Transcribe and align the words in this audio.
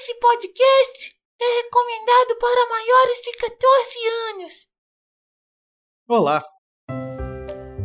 Esse 0.00 0.14
podcast 0.20 1.12
é 1.42 1.62
recomendado 1.62 2.38
para 2.38 2.68
maiores 2.68 3.18
de 3.20 3.32
14 3.32 3.98
anos. 4.30 4.68
Olá! 6.08 6.44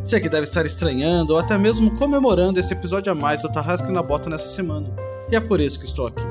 Você 0.04 0.22
que 0.22 0.30
deve 0.30 0.44
estar 0.44 0.64
estranhando 0.64 1.34
ou 1.34 1.40
até 1.40 1.58
mesmo 1.58 1.98
comemorando 1.98 2.60
esse 2.60 2.72
episódio 2.72 3.12
a 3.12 3.16
mais 3.16 3.42
do 3.42 3.52
Tarrasque 3.52 3.92
na 3.92 4.04
Bota 4.04 4.30
nessa 4.30 4.46
semana. 4.46 4.96
E 5.32 5.36
é 5.36 5.42
por 5.42 5.60
isso 5.60 5.80
que 5.80 5.88
estou 5.88 6.06
aqui. 6.06 6.22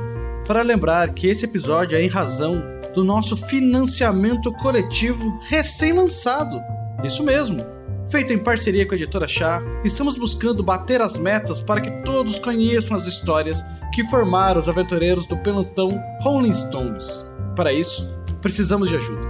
Para 0.47 0.63
lembrar 0.63 1.13
que 1.13 1.27
esse 1.27 1.47
episódio 1.47 1.99
é 1.99 2.01
em 2.01 2.09
razão 2.09 2.63
do 2.95 3.03
nosso 3.03 3.37
financiamento 3.37 4.53
coletivo 4.53 5.37
recém-lançado. 5.41 6.63
Isso 7.03 7.25
mesmo! 7.25 7.72
Feito 8.13 8.31
em 8.31 8.37
parceria 8.37 8.85
com 8.85 8.93
a 8.93 8.97
editora 8.99 9.27
Chá, 9.27 9.63
estamos 9.83 10.19
buscando 10.19 10.63
bater 10.63 11.01
as 11.01 11.17
metas 11.17 11.63
para 11.63 11.81
que 11.81 11.91
todos 12.03 12.39
conheçam 12.39 12.95
as 12.95 13.07
histórias 13.07 13.65
que 13.95 14.05
formaram 14.05 14.61
os 14.61 14.69
aventureiros 14.69 15.27
do 15.27 15.39
pelotão 15.39 15.99
Rolling 16.21 16.53
Stones. 16.53 17.25
Para 17.57 17.73
isso, 17.73 18.07
precisamos 18.43 18.91
de 18.91 18.97
ajuda. 18.97 19.27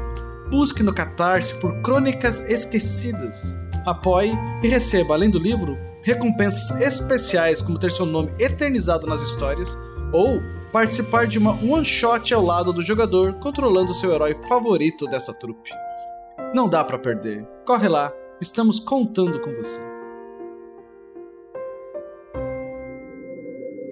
Busque 0.51 0.83
no 0.83 0.93
Catarse 0.93 1.55
por 1.55 1.81
Crônicas 1.81 2.41
Esquecidas. 2.41 3.57
Apoie 3.87 4.37
e 4.65 4.67
receba, 4.67 5.15
além 5.15 5.31
do 5.31 5.39
livro, 5.39 5.79
recompensas 6.03 6.73
especiais 6.81 7.63
como 7.63 7.79
ter 7.79 7.93
seu 7.93 8.05
nome 8.05 8.35
eternizado 8.37 9.07
nas 9.07 9.23
histórias 9.23 9.79
ou 10.13 10.41
participar 10.73 11.29
de 11.29 11.39
uma 11.39 11.53
one-shot 11.53 12.35
ao 12.35 12.43
lado 12.43 12.73
do 12.73 12.83
jogador 12.83 13.35
controlando 13.35 13.95
seu 13.95 14.13
herói 14.13 14.35
favorito 14.49 15.07
dessa 15.07 15.33
trupe. 15.33 15.71
Não 16.53 16.69
dá 16.69 16.83
para 16.83 16.99
perder. 16.99 17.47
Corre 17.65 17.87
lá, 17.87 18.13
estamos 18.43 18.81
contando 18.81 19.41
com 19.41 19.55
você. 19.55 19.81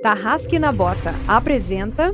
Tarrasque 0.02 0.58
na 0.58 0.72
Bota 0.72 1.14
apresenta 1.28 2.12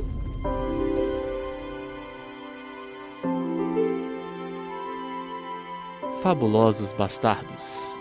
Fabulosos 6.21 6.93
Bastardos, 6.93 7.97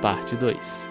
Parte 0.00 0.36
2 0.36 0.88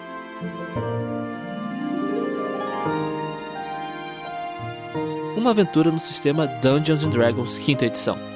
Uma 5.36 5.50
aventura 5.50 5.90
no 5.90 6.00
sistema 6.00 6.46
Dungeons 6.46 7.04
and 7.04 7.10
Dragons 7.10 7.58
quinta 7.58 7.86
edição. 7.86 8.31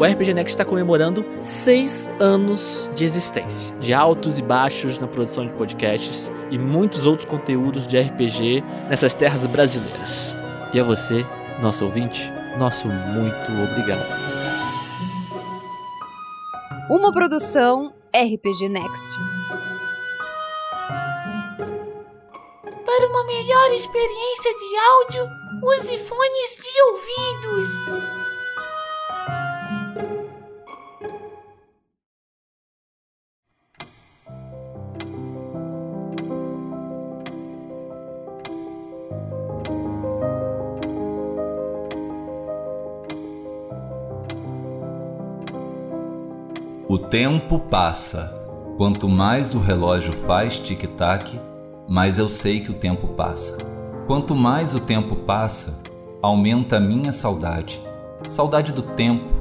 O 0.00 0.04
RPG 0.04 0.32
Next 0.32 0.52
está 0.52 0.64
comemorando 0.64 1.22
seis 1.42 2.08
anos 2.18 2.90
de 2.94 3.04
existência, 3.04 3.76
de 3.80 3.92
altos 3.92 4.38
e 4.38 4.42
baixos 4.42 4.98
na 4.98 5.06
produção 5.06 5.46
de 5.46 5.52
podcasts 5.52 6.32
e 6.50 6.56
muitos 6.56 7.04
outros 7.04 7.26
conteúdos 7.26 7.86
de 7.86 8.00
RPG 8.00 8.64
nessas 8.88 9.12
terras 9.12 9.44
brasileiras. 9.44 10.34
E 10.72 10.80
a 10.80 10.82
você, 10.82 11.22
nosso 11.60 11.84
ouvinte, 11.84 12.32
nosso 12.58 12.88
muito 12.88 13.52
obrigado. 13.70 14.08
uma 16.88 17.12
produção 17.12 17.92
RPG 18.16 18.70
Next. 18.70 19.18
Para 22.86 23.06
uma 23.06 23.24
melhor 23.24 23.70
experiência 23.72 24.54
de 24.54 24.76
áudio, 24.92 25.28
use 25.62 25.98
fones 25.98 26.56
de 26.56 26.82
ouvidos. 26.90 28.19
O 46.90 46.98
tempo 46.98 47.60
passa. 47.60 48.36
Quanto 48.76 49.08
mais 49.08 49.54
o 49.54 49.60
relógio 49.60 50.12
faz 50.26 50.58
tic-tac, 50.58 51.38
mais 51.88 52.18
eu 52.18 52.28
sei 52.28 52.58
que 52.58 52.72
o 52.72 52.74
tempo 52.74 53.06
passa. 53.06 53.58
Quanto 54.08 54.34
mais 54.34 54.74
o 54.74 54.80
tempo 54.80 55.14
passa, 55.14 55.78
aumenta 56.20 56.78
a 56.78 56.80
minha 56.80 57.12
saudade. 57.12 57.80
Saudade 58.26 58.72
do 58.72 58.82
tempo, 58.82 59.32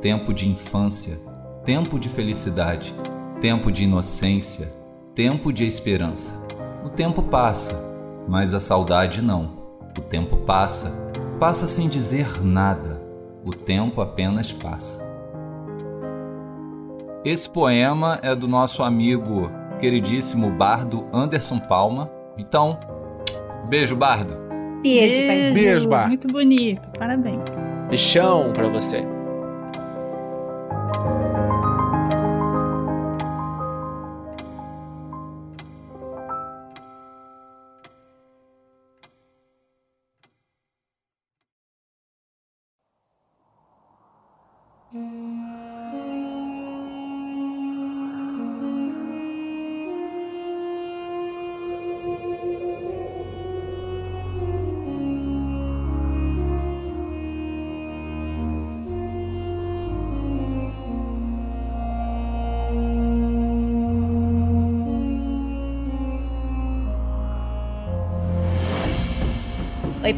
tempo 0.00 0.34
de 0.34 0.48
infância, 0.48 1.20
tempo 1.64 1.96
de 1.96 2.08
felicidade, 2.08 2.92
tempo 3.40 3.70
de 3.70 3.84
inocência, 3.84 4.74
tempo 5.14 5.52
de 5.52 5.64
esperança. 5.64 6.34
O 6.84 6.88
tempo 6.88 7.22
passa, 7.22 7.88
mas 8.26 8.52
a 8.52 8.58
saudade 8.58 9.22
não. 9.22 9.52
O 9.96 10.00
tempo 10.00 10.38
passa, 10.38 10.90
passa 11.38 11.68
sem 11.68 11.88
dizer 11.88 12.44
nada. 12.44 13.00
O 13.44 13.52
tempo 13.52 14.00
apenas 14.00 14.52
passa. 14.52 15.05
Esse 17.26 17.50
poema 17.50 18.20
é 18.22 18.36
do 18.36 18.46
nosso 18.46 18.84
amigo 18.84 19.50
queridíssimo 19.80 20.48
bardo 20.48 21.08
Anderson 21.12 21.58
Palma. 21.58 22.08
Então, 22.38 22.78
beijo, 23.68 23.96
bardo. 23.96 24.38
Beijo, 24.80 25.26
pai. 25.26 25.52
Beijo, 25.52 25.88
Bar. 25.88 26.06
Muito 26.06 26.28
bonito, 26.28 26.88
parabéns. 26.96 27.42
Bichão 27.90 28.52
pra 28.52 28.68
você. 28.68 29.04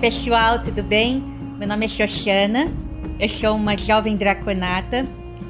Pessoal, 0.00 0.60
tudo 0.62 0.80
bem? 0.80 1.20
Meu 1.58 1.66
nome 1.66 1.86
é 1.86 1.88
Xoxana, 1.88 2.72
eu 3.18 3.28
sou 3.28 3.56
uma 3.56 3.76
jovem 3.76 4.16
draconata, 4.16 5.04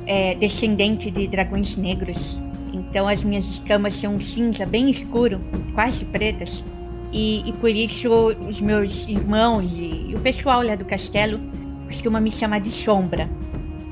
é, 0.06 0.34
descendente 0.36 1.10
de 1.10 1.28
dragões 1.28 1.76
negros. 1.76 2.40
Então 2.72 3.06
as 3.06 3.22
minhas 3.22 3.44
escamas 3.44 3.94
são 3.94 4.18
cinza 4.18 4.64
bem 4.64 4.88
escuro, 4.88 5.38
quase 5.74 6.06
pretas. 6.06 6.64
E, 7.12 7.46
e 7.46 7.52
por 7.52 7.68
isso 7.68 8.10
os 8.48 8.58
meus 8.58 9.06
irmãos 9.06 9.74
e, 9.74 10.06
e 10.08 10.14
o 10.14 10.20
pessoal 10.20 10.62
lá 10.62 10.76
do 10.76 10.84
castelo 10.86 11.38
costumam 11.84 12.22
me 12.22 12.30
chamar 12.30 12.60
de 12.60 12.70
sombra. 12.70 13.28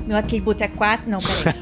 Meu 0.06 0.17
atributo 0.17 0.65
é 0.65 0.69
4. 0.69 1.11
Não, 1.11 1.19
peraí. 1.19 1.55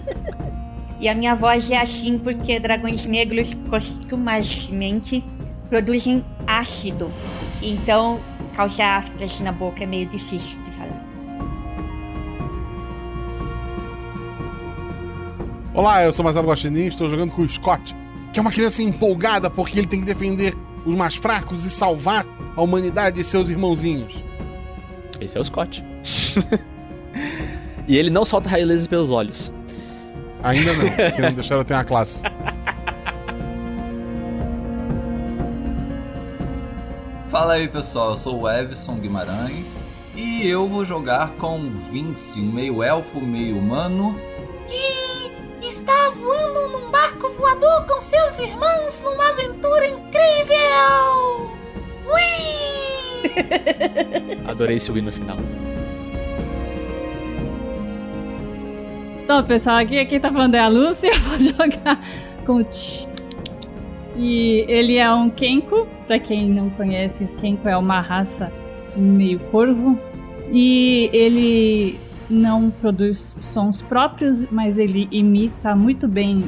e 1.00 1.06
a 1.06 1.14
minha 1.14 1.34
voz 1.34 1.70
é 1.70 1.78
assim 1.78 2.18
porque 2.18 2.58
dragões 2.58 3.04
negros 3.04 3.52
costumazmente 3.68 5.22
produzem 5.68 6.22
ácido. 6.58 7.10
Então, 7.62 8.20
causar 8.54 8.98
aftas 8.98 9.40
na 9.40 9.52
boca 9.52 9.84
é 9.84 9.86
meio 9.86 10.06
difícil 10.06 10.60
de 10.62 10.70
falar. 10.72 11.02
Olá, 15.74 16.04
eu 16.04 16.12
sou 16.12 16.24
Marcelo 16.24 16.48
Guaxinim, 16.48 16.86
estou 16.86 17.08
jogando 17.08 17.32
com 17.32 17.42
o 17.42 17.48
Scott, 17.48 17.96
que 18.32 18.38
é 18.38 18.42
uma 18.42 18.50
criança 18.50 18.82
empolgada 18.82 19.48
porque 19.48 19.78
ele 19.78 19.86
tem 19.86 20.00
que 20.00 20.06
defender 20.06 20.54
os 20.84 20.94
mais 20.94 21.14
fracos 21.14 21.64
e 21.64 21.70
salvar 21.70 22.26
a 22.54 22.60
humanidade 22.60 23.20
e 23.20 23.24
seus 23.24 23.48
irmãozinhos. 23.48 24.22
Esse 25.20 25.38
é 25.38 25.40
o 25.40 25.44
Scott. 25.44 25.82
e 27.88 27.96
ele 27.96 28.10
não 28.10 28.24
solta 28.24 28.50
raio 28.50 28.66
laser 28.66 28.88
pelos 28.88 29.10
olhos. 29.10 29.52
Ainda 30.42 30.74
não, 30.74 30.90
porque 30.90 31.22
não 31.22 31.32
deixaram 31.32 31.60
eu 31.62 31.64
ter 31.64 31.74
uma 31.74 31.84
classe. 31.84 32.22
Fala 37.32 37.54
aí, 37.54 37.66
pessoal. 37.66 38.10
Eu 38.10 38.16
sou 38.16 38.42
o 38.42 38.48
Evson 38.48 38.96
Guimarães 38.96 39.86
e 40.14 40.46
eu 40.46 40.68
vou 40.68 40.84
jogar 40.84 41.30
com 41.32 41.70
Vince, 41.90 42.38
um 42.38 42.52
meio 42.52 42.82
elfo, 42.82 43.22
meio 43.22 43.56
humano. 43.56 44.14
Que 44.68 45.66
está 45.66 46.10
voando 46.10 46.68
num 46.78 46.90
barco 46.90 47.30
voador 47.30 47.86
com 47.86 47.98
seus 48.02 48.38
irmãos 48.38 49.00
numa 49.02 49.30
aventura 49.30 49.86
incrível. 49.88 51.50
Ui! 52.06 53.32
Adorei 54.46 54.76
esse 54.76 54.92
win 54.92 55.00
no 55.00 55.10
final. 55.10 55.38
Então, 59.24 59.42
pessoal, 59.44 59.76
aqui 59.78 60.04
quem 60.04 60.20
tá 60.20 60.30
falando 60.30 60.54
é 60.54 60.60
a 60.60 60.68
Lúcia. 60.68 61.08
Eu 61.08 61.20
vou 61.22 61.38
jogar 61.40 61.98
com 62.44 62.56
o 62.56 62.64
Tch- 62.64 63.08
E 64.22 64.64
ele 64.68 64.98
é 64.98 65.12
um 65.12 65.28
Kenko, 65.28 65.84
pra 66.06 66.16
quem 66.16 66.48
não 66.48 66.70
conhece, 66.70 67.24
o 67.24 67.28
Kenko 67.40 67.68
é 67.68 67.76
uma 67.76 68.00
raça 68.00 68.52
meio 68.96 69.40
corvo. 69.50 69.98
E 70.52 71.10
ele 71.12 71.98
não 72.30 72.70
produz 72.70 73.36
sons 73.40 73.82
próprios, 73.82 74.48
mas 74.48 74.78
ele 74.78 75.08
imita 75.10 75.74
muito 75.74 76.06
bem 76.06 76.44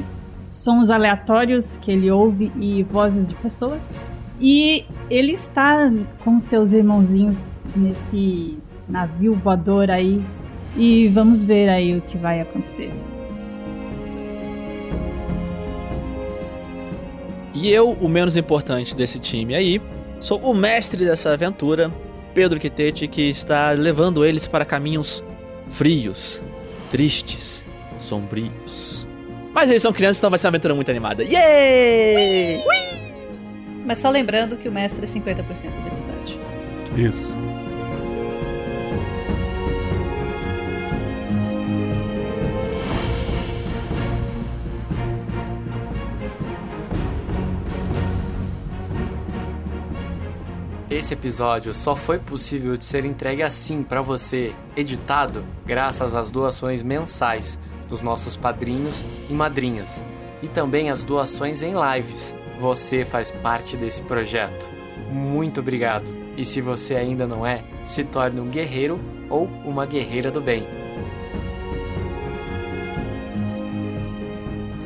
sons 0.49 0.89
aleatórios 0.89 1.75
que 1.75 1.91
ele 1.91 2.09
ouve 2.09 2.49
e 2.55 2.81
vozes 2.83 3.27
de 3.27 3.35
pessoas. 3.35 3.93
E 4.39 4.85
ele 5.09 5.33
está 5.33 5.91
com 6.23 6.39
seus 6.39 6.71
irmãozinhos 6.71 7.59
nesse 7.75 8.57
navio 8.87 9.33
voador 9.33 9.91
aí. 9.91 10.23
E 10.77 11.09
vamos 11.09 11.43
ver 11.43 11.67
aí 11.67 11.97
o 11.97 12.01
que 12.01 12.17
vai 12.17 12.39
acontecer. 12.39 12.93
E 17.55 17.71
eu, 17.71 17.91
o 17.91 18.09
menos 18.09 18.35
importante 18.35 18.93
desse 18.93 19.17
time 19.17 19.55
aí, 19.55 19.81
sou 20.19 20.39
o 20.39 20.53
mestre 20.53 21.05
dessa 21.05 21.31
aventura, 21.31 21.89
Pedro 22.33 22.59
Quitete, 22.59 23.07
que 23.07 23.29
está 23.29 23.71
levando 23.71 24.25
eles 24.25 24.45
para 24.45 24.65
caminhos 24.65 25.23
frios, 25.69 26.43
tristes, 26.91 27.65
sombrios. 27.97 29.07
Mas 29.53 29.69
eles 29.69 29.81
são 29.81 29.93
crianças, 29.93 30.17
então 30.17 30.29
vai 30.29 30.37
ser 30.37 30.47
uma 30.47 30.49
aventura 30.49 30.75
muito 30.75 30.91
animada. 30.91 31.23
Yay! 31.23 32.61
Mas 33.85 33.99
só 33.99 34.09
lembrando 34.09 34.57
que 34.57 34.67
o 34.67 34.71
mestre 34.71 35.05
é 35.05 35.07
50% 35.07 35.43
do 35.81 35.87
episódio. 35.87 36.39
Isso. 36.97 37.37
Esse 50.95 51.13
episódio 51.13 51.73
só 51.73 51.93
foi 51.93 52.19
possível 52.19 52.77
de 52.77 52.85
ser 52.85 53.03
entregue 53.03 53.43
assim 53.43 53.83
para 53.83 54.01
você, 54.01 54.55
editado, 54.77 55.45
graças 55.65 56.15
às 56.15 56.31
doações 56.31 56.81
mensais 56.81 57.59
dos 57.89 58.01
nossos 58.01 58.37
padrinhos 58.37 59.03
e 59.29 59.33
madrinhas, 59.33 60.05
e 60.41 60.47
também 60.47 60.89
às 60.89 61.03
doações 61.03 61.61
em 61.61 61.73
lives. 61.73 62.37
Você 62.61 63.03
faz 63.03 63.29
parte 63.29 63.75
desse 63.75 64.03
projeto. 64.03 64.71
Muito 65.11 65.59
obrigado. 65.59 66.05
E 66.37 66.45
se 66.45 66.61
você 66.61 66.95
ainda 66.95 67.27
não 67.27 67.45
é, 67.45 67.65
se 67.83 68.05
torne 68.05 68.39
um 68.39 68.47
guerreiro 68.47 68.97
ou 69.29 69.47
uma 69.65 69.85
guerreira 69.85 70.31
do 70.31 70.39
bem. 70.39 70.65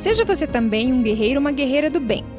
Seja 0.01 0.25
você 0.25 0.47
também 0.47 0.91
um 0.91 1.03
guerreiro 1.03 1.35
ou 1.35 1.41
uma 1.41 1.51
guerreira 1.51 1.87
do 1.87 1.99
bem. 1.99 2.38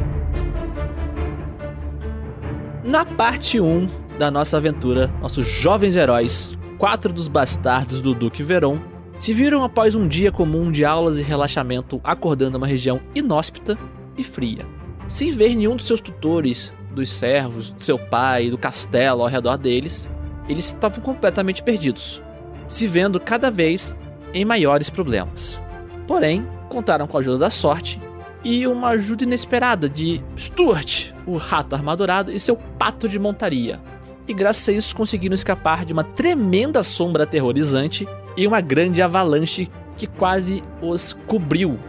Na 2.91 3.05
parte 3.05 3.57
1 3.57 3.87
da 4.19 4.29
nossa 4.29 4.57
aventura, 4.57 5.07
nossos 5.21 5.47
jovens 5.47 5.95
heróis, 5.95 6.51
quatro 6.77 7.13
dos 7.13 7.29
bastardos 7.29 8.01
do 8.01 8.13
Duque 8.13 8.43
Veron, 8.43 8.81
se 9.17 9.33
viram 9.33 9.63
após 9.63 9.95
um 9.95 10.09
dia 10.09 10.29
comum 10.29 10.69
de 10.69 10.83
aulas 10.83 11.17
e 11.17 11.23
relaxamento 11.23 12.01
acordando 12.03 12.57
uma 12.57 12.67
região 12.67 12.99
inóspita 13.15 13.77
e 14.17 14.25
fria, 14.25 14.65
sem 15.07 15.31
ver 15.31 15.55
nenhum 15.55 15.77
dos 15.77 15.87
seus 15.87 16.01
tutores, 16.01 16.73
dos 16.93 17.09
servos, 17.09 17.71
do 17.71 17.81
seu 17.81 17.97
pai, 17.97 18.49
do 18.49 18.57
castelo 18.57 19.21
ao 19.21 19.29
redor 19.29 19.55
deles. 19.55 20.11
Eles 20.49 20.65
estavam 20.65 21.01
completamente 21.01 21.63
perdidos, 21.63 22.21
se 22.67 22.87
vendo 22.87 23.21
cada 23.21 23.49
vez 23.49 23.97
em 24.33 24.43
maiores 24.43 24.89
problemas. 24.89 25.61
Porém, 26.05 26.45
contaram 26.67 27.07
com 27.07 27.15
a 27.15 27.21
ajuda 27.21 27.37
da 27.37 27.49
sorte 27.49 28.01
e 28.43 28.65
uma 28.67 28.89
ajuda 28.89 29.23
inesperada 29.23 29.87
de 29.87 30.23
Stuart, 30.37 31.11
o 31.25 31.37
rato 31.37 31.75
armadurado, 31.75 32.31
e 32.31 32.39
seu 32.39 32.55
pato 32.55 33.07
de 33.07 33.19
montaria. 33.19 33.79
E 34.27 34.33
graças 34.33 34.67
a 34.69 34.71
isso 34.71 34.95
conseguiram 34.95 35.35
escapar 35.35 35.85
de 35.85 35.93
uma 35.93 36.03
tremenda 36.03 36.83
sombra 36.83 37.23
aterrorizante 37.23 38.07
e 38.37 38.47
uma 38.47 38.61
grande 38.61 39.01
avalanche 39.01 39.69
que 39.97 40.07
quase 40.07 40.63
os 40.81 41.13
cobriu. 41.27 41.79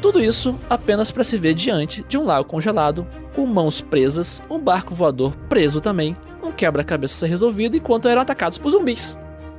Tudo 0.00 0.22
isso 0.22 0.58
apenas 0.68 1.10
para 1.10 1.24
se 1.24 1.36
ver 1.36 1.52
diante 1.52 2.04
de 2.08 2.16
um 2.16 2.24
lago 2.24 2.48
congelado, 2.48 3.06
com 3.34 3.44
mãos 3.46 3.80
presas, 3.80 4.42
um 4.48 4.58
barco 4.58 4.94
voador 4.94 5.36
preso 5.48 5.80
também, 5.80 6.16
um 6.42 6.50
quebra-cabeça 6.50 7.26
resolvido 7.26 7.76
enquanto 7.76 8.08
eram 8.08 8.22
atacados 8.22 8.56
por 8.56 8.70
zumbis. 8.70 9.18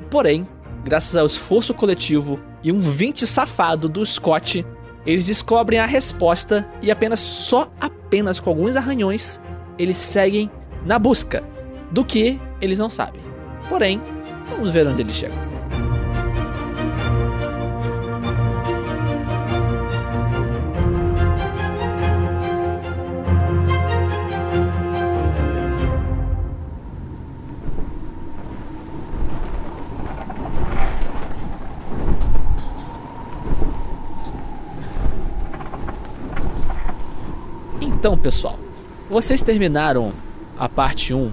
Porém, 0.09 0.47
graças 0.83 1.15
ao 1.15 1.27
esforço 1.27 1.73
coletivo 1.73 2.39
e 2.63 2.71
um 2.71 2.79
20 2.79 3.27
safado 3.27 3.87
do 3.87 4.05
Scott, 4.05 4.65
eles 5.05 5.25
descobrem 5.25 5.79
a 5.79 5.85
resposta 5.85 6.67
e 6.81 6.91
apenas 6.91 7.19
só 7.19 7.71
apenas 7.79 8.39
com 8.39 8.49
alguns 8.49 8.75
arranhões 8.75 9.41
eles 9.77 9.97
seguem 9.97 10.49
na 10.85 10.99
busca 10.99 11.43
do 11.91 12.05
que 12.05 12.39
eles 12.59 12.79
não 12.79 12.89
sabem. 12.89 13.21
Porém, 13.67 14.01
vamos 14.49 14.71
ver 14.71 14.87
onde 14.87 15.01
eles 15.01 15.15
chegam. 15.15 15.50
Então, 38.01 38.17
pessoal, 38.17 38.57
vocês 39.07 39.43
terminaram 39.43 40.11
a 40.57 40.67
parte 40.67 41.13
1 41.13 41.31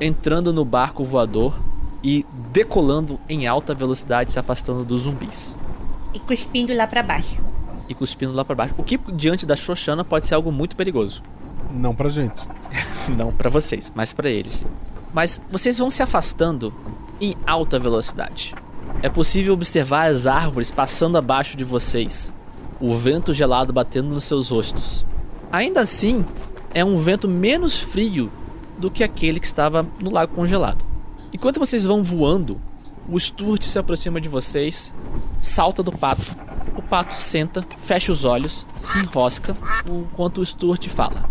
entrando 0.00 0.52
no 0.52 0.64
barco 0.64 1.04
voador 1.04 1.54
e 2.02 2.26
decolando 2.50 3.20
em 3.28 3.46
alta 3.46 3.72
velocidade, 3.72 4.32
se 4.32 4.38
afastando 4.40 4.84
dos 4.84 5.02
zumbis. 5.02 5.56
E 6.12 6.18
cuspindo 6.18 6.74
lá 6.74 6.88
pra 6.88 7.04
baixo. 7.04 7.40
E 7.88 7.94
cuspindo 7.94 8.32
lá 8.32 8.44
pra 8.44 8.56
baixo. 8.56 8.74
O 8.78 8.82
que 8.82 8.98
diante 9.12 9.46
da 9.46 9.54
Xoxana 9.54 10.02
pode 10.02 10.26
ser 10.26 10.34
algo 10.34 10.50
muito 10.50 10.74
perigoso. 10.74 11.22
Não 11.72 11.94
pra 11.94 12.08
gente. 12.08 12.42
Não 13.16 13.30
pra 13.30 13.48
vocês, 13.48 13.92
mas 13.94 14.12
pra 14.12 14.28
eles. 14.28 14.66
Mas 15.14 15.40
vocês 15.48 15.78
vão 15.78 15.88
se 15.88 16.02
afastando 16.02 16.74
em 17.20 17.36
alta 17.46 17.78
velocidade. 17.78 18.56
É 19.04 19.08
possível 19.08 19.54
observar 19.54 20.10
as 20.10 20.26
árvores 20.26 20.72
passando 20.72 21.16
abaixo 21.16 21.56
de 21.56 21.62
vocês, 21.62 22.34
o 22.80 22.92
vento 22.96 23.32
gelado 23.32 23.72
batendo 23.72 24.08
nos 24.08 24.24
seus 24.24 24.48
rostos. 24.48 25.06
Ainda 25.52 25.80
assim, 25.80 26.24
é 26.72 26.84
um 26.84 26.96
vento 26.96 27.28
menos 27.28 27.80
frio 27.80 28.30
do 28.78 28.90
que 28.90 29.02
aquele 29.02 29.40
que 29.40 29.46
estava 29.46 29.86
no 30.00 30.10
lago 30.10 30.34
congelado. 30.34 30.84
Enquanto 31.32 31.58
vocês 31.58 31.84
vão 31.84 32.02
voando, 32.02 32.60
o 33.08 33.18
Sturt 33.18 33.62
se 33.64 33.78
aproxima 33.78 34.20
de 34.20 34.28
vocês, 34.28 34.94
salta 35.38 35.82
do 35.82 35.92
pato. 35.92 36.34
O 36.76 36.82
pato 36.82 37.14
senta, 37.14 37.64
fecha 37.78 38.12
os 38.12 38.24
olhos, 38.24 38.66
se 38.76 38.98
enrosca, 38.98 39.56
enquanto 39.88 40.38
o 40.38 40.46
Sturt 40.46 40.88
fala. 40.88 41.28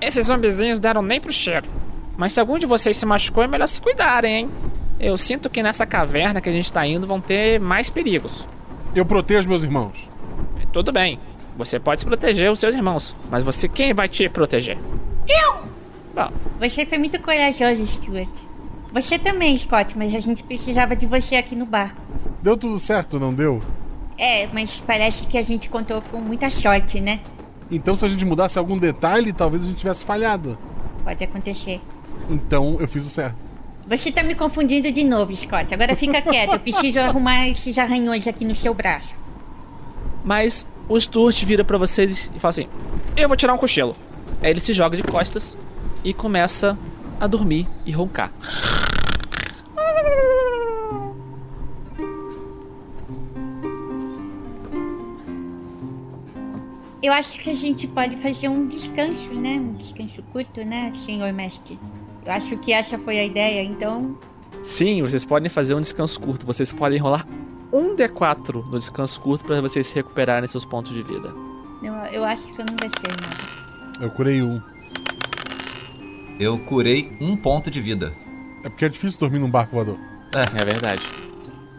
Esses 0.00 0.26
zumbizinhos 0.26 0.80
deram 0.80 1.02
nem 1.02 1.20
pro 1.20 1.32
cheiro. 1.32 1.68
Mas 2.16 2.32
se 2.32 2.40
algum 2.40 2.58
de 2.58 2.66
vocês 2.66 2.96
se 2.96 3.04
machucou, 3.04 3.44
é 3.44 3.46
melhor 3.46 3.66
se 3.66 3.80
cuidarem, 3.80 4.34
hein? 4.34 4.50
Eu 4.98 5.18
sinto 5.18 5.50
que 5.50 5.62
nessa 5.62 5.84
caverna 5.84 6.40
que 6.40 6.48
a 6.48 6.52
gente 6.52 6.72
tá 6.72 6.86
indo 6.86 7.06
vão 7.06 7.18
ter 7.18 7.60
mais 7.60 7.90
perigos. 7.90 8.46
Eu 8.94 9.04
protejo 9.04 9.46
meus 9.46 9.62
irmãos. 9.62 10.10
Tudo 10.72 10.90
bem. 10.90 11.20
Você 11.56 11.80
pode 11.80 12.04
proteger 12.04 12.50
os 12.50 12.58
seus 12.60 12.74
irmãos, 12.74 13.16
mas 13.30 13.42
você 13.42 13.68
quem 13.68 13.94
vai 13.94 14.08
te 14.08 14.28
proteger? 14.28 14.76
Eu! 15.28 15.66
Bom, 16.14 16.30
Você 16.60 16.86
foi 16.86 16.98
muito 16.98 17.20
corajoso, 17.20 17.86
Stuart. 17.86 18.30
Você 18.92 19.18
também, 19.18 19.56
Scott, 19.56 19.96
mas 19.98 20.14
a 20.14 20.20
gente 20.20 20.42
precisava 20.42 20.96
de 20.96 21.06
você 21.06 21.36
aqui 21.36 21.54
no 21.54 21.66
barco. 21.66 22.00
Deu 22.42 22.56
tudo 22.56 22.78
certo, 22.78 23.18
não 23.18 23.34
deu? 23.34 23.62
É, 24.16 24.46
mas 24.46 24.80
parece 24.80 25.26
que 25.26 25.36
a 25.36 25.42
gente 25.42 25.68
contou 25.68 26.00
com 26.00 26.18
muita 26.18 26.48
sorte, 26.48 27.00
né? 27.00 27.20
Então, 27.70 27.94
se 27.96 28.04
a 28.04 28.08
gente 28.08 28.24
mudasse 28.24 28.58
algum 28.58 28.78
detalhe, 28.78 29.32
talvez 29.32 29.64
a 29.64 29.66
gente 29.66 29.78
tivesse 29.78 30.04
falhado. 30.04 30.56
Pode 31.04 31.22
acontecer. 31.22 31.80
Então, 32.30 32.76
eu 32.80 32.88
fiz 32.88 33.04
o 33.04 33.10
certo. 33.10 33.36
Você 33.88 34.10
tá 34.10 34.22
me 34.22 34.34
confundindo 34.34 34.90
de 34.90 35.04
novo, 35.04 35.34
Scott. 35.34 35.74
Agora 35.74 35.94
fica 35.94 36.22
quieto. 36.22 36.54
Eu 36.54 36.60
preciso 36.60 36.98
arrumar 37.00 37.48
esses 37.48 37.76
arranhões 37.78 38.26
aqui 38.26 38.44
no 38.44 38.54
seu 38.54 38.72
braço. 38.72 39.10
Mas 40.24 40.66
o 40.88 40.98
Sturt 40.98 41.44
vira 41.44 41.64
pra 41.64 41.78
vocês 41.78 42.30
e 42.34 42.38
fala 42.38 42.50
assim: 42.50 42.68
eu 43.16 43.28
vou 43.28 43.36
tirar 43.36 43.54
um 43.54 43.58
cochilo. 43.58 43.96
Aí 44.40 44.50
ele 44.50 44.60
se 44.60 44.72
joga 44.74 44.96
de 44.96 45.02
costas 45.02 45.56
e 46.04 46.12
começa 46.12 46.78
a 47.18 47.26
dormir 47.26 47.66
e 47.84 47.92
roncar. 47.92 48.32
Eu 57.02 57.12
acho 57.12 57.38
que 57.38 57.50
a 57.50 57.54
gente 57.54 57.86
pode 57.86 58.16
fazer 58.16 58.48
um 58.48 58.66
descanso, 58.66 59.32
né? 59.32 59.60
Um 59.60 59.74
descanso 59.74 60.22
curto, 60.32 60.64
né, 60.64 60.92
senhor 60.92 61.32
mestre? 61.32 61.78
Eu 62.24 62.32
acho 62.32 62.56
que 62.58 62.72
essa 62.72 62.98
foi 62.98 63.18
a 63.18 63.24
ideia, 63.24 63.62
então. 63.62 64.18
Sim, 64.62 65.02
vocês 65.02 65.24
podem 65.24 65.48
fazer 65.48 65.74
um 65.74 65.80
descanso 65.80 66.20
curto. 66.20 66.44
Vocês 66.44 66.72
podem 66.72 66.98
rolar 66.98 67.24
um 67.76 67.94
D4 67.94 68.64
no 68.64 68.78
descanso 68.78 69.20
curto 69.20 69.44
para 69.44 69.60
vocês 69.60 69.86
se 69.86 69.94
recuperarem 69.94 70.48
seus 70.48 70.64
pontos 70.64 70.92
de 70.92 71.02
vida. 71.02 71.34
Eu, 71.82 71.94
eu 71.94 72.24
acho 72.24 72.52
que 72.52 72.60
eu 72.60 72.66
não 72.66 72.76
gastei 72.76 73.10
nada. 73.10 74.00
Eu 74.00 74.10
curei 74.10 74.42
um. 74.42 74.60
Eu 76.38 76.58
curei 76.58 77.16
um 77.20 77.36
ponto 77.36 77.70
de 77.70 77.80
vida. 77.80 78.12
É 78.64 78.68
porque 78.68 78.84
é 78.84 78.88
difícil 78.88 79.20
dormir 79.20 79.38
num 79.38 79.50
barco 79.50 79.74
voador. 79.74 79.98
É, 80.34 80.62
é 80.62 80.64
verdade. 80.64 81.02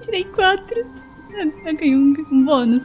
Tirei 0.01 0.23
quatro. 0.25 0.85
Eu, 1.31 1.53
eu 1.65 1.77
ganhei 1.77 1.95
um, 1.95 2.15
um 2.31 2.45
bônus. 2.45 2.83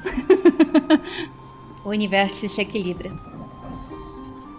O 1.85 1.88
universo 1.88 2.49
se 2.49 2.61
equilibra. 2.61 3.11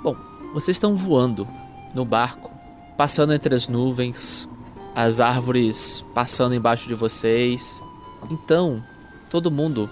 Bom, 0.04 0.16
vocês 0.54 0.76
estão 0.76 0.98
voando 0.98 1.48
no 1.94 2.04
barco, 2.04 2.54
passando 2.98 3.34
entre 3.34 3.56
as 3.56 3.70
nuvens, 3.70 4.50
as 4.94 5.22
árvores 5.22 6.04
passando 6.14 6.54
embaixo 6.54 6.88
de 6.88 6.96
vocês. 6.96 7.82
Então, 8.30 8.84
todo 9.30 9.52
mundo 9.52 9.90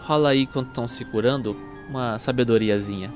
rola 0.00 0.30
aí 0.30 0.46
quando 0.46 0.68
estão 0.68 0.88
se 0.88 1.04
curando 1.04 1.56
uma 1.88 2.18
sabedoriazinha. 2.18 3.12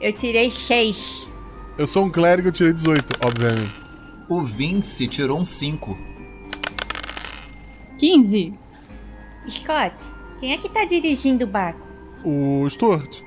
Eu 0.00 0.12
tirei 0.12 0.50
seis. 0.50 1.30
Eu 1.76 1.86
sou 1.86 2.04
um 2.04 2.10
clérigo, 2.10 2.48
eu 2.48 2.52
tirei 2.52 2.72
18, 2.72 3.04
obviamente. 3.24 3.74
O 4.28 4.42
Vince 4.42 5.08
tirou 5.08 5.40
um 5.40 5.44
5. 5.44 5.98
15. 7.98 8.54
Scott, 9.48 9.94
quem 10.38 10.52
é 10.52 10.58
que 10.58 10.68
tá 10.68 10.84
dirigindo 10.84 11.44
o 11.44 11.48
barco? 11.48 11.86
O 12.24 12.68
Stuart. 12.68 13.18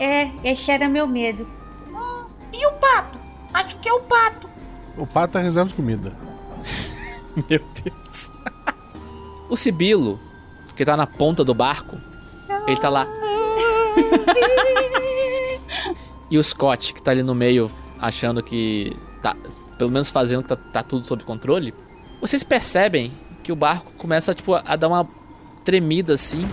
É, 0.00 0.30
esse 0.44 0.70
era 0.70 0.88
meu 0.88 1.08
medo. 1.08 1.44
E 2.52 2.64
o 2.66 2.72
pato? 2.74 3.18
Acho 3.52 3.76
que 3.78 3.88
é 3.88 3.92
o 3.92 4.00
pato. 4.02 4.37
O 4.98 5.06
pato 5.06 5.38
é 5.38 5.42
reserva 5.42 5.68
de 5.68 5.76
comida. 5.76 6.12
Meu 7.48 7.60
Deus. 7.84 8.30
O 9.48 9.56
Sibilo, 9.56 10.18
que 10.76 10.84
tá 10.84 10.96
na 10.96 11.06
ponta 11.06 11.44
do 11.44 11.54
barco, 11.54 11.96
ele 12.66 12.76
tá 12.76 12.88
lá. 12.88 13.06
E 16.30 16.36
o 16.36 16.44
Scott, 16.44 16.92
que 16.92 17.00
tá 17.00 17.12
ali 17.12 17.22
no 17.22 17.34
meio, 17.34 17.70
achando 17.98 18.42
que 18.42 18.94
tá, 19.22 19.34
pelo 19.78 19.90
menos 19.90 20.10
fazendo 20.10 20.42
que 20.42 20.48
tá, 20.48 20.56
tá 20.56 20.82
tudo 20.82 21.06
sob 21.06 21.22
controle. 21.24 21.72
Vocês 22.20 22.42
percebem 22.42 23.12
que 23.42 23.52
o 23.52 23.56
barco 23.56 23.92
começa 23.96 24.34
tipo, 24.34 24.54
a 24.54 24.76
dar 24.76 24.88
uma 24.88 25.08
tremida 25.64 26.14
assim. 26.14 26.46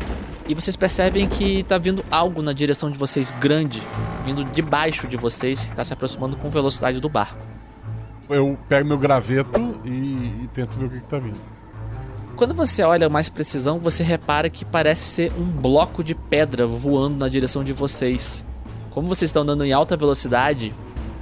E 0.48 0.54
vocês 0.54 0.75
percebem 0.75 1.28
que 1.28 1.64
tá 1.64 1.78
vindo 1.78 2.06
algo 2.12 2.42
na 2.42 2.54
direção 2.54 2.92
de 2.92 2.98
vocês, 2.98 3.32
grande, 3.32 3.82
vindo 4.24 4.46
debaixo 4.46 5.08
de 5.08 5.18
vocês, 5.18 5.64
que 5.64 5.75
tá 5.75 5.84
se 5.84 5.92
aproximando 5.92 6.38
com 6.38 6.50
velocidade 6.52 7.00
do 7.02 7.10
barco. 7.10 7.45
Eu 8.29 8.58
pego 8.67 8.88
meu 8.88 8.98
graveto 8.98 9.79
e, 9.86 9.89
e 10.44 10.50
tento 10.53 10.77
ver 10.77 10.86
o 10.86 10.89
que, 10.89 11.00
que 11.00 11.08
tá 11.08 11.20
vindo. 11.20 11.39
Quando 12.36 12.53
você 12.53 12.84
olha 12.84 13.08
mais 13.08 13.29
precisão, 13.29 13.79
você 13.79 14.03
repara 14.03 14.50
que 14.50 14.65
parece 14.65 15.01
ser 15.01 15.32
um 15.38 15.46
bloco 15.46 16.03
de 16.03 16.13
pedra 16.13 16.67
voando 16.67 17.17
na 17.17 17.29
direção 17.29 17.63
de 17.63 17.72
vocês. 17.72 18.46
Como 18.89 19.08
vocês 19.08 19.29
estão 19.29 19.44
andando 19.44 19.63
em 19.63 19.72
alta 19.72 19.96
velocidade, 19.96 20.74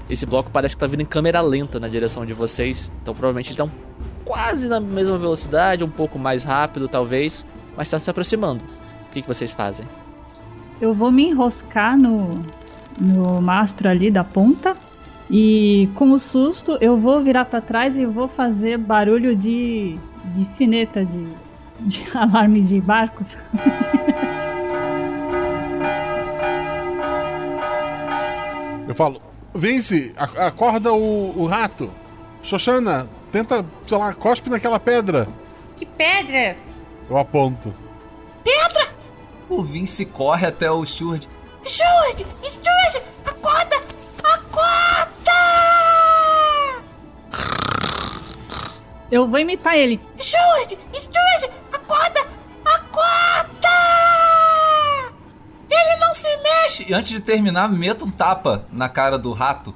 esse 0.09 0.25
bloco 0.25 0.49
parece 0.49 0.75
que 0.75 0.79
tá 0.79 0.87
vindo 0.87 1.01
em 1.01 1.05
câmera 1.05 1.41
lenta 1.41 1.79
na 1.79 1.87
direção 1.87 2.25
de 2.25 2.33
vocês. 2.33 2.91
Então 3.01 3.13
provavelmente 3.13 3.51
ele 3.51 3.57
tá 3.57 3.67
quase 4.25 4.67
na 4.67 4.79
mesma 4.79 5.17
velocidade, 5.17 5.83
um 5.83 5.89
pouco 5.89 6.17
mais 6.17 6.43
rápido 6.43 6.87
talvez, 6.87 7.45
mas 7.77 7.87
está 7.87 7.99
se 7.99 8.09
aproximando. 8.09 8.63
O 9.07 9.11
que, 9.11 9.21
que 9.21 9.27
vocês 9.27 9.51
fazem? 9.51 9.87
Eu 10.81 10.93
vou 10.93 11.11
me 11.11 11.29
enroscar 11.29 11.97
no, 11.97 12.41
no 12.99 13.41
mastro 13.41 13.87
ali 13.87 14.09
da 14.09 14.23
ponta. 14.23 14.75
E 15.29 15.89
com 15.95 16.11
o 16.11 16.19
susto, 16.19 16.77
eu 16.81 16.97
vou 16.97 17.21
virar 17.23 17.45
pra 17.45 17.61
trás 17.61 17.97
e 17.97 18.05
vou 18.05 18.27
fazer 18.27 18.77
barulho 18.77 19.35
de, 19.35 19.97
de 20.25 20.45
sineta, 20.45 21.03
de, 21.05 21.27
de 21.79 22.05
alarme 22.13 22.61
de 22.61 22.79
barcos. 22.81 23.35
Eu 28.87 28.93
falo, 28.93 29.21
Vince, 29.55 30.13
acorda 30.17 30.93
o, 30.93 31.33
o 31.37 31.45
rato. 31.45 31.91
Xoxana, 32.41 33.07
tenta, 33.31 33.65
sei 33.87 33.97
lá, 33.97 34.13
cospe 34.13 34.49
naquela 34.49 34.79
pedra. 34.79 35.27
Que 35.77 35.85
pedra! 35.85 36.57
Eu 37.09 37.17
aponto. 37.17 37.73
O 39.49 39.61
Vince 39.61 40.05
corre 40.05 40.47
até 40.47 40.71
o 40.71 40.83
Stuart. 40.83 41.25
Stuart! 41.63 42.25
Stuart! 42.43 43.03
Acorda! 43.25 43.75
Acorda! 44.23 44.92
Eu 49.13 49.27
vou 49.27 49.37
imitar 49.37 49.77
ele. 49.77 49.99
Stuart! 50.19 50.75
Stuart! 50.91 51.51
Acorda! 51.71 52.27
Acorda! 52.65 53.69
Ele 55.69 55.95
não 55.97 56.15
se 56.15 56.35
mexe! 56.37 56.85
E 56.89 56.93
antes 56.95 57.11
de 57.11 57.19
terminar, 57.19 57.69
meta 57.69 58.03
um 58.03 58.09
tapa 58.09 58.65
na 58.71 58.89
cara 58.89 59.19
do 59.19 59.31
rato. 59.31 59.75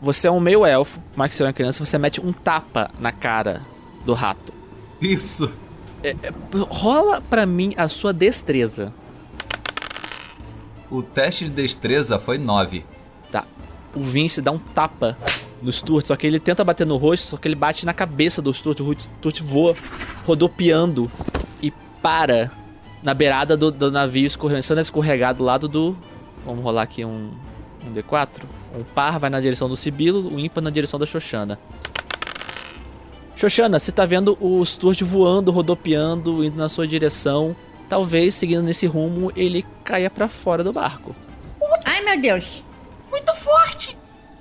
Você 0.00 0.28
é 0.28 0.30
um 0.30 0.38
meio 0.38 0.64
elfo, 0.64 1.02
mas 1.16 1.30
que 1.30 1.34
você 1.34 1.42
é 1.42 1.46
uma 1.46 1.52
criança, 1.52 1.84
você 1.84 1.98
mete 1.98 2.20
um 2.20 2.32
tapa 2.32 2.88
na 3.00 3.10
cara 3.10 3.66
do 4.04 4.14
rato. 4.14 4.54
Isso. 5.00 5.52
Rola 6.70 7.20
pra 7.20 7.44
mim 7.44 7.74
a 7.76 7.88
sua 7.88 8.12
destreza. 8.12 8.94
O 10.88 11.02
teste 11.02 11.46
de 11.46 11.50
destreza 11.50 12.20
foi 12.20 12.38
9. 12.38 12.86
Tá. 13.32 13.44
O 13.92 14.04
Vince 14.04 14.40
dá 14.40 14.52
um 14.52 14.58
tapa 14.58 15.18
no 15.62 15.72
Stuart, 15.72 16.06
só 16.06 16.16
que 16.16 16.26
ele 16.26 16.38
tenta 16.38 16.64
bater 16.64 16.86
no 16.86 16.96
rosto, 16.96 17.28
só 17.28 17.36
que 17.36 17.48
ele 17.48 17.54
bate 17.54 17.84
na 17.84 17.92
cabeça 17.92 18.40
do 18.40 18.52
Stuart. 18.52 18.80
O 18.80 18.98
Stuart 18.98 19.40
voa 19.40 19.76
rodopiando 20.26 21.10
e 21.62 21.72
para 22.02 22.50
na 23.02 23.14
beirada 23.14 23.56
do, 23.56 23.70
do 23.70 23.90
navio, 23.90 24.28
começando 24.38 24.78
a 24.78 24.80
escorregar 24.82 25.34
do 25.34 25.44
lado 25.44 25.68
do. 25.68 25.96
Vamos 26.44 26.62
rolar 26.62 26.82
aqui 26.82 27.04
um, 27.04 27.30
um 27.84 27.92
D4. 27.92 28.42
Um 28.74 28.84
par 28.84 29.18
vai 29.18 29.30
na 29.30 29.40
direção 29.40 29.68
do 29.68 29.76
Sibilo, 29.76 30.34
o 30.34 30.38
ímpar 30.38 30.62
na 30.62 30.70
direção 30.70 30.98
da 30.98 31.06
Xoxana. 31.06 31.58
Xoxana, 33.34 33.78
você 33.78 33.92
tá 33.92 34.04
vendo 34.04 34.36
o 34.40 34.64
Stuart 34.64 35.00
voando, 35.02 35.52
rodopiando, 35.52 36.44
indo 36.44 36.56
na 36.56 36.68
sua 36.68 36.86
direção. 36.86 37.54
Talvez, 37.88 38.34
seguindo 38.34 38.62
nesse 38.62 38.86
rumo, 38.86 39.32
ele 39.34 39.64
caia 39.84 40.10
pra 40.10 40.28
fora 40.28 40.62
do 40.62 40.72
barco. 40.72 41.14
Ai, 41.84 42.04
meu 42.04 42.20
Deus. 42.20 42.64
Muito 43.10 43.34
forte! 43.34 43.67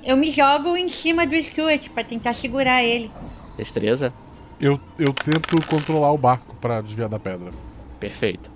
Eu 0.08 0.16
me 0.16 0.32
jogo 0.32 0.78
em 0.78 0.88
cima 0.88 1.28
do 1.28 1.36
Stuart 1.44 1.90
pra 1.90 2.02
tentar 2.02 2.32
segurar 2.32 2.82
ele. 2.82 3.12
Destreza? 3.58 4.14
Eu, 4.58 4.80
eu 4.98 5.12
tento 5.14 5.62
controlar 5.68 6.14
o 6.14 6.18
barco 6.18 6.56
pra 6.62 6.80
desviar 6.80 7.10
da 7.10 7.20
pedra. 7.20 7.52
Perfeito. 8.00 8.50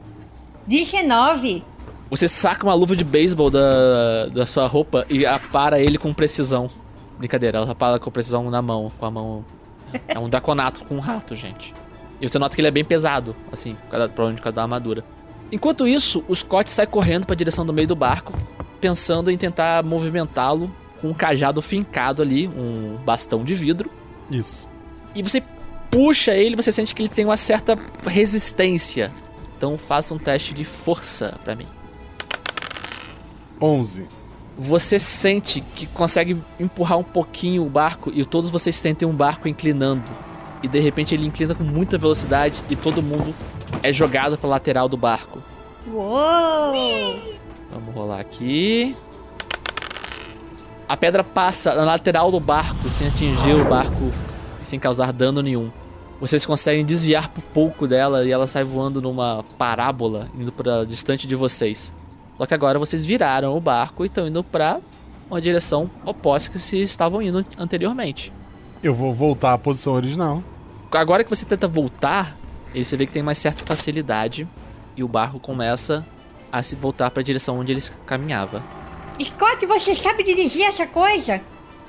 19. 0.66 1.62
Você 2.10 2.26
saca 2.28 2.66
uma 2.66 2.74
luva 2.74 2.96
de 2.96 3.04
beisebol 3.04 3.50
da, 3.52 4.28
da 4.34 4.46
sua 4.46 4.66
roupa 4.66 5.06
e 5.10 5.26
apara 5.26 5.78
ele 5.82 5.98
com 5.98 6.14
precisão. 6.14 6.70
Brincadeira, 7.18 7.58
ela 7.58 7.70
apara 7.70 8.00
com 8.00 8.10
precisão 8.10 8.50
na 8.50 8.62
mão, 8.62 8.90
com 8.98 9.06
a 9.06 9.12
mão. 9.12 9.46
É 10.08 10.18
um 10.18 10.30
draconato 10.30 10.86
com 10.86 10.96
um 10.96 11.00
rato, 11.02 11.36
gente. 11.36 11.74
E 12.22 12.30
você 12.30 12.40
nota 12.40 12.56
que 12.56 12.62
ele 12.62 12.70
é 12.70 12.72
bem 12.72 12.86
pesado, 12.86 13.36
assim, 13.52 13.76
por 13.76 13.88
causa- 13.90 14.08
provavelmente 14.08 14.40
por 14.40 14.44
causa 14.46 14.56
da 14.56 14.62
armadura. 14.62 15.04
Enquanto 15.52 15.86
isso, 15.86 16.24
o 16.30 16.34
Scott 16.36 16.72
sai 16.72 16.88
correndo 16.88 17.26
pra 17.26 17.36
direção 17.36 17.66
do 17.66 17.74
meio 17.74 17.90
do 17.90 17.96
barco, 17.96 18.34
pensando 18.80 19.30
em 19.30 19.38
tentar 19.38 19.84
movimentá-lo 19.84 20.74
com 21.02 21.10
um 21.10 21.14
cajado 21.14 21.62
fincado 21.62 22.22
ali, 22.22 22.48
um 22.48 22.98
bastão 23.04 23.44
de 23.44 23.56
vidro. 23.56 23.90
Isso. 24.30 24.70
E 25.16 25.24
você 25.24 25.44
puxa 25.90 26.34
ele, 26.34 26.56
você 26.56 26.72
sente 26.72 26.96
que 26.96 27.02
ele 27.02 27.10
tem 27.10 27.26
uma 27.26 27.38
certa 27.38 27.78
resistência. 28.06 29.12
Então 29.58 29.78
faça 29.78 30.14
um 30.14 30.18
teste 30.18 30.54
de 30.54 30.64
força 30.64 31.38
pra 31.44 31.56
mim. 31.56 31.68
11. 33.62 34.08
Você 34.58 35.00
sente 35.00 35.62
que 35.76 35.86
consegue 35.88 36.42
empurrar 36.60 36.98
um 36.98 37.04
pouquinho 37.04 37.66
o 37.66 37.70
barco 37.70 38.12
e 38.14 38.26
todos 38.26 38.50
vocês 38.50 38.76
sentem 38.76 39.08
um 39.08 39.16
barco 39.16 39.48
inclinando. 39.48 40.10
E 40.64 40.68
de 40.68 40.80
repente 40.80 41.16
ele 41.16 41.26
inclina 41.26 41.56
com 41.56 41.64
muita 41.64 41.98
velocidade 41.98 42.62
e 42.70 42.76
todo 42.76 43.02
mundo 43.02 43.34
é 43.82 43.92
jogado 43.92 44.38
pra 44.38 44.50
lateral 44.50 44.88
do 44.88 44.98
barco. 44.98 45.42
Uou! 45.88 47.40
Vamos 47.72 47.94
rolar 47.96 48.20
aqui. 48.20 48.96
A 50.92 50.98
pedra 50.98 51.24
passa 51.24 51.74
na 51.74 51.86
lateral 51.86 52.30
do 52.30 52.38
barco 52.38 52.90
sem 52.90 53.08
atingir 53.08 53.54
o 53.54 53.64
barco 53.64 54.12
e 54.62 54.66
sem 54.66 54.78
causar 54.78 55.14
dano 55.14 55.42
nenhum. 55.42 55.72
Vocês 56.20 56.46
conseguem 56.46 56.84
desviar 56.84 57.30
por 57.30 57.42
pouco 57.46 57.88
dela 57.88 58.26
e 58.26 58.30
ela 58.30 58.46
sai 58.46 58.66
voando 58.66 59.02
numa 59.02 59.42
parábola, 59.58 60.28
indo 60.38 60.52
para 60.52 60.86
distante 60.86 61.26
de 61.26 61.34
vocês. 61.34 61.94
Só 62.38 62.46
que 62.46 62.54
agora 62.54 62.78
vocês 62.78 63.06
viraram 63.06 63.56
o 63.56 63.62
barco 63.62 64.04
e 64.04 64.08
estão 64.08 64.28
indo 64.28 64.44
para 64.44 64.82
uma 65.30 65.40
direção 65.40 65.90
oposta 66.06 66.52
que 66.52 66.60
se 66.60 66.82
estavam 66.82 67.22
indo 67.22 67.46
anteriormente. 67.58 68.34
Eu 68.84 68.94
vou 68.94 69.14
voltar 69.14 69.54
à 69.54 69.58
posição 69.58 69.94
original. 69.94 70.44
Agora 70.92 71.24
que 71.24 71.30
você 71.30 71.46
tenta 71.46 71.70
voltar, 71.70 72.36
você 72.76 72.98
vê 72.98 73.06
que 73.06 73.14
tem 73.14 73.24
mais 73.24 73.38
certa 73.38 73.66
facilidade 73.66 74.46
e 74.98 75.06
o 75.06 75.08
barco 75.08 75.40
começa 75.40 76.06
a 76.52 76.62
se 76.62 76.76
voltar 76.76 77.10
para 77.12 77.22
a 77.22 77.24
direção 77.24 77.58
onde 77.60 77.72
ele 77.72 77.82
caminhava. 78.06 78.81
Scott, 79.24 79.66
você 79.66 79.94
sabe 79.94 80.24
dirigir 80.24 80.66
essa 80.66 80.88
coisa? 80.88 81.42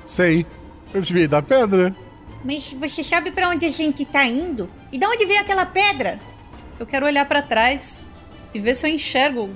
Sei. 0.03 0.45
Eu 0.93 1.01
desviei 1.01 1.27
da 1.27 1.41
pedra. 1.41 1.95
Mas 2.43 2.73
você 2.73 3.03
sabe 3.03 3.31
pra 3.31 3.49
onde 3.49 3.65
a 3.65 3.69
gente 3.69 4.05
tá 4.05 4.25
indo? 4.25 4.69
E 4.91 4.97
de 4.97 5.05
onde 5.05 5.25
veio 5.25 5.39
aquela 5.39 5.65
pedra? 5.65 6.19
Eu 6.79 6.85
quero 6.85 7.05
olhar 7.05 7.25
pra 7.25 7.41
trás 7.41 8.05
e 8.53 8.59
ver 8.59 8.75
se 8.75 8.85
eu 8.85 8.91
enxergo 8.91 9.49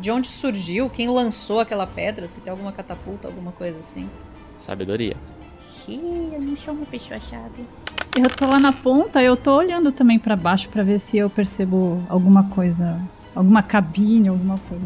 de 0.00 0.10
onde 0.10 0.28
surgiu, 0.28 0.90
quem 0.90 1.08
lançou 1.08 1.60
aquela 1.60 1.86
pedra, 1.86 2.26
se 2.26 2.40
tem 2.40 2.50
alguma 2.50 2.72
catapulta, 2.72 3.28
alguma 3.28 3.52
coisa 3.52 3.78
assim. 3.78 4.10
Sabedoria. 4.56 5.16
Ih, 5.88 6.30
eu 6.32 6.40
não 6.40 6.56
sou 6.56 6.74
uma 6.74 6.86
pessoa 6.86 7.20
chave. 7.20 7.64
Eu 8.16 8.28
tô 8.28 8.46
lá 8.46 8.58
na 8.58 8.72
ponta, 8.72 9.22
eu 9.22 9.36
tô 9.36 9.56
olhando 9.56 9.92
também 9.92 10.18
pra 10.18 10.36
baixo 10.36 10.68
pra 10.68 10.82
ver 10.82 10.98
se 10.98 11.16
eu 11.16 11.30
percebo 11.30 12.02
alguma 12.08 12.48
coisa, 12.50 13.00
alguma 13.34 13.62
cabine, 13.62 14.28
alguma 14.28 14.58
coisa. 14.68 14.84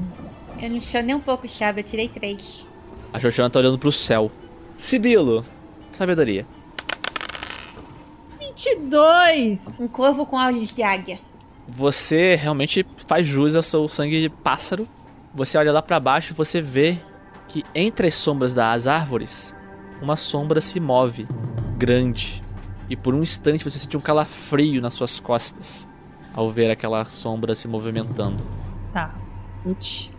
Eu 0.61 0.71
não 0.71 0.81
sou 0.81 1.03
nem 1.03 1.15
um 1.15 1.21
pouco 1.21 1.47
chave, 1.47 1.81
eu 1.81 1.85
tirei 1.85 2.09
três. 2.09 2.67
A 3.13 3.21
Xoxana 3.21 3.51
tá 3.51 3.59
olhando 3.59 3.79
pro 3.79 3.93
céu. 3.93 4.31
Sibilo, 4.77 5.45
sabedoria. 5.93 6.47
22! 8.39 9.59
Um 9.79 9.89
corvo 9.89 10.25
com 10.25 10.37
olhos 10.37 10.73
de 10.73 10.83
águia. 10.83 11.19
Você 11.69 12.37
realmente 12.37 12.87
faz 13.07 13.27
jus 13.27 13.57
ao 13.57 13.63
seu 13.63 13.89
sangue 13.89 14.23
de 14.23 14.29
pássaro. 14.29 14.89
Você 15.35 15.59
olha 15.59 15.73
lá 15.73 15.83
pra 15.83 16.01
baixo 16.01 16.33
e 16.33 16.37
você 16.37 16.63
vê 16.63 16.99
que 17.49 17.65
entre 17.75 18.07
as 18.07 18.15
sombras 18.15 18.55
das 18.55 18.87
árvores, 18.87 19.55
uma 20.01 20.17
sombra 20.17 20.61
se 20.61 20.81
move, 20.81 21.27
grande. 21.77 22.43
E 22.89 22.97
por 22.97 23.15
um 23.15 23.23
instante 23.23 23.65
você 23.65 23.79
sente 23.79 23.97
um 23.97 24.01
calafrio 24.01 24.81
nas 24.81 24.95
suas 24.95 25.21
costas 25.21 25.89
ao 26.33 26.51
ver 26.51 26.71
aquela 26.71 27.05
sombra 27.05 27.55
se 27.55 27.67
movimentando. 27.67 28.45
Tá. 28.93 29.15
Uts. 29.65 30.13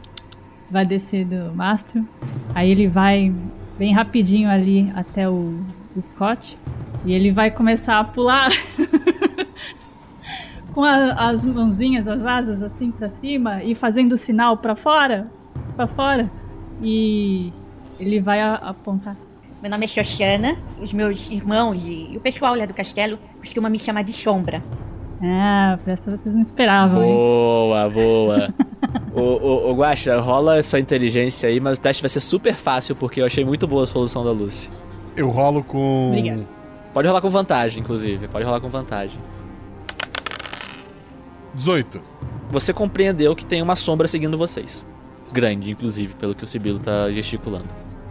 Vai 0.69 0.85
descer 0.85 1.25
do 1.25 1.53
mastro. 1.55 2.05
Aí 2.53 2.69
ele 2.69 2.87
vai 2.87 3.33
bem 3.77 3.93
rapidinho 3.93 4.49
ali 4.49 4.91
até 4.95 5.29
o, 5.29 5.59
o 5.95 6.01
Scott. 6.01 6.57
E 7.05 7.13
ele 7.13 7.31
vai 7.31 7.49
começar 7.51 7.99
a 7.99 8.03
pular 8.03 8.49
com 10.73 10.83
a- 10.83 11.13
as 11.29 11.43
mãozinhas, 11.43 12.07
as 12.07 12.23
asas 12.25 12.61
assim 12.61 12.91
pra 12.91 13.09
cima 13.09 13.63
e 13.63 13.73
fazendo 13.75 14.15
sinal 14.17 14.57
pra 14.57 14.75
fora, 14.75 15.27
pra 15.75 15.87
fora. 15.87 16.29
E 16.81 17.51
ele 17.99 18.19
vai 18.19 18.41
a- 18.41 18.55
apontar. 18.55 19.15
Meu 19.61 19.71
nome 19.71 19.85
é 19.85 19.87
Xoxana. 19.87 20.55
Os 20.79 20.93
meus 20.93 21.29
irmãos 21.31 21.85
e, 21.87 22.13
e 22.13 22.17
o 22.17 22.19
pessoal 22.19 22.55
lá 22.55 22.65
do 22.65 22.73
castelo 22.73 23.17
costumam 23.39 23.71
me 23.71 23.79
chamar 23.79 24.03
de 24.03 24.13
Sombra. 24.13 24.61
Ah, 25.21 25.79
essa 25.87 26.11
vocês 26.11 26.33
não 26.33 26.41
esperavam, 26.41 27.03
hein? 27.03 27.13
Boa, 27.13 27.89
boa. 27.89 28.53
ô, 29.15 29.21
ô, 29.21 29.71
ô, 29.71 29.75
Guaxa, 29.75 30.19
rola 30.19 30.61
sua 30.61 30.79
inteligência 30.79 31.49
aí, 31.49 31.59
mas 31.59 31.77
o 31.77 31.81
teste 31.81 32.01
vai 32.01 32.09
ser 32.09 32.19
super 32.19 32.53
fácil 32.53 32.95
porque 32.95 33.21
eu 33.21 33.25
achei 33.25 33.43
muito 33.43 33.67
boa 33.67 33.83
a 33.83 33.87
solução 33.87 34.23
da 34.23 34.31
Lucy. 34.31 34.69
Eu 35.15 35.29
rolo 35.29 35.63
com. 35.63 36.09
Obrigada. 36.09 36.47
Pode 36.93 37.07
rolar 37.07 37.21
com 37.21 37.29
vantagem, 37.29 37.81
inclusive. 37.81 38.27
Pode 38.27 38.45
rolar 38.45 38.59
com 38.59 38.69
vantagem. 38.69 39.19
18. 41.53 42.01
Você 42.51 42.71
compreendeu 42.71 43.35
que 43.35 43.45
tem 43.45 43.61
uma 43.61 43.75
sombra 43.75 44.07
seguindo 44.07 44.37
vocês. 44.37 44.85
Grande, 45.31 45.71
inclusive, 45.71 46.15
pelo 46.15 46.33
que 46.33 46.43
o 46.43 46.47
Sibilo 46.47 46.79
tá 46.79 47.11
gesticulando. 47.11 47.67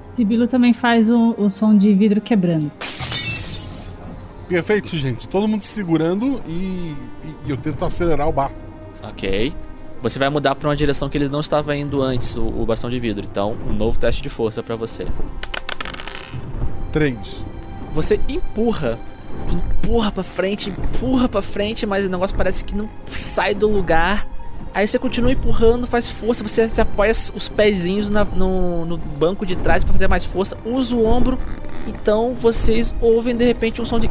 Sibilo 0.08 0.46
também 0.46 0.72
faz 0.72 1.08
o, 1.08 1.34
o 1.38 1.48
som 1.48 1.76
de 1.76 1.94
vidro 1.94 2.20
quebrando. 2.20 2.70
Perfeito, 4.48 4.96
gente. 4.96 5.28
Todo 5.28 5.48
mundo 5.48 5.62
se 5.62 5.68
segurando 5.68 6.40
e, 6.46 6.94
e 7.44 7.50
eu 7.50 7.56
tento 7.56 7.84
acelerar 7.84 8.28
o 8.28 8.32
barco. 8.32 8.56
Ok. 9.02 9.52
Você 10.02 10.18
vai 10.18 10.28
mudar 10.28 10.54
pra 10.54 10.68
uma 10.68 10.76
direção 10.76 11.08
que 11.08 11.18
ele 11.18 11.28
não 11.28 11.40
estava 11.40 11.74
indo 11.74 12.02
antes, 12.02 12.36
o, 12.36 12.46
o 12.46 12.66
bastão 12.66 12.88
de 12.88 13.00
vidro. 13.00 13.24
Então, 13.28 13.56
um 13.66 13.72
novo 13.72 13.98
teste 13.98 14.22
de 14.22 14.28
força 14.28 14.62
pra 14.62 14.76
você. 14.76 15.06
3. 16.92 17.44
Você 17.92 18.20
empurra, 18.28 18.98
empurra 19.50 20.12
pra 20.12 20.22
frente, 20.22 20.70
empurra 20.70 21.28
pra 21.28 21.42
frente, 21.42 21.86
mas 21.86 22.04
o 22.04 22.08
negócio 22.08 22.36
parece 22.36 22.64
que 22.64 22.76
não 22.76 22.88
sai 23.06 23.54
do 23.54 23.68
lugar. 23.68 24.28
Aí 24.74 24.86
você 24.86 24.98
continua 24.98 25.32
empurrando, 25.32 25.86
faz 25.86 26.10
força, 26.10 26.42
você 26.42 26.80
apoia 26.80 27.10
os 27.10 27.48
pezinhos 27.48 28.10
na- 28.10 28.24
no, 28.24 28.84
no 28.84 28.98
banco 28.98 29.46
de 29.46 29.56
trás 29.56 29.82
pra 29.82 29.92
fazer 29.92 30.06
mais 30.06 30.24
força, 30.24 30.56
usa 30.66 30.94
o 30.94 31.04
ombro. 31.06 31.38
Então 31.86 32.34
vocês 32.34 32.94
ouvem 33.00 33.34
de 33.34 33.44
repente 33.44 33.80
um 33.80 33.84
som 33.84 33.98
de. 33.98 34.10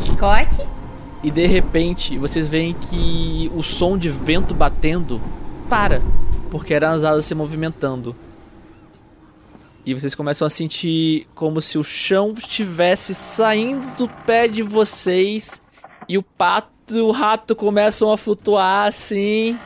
Scott? 0.00 0.60
E 1.22 1.30
de 1.30 1.46
repente 1.46 2.16
vocês 2.18 2.46
veem 2.46 2.74
que 2.74 3.50
o 3.54 3.62
som 3.62 3.96
de 3.98 4.08
vento 4.08 4.54
batendo 4.54 5.20
para, 5.68 6.02
porque 6.50 6.74
eram 6.74 6.92
as 6.92 7.02
asas 7.02 7.24
se 7.24 7.34
movimentando. 7.34 8.14
E 9.86 9.92
vocês 9.94 10.14
começam 10.14 10.46
a 10.46 10.50
sentir 10.50 11.26
como 11.34 11.60
se 11.60 11.76
o 11.76 11.82
chão 11.84 12.34
estivesse 12.36 13.14
saindo 13.14 13.86
do 13.96 14.08
pé 14.26 14.46
de 14.48 14.62
vocês 14.62 15.60
e 16.08 16.16
o 16.16 16.22
pato 16.22 16.68
e 16.90 17.00
o 17.00 17.10
rato 17.10 17.56
começam 17.56 18.12
a 18.12 18.18
flutuar 18.18 18.88
assim 18.88 19.58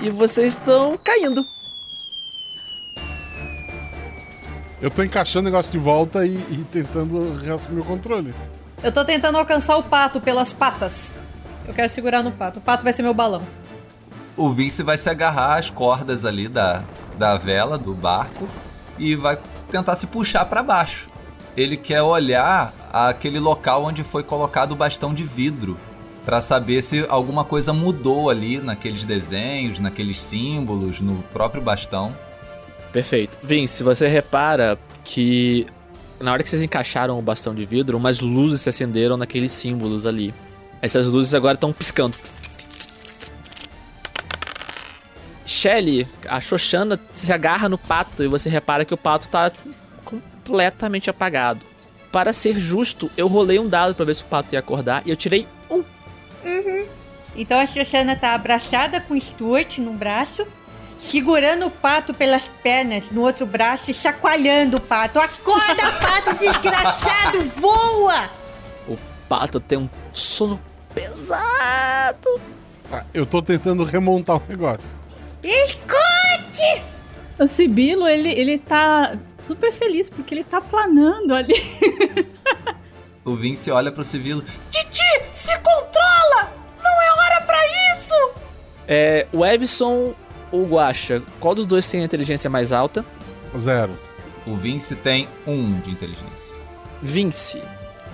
e 0.00 0.10
vocês 0.10 0.54
estão 0.54 0.98
caindo. 0.98 1.46
Eu 4.80 4.90
tô 4.90 5.02
encaixando 5.02 5.48
o 5.48 5.50
negócio 5.50 5.70
de 5.70 5.78
volta 5.78 6.26
e, 6.26 6.34
e 6.34 6.66
tentando 6.70 7.36
reassumir 7.36 7.80
o 7.80 7.84
controle. 7.84 8.34
Eu 8.82 8.92
tô 8.92 9.04
tentando 9.04 9.38
alcançar 9.38 9.76
o 9.76 9.82
pato 9.82 10.20
pelas 10.20 10.52
patas. 10.52 11.16
Eu 11.66 11.72
quero 11.72 11.88
segurar 11.88 12.22
no 12.22 12.32
pato. 12.32 12.58
O 12.58 12.62
pato 12.62 12.84
vai 12.84 12.92
ser 12.92 13.02
meu 13.02 13.14
balão. 13.14 13.42
O 14.36 14.50
Vince 14.50 14.82
vai 14.82 14.98
se 14.98 15.08
agarrar 15.08 15.58
às 15.58 15.70
cordas 15.70 16.24
ali 16.24 16.48
da, 16.48 16.82
da 17.16 17.38
vela 17.38 17.78
do 17.78 17.94
barco 17.94 18.48
e 18.98 19.14
vai 19.14 19.38
tentar 19.70 19.96
se 19.96 20.06
puxar 20.06 20.44
para 20.46 20.62
baixo. 20.62 21.08
Ele 21.56 21.76
quer 21.76 22.02
olhar 22.02 22.74
aquele 22.92 23.38
local 23.38 23.84
onde 23.84 24.02
foi 24.02 24.22
colocado 24.22 24.72
o 24.72 24.76
bastão 24.76 25.14
de 25.14 25.22
vidro 25.22 25.78
para 26.24 26.40
saber 26.40 26.82
se 26.82 27.04
alguma 27.08 27.44
coisa 27.44 27.72
mudou 27.72 28.30
ali 28.30 28.58
naqueles 28.58 29.04
desenhos, 29.04 29.78
naqueles 29.78 30.20
símbolos, 30.20 31.00
no 31.00 31.22
próprio 31.24 31.62
bastão. 31.62 32.16
Perfeito. 32.92 33.38
Vince, 33.42 33.82
você 33.82 34.06
repara 34.08 34.78
que 35.04 35.66
na 36.20 36.32
hora 36.32 36.42
que 36.42 36.48
vocês 36.48 36.62
encaixaram 36.62 37.18
o 37.18 37.22
bastão 37.22 37.54
de 37.54 37.64
vidro, 37.64 37.98
umas 37.98 38.20
luzes 38.20 38.62
se 38.62 38.68
acenderam 38.68 39.16
naqueles 39.16 39.52
símbolos 39.52 40.06
ali. 40.06 40.32
Essas 40.80 41.06
luzes 41.06 41.34
agora 41.34 41.54
estão 41.54 41.72
piscando. 41.72 42.16
Shelly, 45.44 46.08
a 46.26 46.40
Xoxana 46.40 46.98
se 47.12 47.30
agarra 47.32 47.68
no 47.68 47.76
pato 47.76 48.22
e 48.22 48.28
você 48.28 48.48
repara 48.48 48.84
que 48.84 48.94
o 48.94 48.96
pato 48.96 49.28
tá 49.28 49.52
completamente 50.04 51.10
apagado. 51.10 51.66
Para 52.10 52.32
ser 52.32 52.58
justo, 52.58 53.10
eu 53.16 53.26
rolei 53.26 53.58
um 53.58 53.68
dado 53.68 53.94
para 53.94 54.04
ver 54.04 54.14
se 54.14 54.22
o 54.22 54.26
pato 54.26 54.54
ia 54.54 54.58
acordar 54.58 55.02
e 55.04 55.10
eu 55.10 55.16
tirei. 55.16 55.46
Uhum. 56.44 56.86
Então 57.36 57.58
a 57.58 57.66
Xoxana 57.66 58.14
tá 58.14 58.34
abraçada 58.34 59.00
com 59.00 59.14
o 59.14 59.20
Stuart 59.20 59.78
no 59.78 59.92
braço, 59.92 60.46
segurando 60.96 61.66
o 61.66 61.70
pato 61.70 62.14
pelas 62.14 62.46
pernas 62.46 63.10
no 63.10 63.22
outro 63.22 63.44
braço 63.44 63.90
e 63.90 63.94
chacoalhando 63.94 64.76
o 64.76 64.80
pato. 64.80 65.18
Acorda, 65.18 65.92
pato 66.00 66.34
desgraçado, 66.38 67.42
voa! 67.56 68.30
O 68.88 68.96
pato 69.28 69.58
tem 69.58 69.78
um 69.78 69.88
sono 70.12 70.60
pesado. 70.94 72.40
Tá, 72.88 73.04
eu 73.12 73.26
tô 73.26 73.42
tentando 73.42 73.82
remontar 73.82 74.36
o 74.36 74.42
negócio. 74.48 75.02
Scott! 75.66 76.82
O 77.38 77.46
Sibilo, 77.46 78.06
ele, 78.06 78.30
ele 78.30 78.58
tá 78.58 79.16
super 79.42 79.72
feliz 79.72 80.08
porque 80.08 80.34
ele 80.34 80.44
tá 80.44 80.60
planando 80.60 81.34
ali. 81.34 81.54
O 83.24 83.34
Vince 83.34 83.70
olha 83.70 83.90
pro 83.90 84.04
Civilo. 84.04 84.44
Titi, 84.70 85.02
se 85.32 85.56
controla! 85.58 86.52
Não 86.82 87.02
é 87.02 87.12
hora 87.12 87.40
pra 87.40 87.58
isso! 87.92 88.14
É, 88.86 89.26
o 89.32 89.44
Evison 89.46 90.14
ou 90.52 90.62
o 90.62 90.66
Guaxa, 90.66 91.22
qual 91.40 91.54
dos 91.54 91.64
dois 91.64 91.88
tem 91.90 92.02
a 92.02 92.04
inteligência 92.04 92.50
mais 92.50 92.70
alta? 92.70 93.04
Zero. 93.58 93.98
O 94.46 94.54
Vince 94.56 94.94
tem 94.94 95.26
um 95.46 95.80
de 95.80 95.90
inteligência. 95.90 96.54
Vince, 97.00 97.62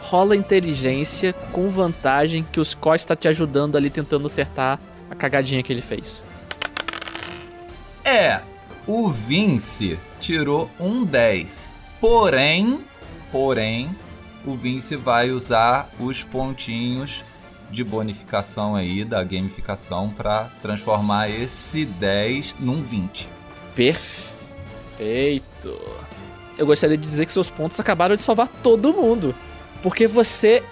rola 0.00 0.36
inteligência 0.36 1.32
com 1.50 1.70
vantagem 1.70 2.46
que 2.50 2.60
o 2.60 2.64
Scott 2.64 3.04
tá 3.04 3.16
te 3.16 3.26
ajudando 3.26 3.76
ali 3.76 3.90
tentando 3.90 4.26
acertar 4.26 4.78
a 5.10 5.14
cagadinha 5.16 5.62
que 5.62 5.72
ele 5.72 5.82
fez. 5.82 6.24
É, 8.04 8.40
o 8.86 9.08
Vince 9.08 9.98
tirou 10.20 10.70
um 10.78 11.04
10. 11.04 11.74
Porém, 12.00 12.84
porém, 13.32 13.90
o 14.44 14.57
Vince 14.57 14.96
vai 14.96 15.31
usar 15.31 15.90
os 15.98 16.24
pontinhos 16.24 17.22
de 17.70 17.85
bonificação 17.85 18.74
aí 18.74 19.05
da 19.05 19.22
gamificação 19.22 20.11
para 20.11 20.50
transformar 20.61 21.29
esse 21.29 21.85
10 21.85 22.57
num 22.59 22.83
20. 22.83 23.29
Perfeito. 23.74 25.79
Eu 26.59 26.66
gostaria 26.66 26.96
de 26.96 27.07
dizer 27.07 27.26
que 27.26 27.33
seus 27.33 27.48
pontos 27.48 27.79
acabaram 27.79 28.16
de 28.16 28.22
salvar 28.22 28.48
todo 28.48 28.92
mundo. 28.92 29.35
Porque 29.83 30.07
você 30.07 30.62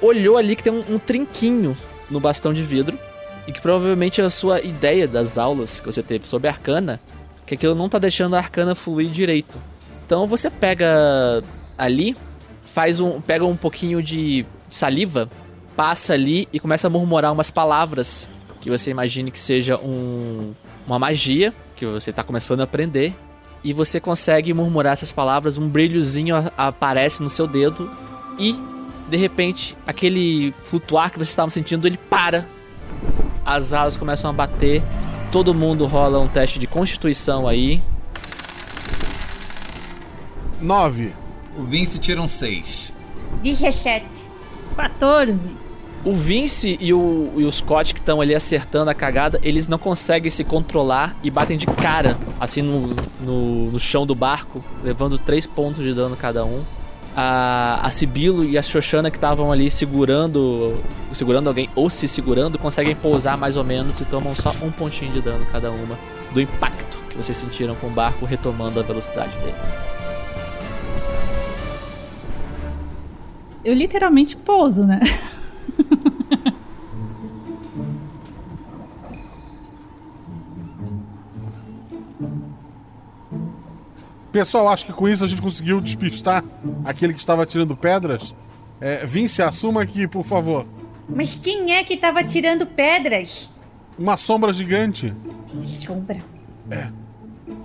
olhou 0.00 0.36
ali 0.36 0.56
que 0.56 0.62
tem 0.62 0.72
um, 0.72 0.94
um 0.94 0.98
trinquinho 0.98 1.76
no 2.10 2.20
bastão 2.20 2.52
de 2.52 2.62
vidro. 2.62 2.98
E 3.46 3.52
que 3.52 3.60
provavelmente 3.60 4.20
a 4.20 4.28
sua 4.28 4.60
ideia 4.60 5.06
das 5.06 5.38
aulas 5.38 5.80
que 5.80 5.86
você 5.86 6.02
teve 6.02 6.26
sobre 6.26 6.48
arcana. 6.48 7.00
Que 7.46 7.54
aquilo 7.54 7.74
não 7.74 7.88
tá 7.88 7.98
deixando 7.98 8.34
a 8.34 8.38
arcana 8.38 8.74
fluir 8.74 9.10
direito. 9.10 9.58
Então 10.04 10.26
você 10.26 10.50
pega 10.50 11.42
ali, 11.78 12.16
faz 12.72 13.00
um. 13.00 13.20
pega 13.20 13.44
um 13.44 13.56
pouquinho 13.56 14.02
de 14.02 14.46
saliva, 14.68 15.28
passa 15.76 16.12
ali 16.12 16.48
e 16.52 16.60
começa 16.60 16.86
a 16.86 16.90
murmurar 16.90 17.32
umas 17.32 17.50
palavras 17.50 18.28
que 18.60 18.70
você 18.70 18.90
imagine 18.90 19.30
que 19.30 19.38
seja 19.38 19.78
um, 19.78 20.52
uma 20.86 20.98
magia 20.98 21.54
que 21.76 21.86
você 21.86 22.10
está 22.10 22.22
começando 22.22 22.60
a 22.60 22.64
aprender. 22.64 23.14
E 23.62 23.72
você 23.72 23.98
consegue 24.00 24.54
murmurar 24.54 24.92
essas 24.92 25.10
palavras, 25.10 25.58
um 25.58 25.68
brilhozinho 25.68 26.36
aparece 26.56 27.22
no 27.22 27.28
seu 27.28 27.46
dedo 27.46 27.90
e 28.38 28.54
de 29.08 29.16
repente 29.16 29.76
aquele 29.86 30.52
flutuar 30.52 31.10
que 31.10 31.18
você 31.18 31.30
estava 31.30 31.50
sentindo 31.50 31.86
ele 31.86 31.98
para. 32.08 32.46
As 33.44 33.72
asas 33.72 33.96
começam 33.96 34.30
a 34.30 34.32
bater. 34.32 34.82
Todo 35.32 35.52
mundo 35.52 35.86
rola 35.86 36.20
um 36.20 36.28
teste 36.28 36.58
de 36.58 36.66
constituição 36.66 37.48
aí. 37.48 37.82
9. 40.60 41.12
O 41.58 41.64
Vince 41.64 41.98
tira 41.98 42.22
um 42.22 42.28
6. 42.28 42.92
17. 43.42 44.06
14. 44.76 45.40
O 46.04 46.14
Vince 46.14 46.78
e 46.80 46.94
o, 46.94 47.32
e 47.36 47.44
o 47.44 47.50
Scott 47.50 47.92
que 47.92 47.98
estão 47.98 48.20
ali 48.20 48.32
acertando 48.32 48.88
a 48.88 48.94
cagada, 48.94 49.40
eles 49.42 49.66
não 49.66 49.76
conseguem 49.76 50.30
se 50.30 50.44
controlar 50.44 51.16
e 51.20 51.30
batem 51.30 51.58
de 51.58 51.66
cara, 51.66 52.16
assim, 52.38 52.62
no, 52.62 52.94
no, 53.20 53.72
no 53.72 53.80
chão 53.80 54.06
do 54.06 54.14
barco, 54.14 54.62
levando 54.84 55.18
3 55.18 55.46
pontos 55.48 55.82
de 55.82 55.92
dano 55.92 56.16
cada 56.16 56.44
um. 56.44 56.62
A, 57.16 57.80
a 57.82 57.90
Sibilo 57.90 58.44
e 58.44 58.56
a 58.56 58.62
Xoxana 58.62 59.10
que 59.10 59.16
estavam 59.16 59.50
ali 59.50 59.68
segurando 59.68 60.80
segurando 61.12 61.48
alguém 61.48 61.68
ou 61.74 61.90
se 61.90 62.06
segurando, 62.06 62.56
conseguem 62.56 62.94
pousar 62.94 63.36
mais 63.36 63.56
ou 63.56 63.64
menos 63.64 64.00
e 64.00 64.04
tomam 64.04 64.36
só 64.36 64.54
um 64.62 64.70
pontinho 64.70 65.10
de 65.10 65.20
dano 65.20 65.44
cada 65.50 65.72
uma 65.72 65.98
do 66.32 66.40
impacto 66.40 66.98
que 67.10 67.16
vocês 67.16 67.36
sentiram 67.36 67.74
com 67.74 67.88
o 67.88 67.90
barco 67.90 68.24
retomando 68.24 68.78
a 68.78 68.84
velocidade 68.84 69.36
dele. 69.38 69.56
Eu 73.64 73.74
literalmente 73.74 74.36
pouso, 74.36 74.84
né? 74.84 75.00
Pessoal, 84.30 84.68
acho 84.68 84.84
que 84.86 84.92
com 84.92 85.08
isso 85.08 85.24
a 85.24 85.26
gente 85.26 85.40
conseguiu 85.40 85.80
despistar 85.80 86.44
aquele 86.84 87.12
que 87.12 87.18
estava 87.18 87.46
tirando 87.46 87.76
pedras. 87.76 88.34
É, 88.80 89.04
Vince, 89.04 89.42
assuma 89.42 89.82
aqui, 89.82 90.06
por 90.06 90.24
favor. 90.24 90.66
Mas 91.08 91.34
quem 91.34 91.74
é 91.74 91.82
que 91.82 91.96
tava 91.96 92.22
tirando 92.22 92.66
pedras? 92.66 93.50
Uma 93.98 94.16
sombra 94.16 94.52
gigante. 94.52 95.14
Sombra. 95.64 96.22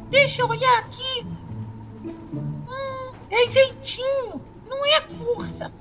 Deixa 0.10 0.42
eu 0.42 0.48
olhar 0.48 0.80
aqui. 0.80 1.26
Hum, 2.06 3.12
é 3.30 3.50
jeitinho, 3.50 4.42
não 4.78 4.86
é 4.86 5.02
força. 5.02 5.72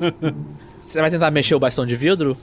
Você 0.80 1.00
vai 1.00 1.10
tentar 1.10 1.30
mexer 1.30 1.54
o 1.54 1.60
bastão 1.60 1.84
de 1.84 1.96
vidro? 1.96 2.36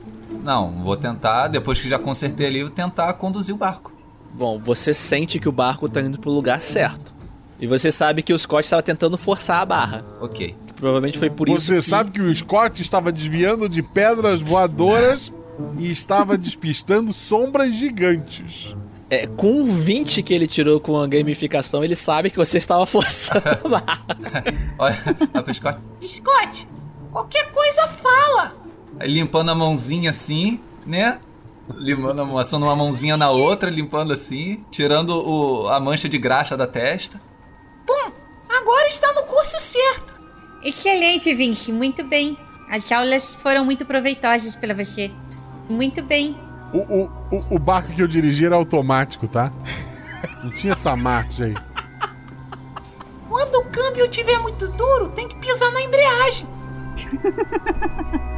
Não, 0.44 0.84
vou 0.84 0.96
tentar, 0.96 1.48
depois 1.48 1.80
que 1.80 1.90
já 1.90 1.98
consertei 1.98 2.48
ali, 2.48 2.62
vou 2.62 2.70
tentar 2.70 3.12
conduzir 3.13 3.54
o 3.54 3.58
barco. 3.58 3.92
Bom, 4.34 4.60
você 4.60 4.94
sente 4.94 5.40
que 5.40 5.50
o 5.50 5.52
barco 5.52 5.90
tá 5.90 6.00
indo 6.00 6.20
pro 6.20 6.30
lugar 6.32 6.62
certo. 6.62 7.13
E 7.60 7.66
você 7.66 7.92
sabe 7.92 8.22
que 8.22 8.32
o 8.32 8.38
Scott 8.38 8.63
estava 8.63 8.84
tentando 8.84 9.18
forçar 9.18 9.62
a 9.62 9.66
barra. 9.66 10.06
Ok. 10.22 10.56
Que 10.68 10.74
provavelmente 10.74 11.18
foi 11.18 11.30
por 11.30 11.50
isso 11.50 11.66
Você 11.68 11.76
que... 11.78 11.82
sabe 11.82 12.12
que 12.12 12.22
o 12.22 12.34
Scott 12.34 12.82
estava 12.82 13.12
desviando 13.12 13.68
de 13.68 13.82
pedras 13.82 14.40
voadoras 14.40 15.34
e 15.80 15.92
estava 15.92 16.38
despistando 16.38 17.12
sombras 17.12 17.74
gigantes. 17.74 18.76
É, 19.10 19.26
com 19.26 19.62
o 19.62 19.65
20 19.65 20.22
que 20.22 20.34
ele 20.34 20.48
tirou 20.48 20.82
com 20.82 21.00
a 21.00 21.08
gamificação, 21.08 21.84
ele 21.84 21.96
sabe 21.96 22.30
que 22.30 22.38
você 22.38 22.58
estava 22.58 22.86
forçando 22.86 23.41
barra. 23.70 24.02
Olha, 24.78 24.98
olha 25.34 25.43
pro 25.43 25.54
Scott. 25.54 25.80
Scott, 26.06 26.67
qualquer 27.10 27.52
coisa 27.52 27.88
fala. 27.88 28.56
Aí 29.00 29.10
limpando 29.10 29.50
a 29.50 29.56
mãozinha 29.56 30.10
assim, 30.10 30.60
né? 30.86 31.20
Limpando 31.76 32.22
a 32.22 32.26
mão, 32.26 32.38
assando 32.38 32.65
uma 32.65 32.76
mãozinha 32.76 33.15
na 33.15 33.30
outra, 33.30 33.70
limpando 33.70 34.12
assim, 34.12 34.63
tirando 34.72 35.10
o, 35.12 35.67
a 35.70 35.80
mancha 35.80 36.10
de 36.10 36.17
graxa 36.17 36.58
da 36.58 36.67
testa. 36.67 37.22
Bom, 37.86 38.12
agora 38.50 38.88
está 38.89 39.13
no 39.13 39.24
curso 39.24 39.60
certo. 39.60 40.15
Excelente, 40.63 41.34
Vince. 41.34 41.72
Muito 41.72 42.04
bem. 42.04 42.38
As 42.70 42.91
aulas 42.91 43.36
foram 43.36 43.63
muito 43.63 43.86
proveitosas 43.86 44.56
para 44.56 44.74
você. 44.74 45.12
Muito 45.70 46.02
bem. 46.02 46.36
O, 46.74 46.78
o, 46.78 47.12
o, 47.32 47.56
o 47.56 47.60
barco 47.60 47.94
que 47.94 48.02
eu 48.02 48.08
dirigi 48.08 48.46
era 48.46 48.56
automático, 48.56 49.28
tá? 49.28 49.52
Não 50.44 50.52
tinha 50.52 50.74
essa 50.74 50.96
marcha 50.96 51.46
aí. 51.46 51.56
Quando 53.30 53.56
o 53.56 53.66
câmbio 53.66 54.06
estiver 54.06 54.40
muito 54.40 54.68
duro, 54.70 55.10
tem 55.10 55.28
que 55.28 55.36
pisar 55.38 55.72
na 55.72 55.82
embreagem. 55.82 56.48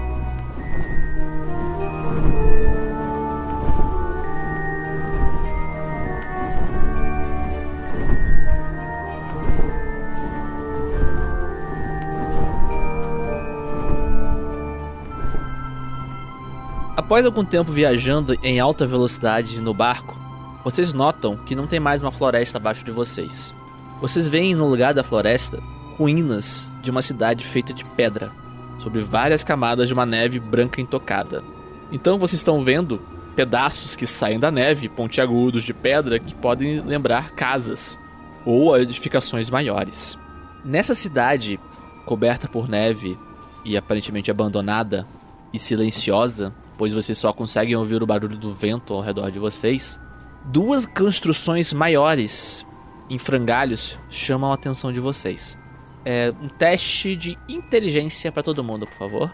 Após 17.09 17.25
algum 17.25 17.43
tempo 17.43 17.71
viajando 17.71 18.37
em 18.43 18.59
alta 18.59 18.85
velocidade 18.85 19.59
no 19.61 19.73
barco, 19.73 20.15
vocês 20.63 20.93
notam 20.93 21.35
que 21.37 21.55
não 21.55 21.65
tem 21.65 21.79
mais 21.79 22.03
uma 22.03 22.11
floresta 22.11 22.59
abaixo 22.59 22.85
de 22.85 22.91
vocês. 22.91 23.51
Vocês 23.99 24.27
veem 24.27 24.53
no 24.53 24.69
lugar 24.69 24.93
da 24.93 25.03
floresta 25.03 25.59
ruínas 25.97 26.71
de 26.83 26.91
uma 26.91 27.01
cidade 27.01 27.43
feita 27.43 27.73
de 27.73 27.83
pedra, 27.83 28.31
sobre 28.77 29.01
várias 29.01 29.43
camadas 29.43 29.87
de 29.87 29.93
uma 29.95 30.05
neve 30.05 30.39
branca 30.39 30.79
intocada. 30.81 31.43
Então 31.91 32.19
vocês 32.19 32.41
estão 32.41 32.63
vendo 32.63 33.01
pedaços 33.35 33.95
que 33.95 34.05
saem 34.05 34.39
da 34.39 34.51
neve, 34.51 34.87
pontiagudos 34.87 35.63
de 35.63 35.73
pedra 35.73 36.19
que 36.19 36.35
podem 36.35 36.79
lembrar 36.81 37.31
casas 37.31 37.97
ou 38.45 38.77
edificações 38.77 39.49
maiores. 39.49 40.15
Nessa 40.63 40.93
cidade, 40.93 41.59
coberta 42.05 42.47
por 42.47 42.69
neve 42.69 43.17
e 43.65 43.75
aparentemente 43.75 44.29
abandonada 44.29 45.07
e 45.51 45.57
silenciosa, 45.57 46.53
pois 46.79 46.93
vocês 46.93 47.17
só 47.17 47.33
conseguem 47.33 47.75
ouvir 47.75 48.01
o 48.01 48.07
barulho 48.07 48.37
do 48.37 48.53
vento 48.53 48.93
ao 48.93 49.01
redor 49.01 49.29
de 49.29 49.37
vocês, 49.37 49.99
duas 50.45 50.85
construções 50.85 51.73
maiores 51.73 52.65
em 53.09 53.17
frangalhos 53.17 53.99
chamam 54.09 54.49
a 54.49 54.53
atenção 54.53 54.89
de 54.89 55.01
vocês. 55.01 55.59
É 56.05 56.33
um 56.41 56.47
teste 56.47 57.17
de 57.17 57.37
inteligência 57.49 58.31
para 58.31 58.41
todo 58.41 58.63
mundo, 58.63 58.87
por 58.87 58.97
favor. 58.97 59.33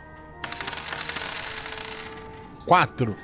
4. 2.66 3.16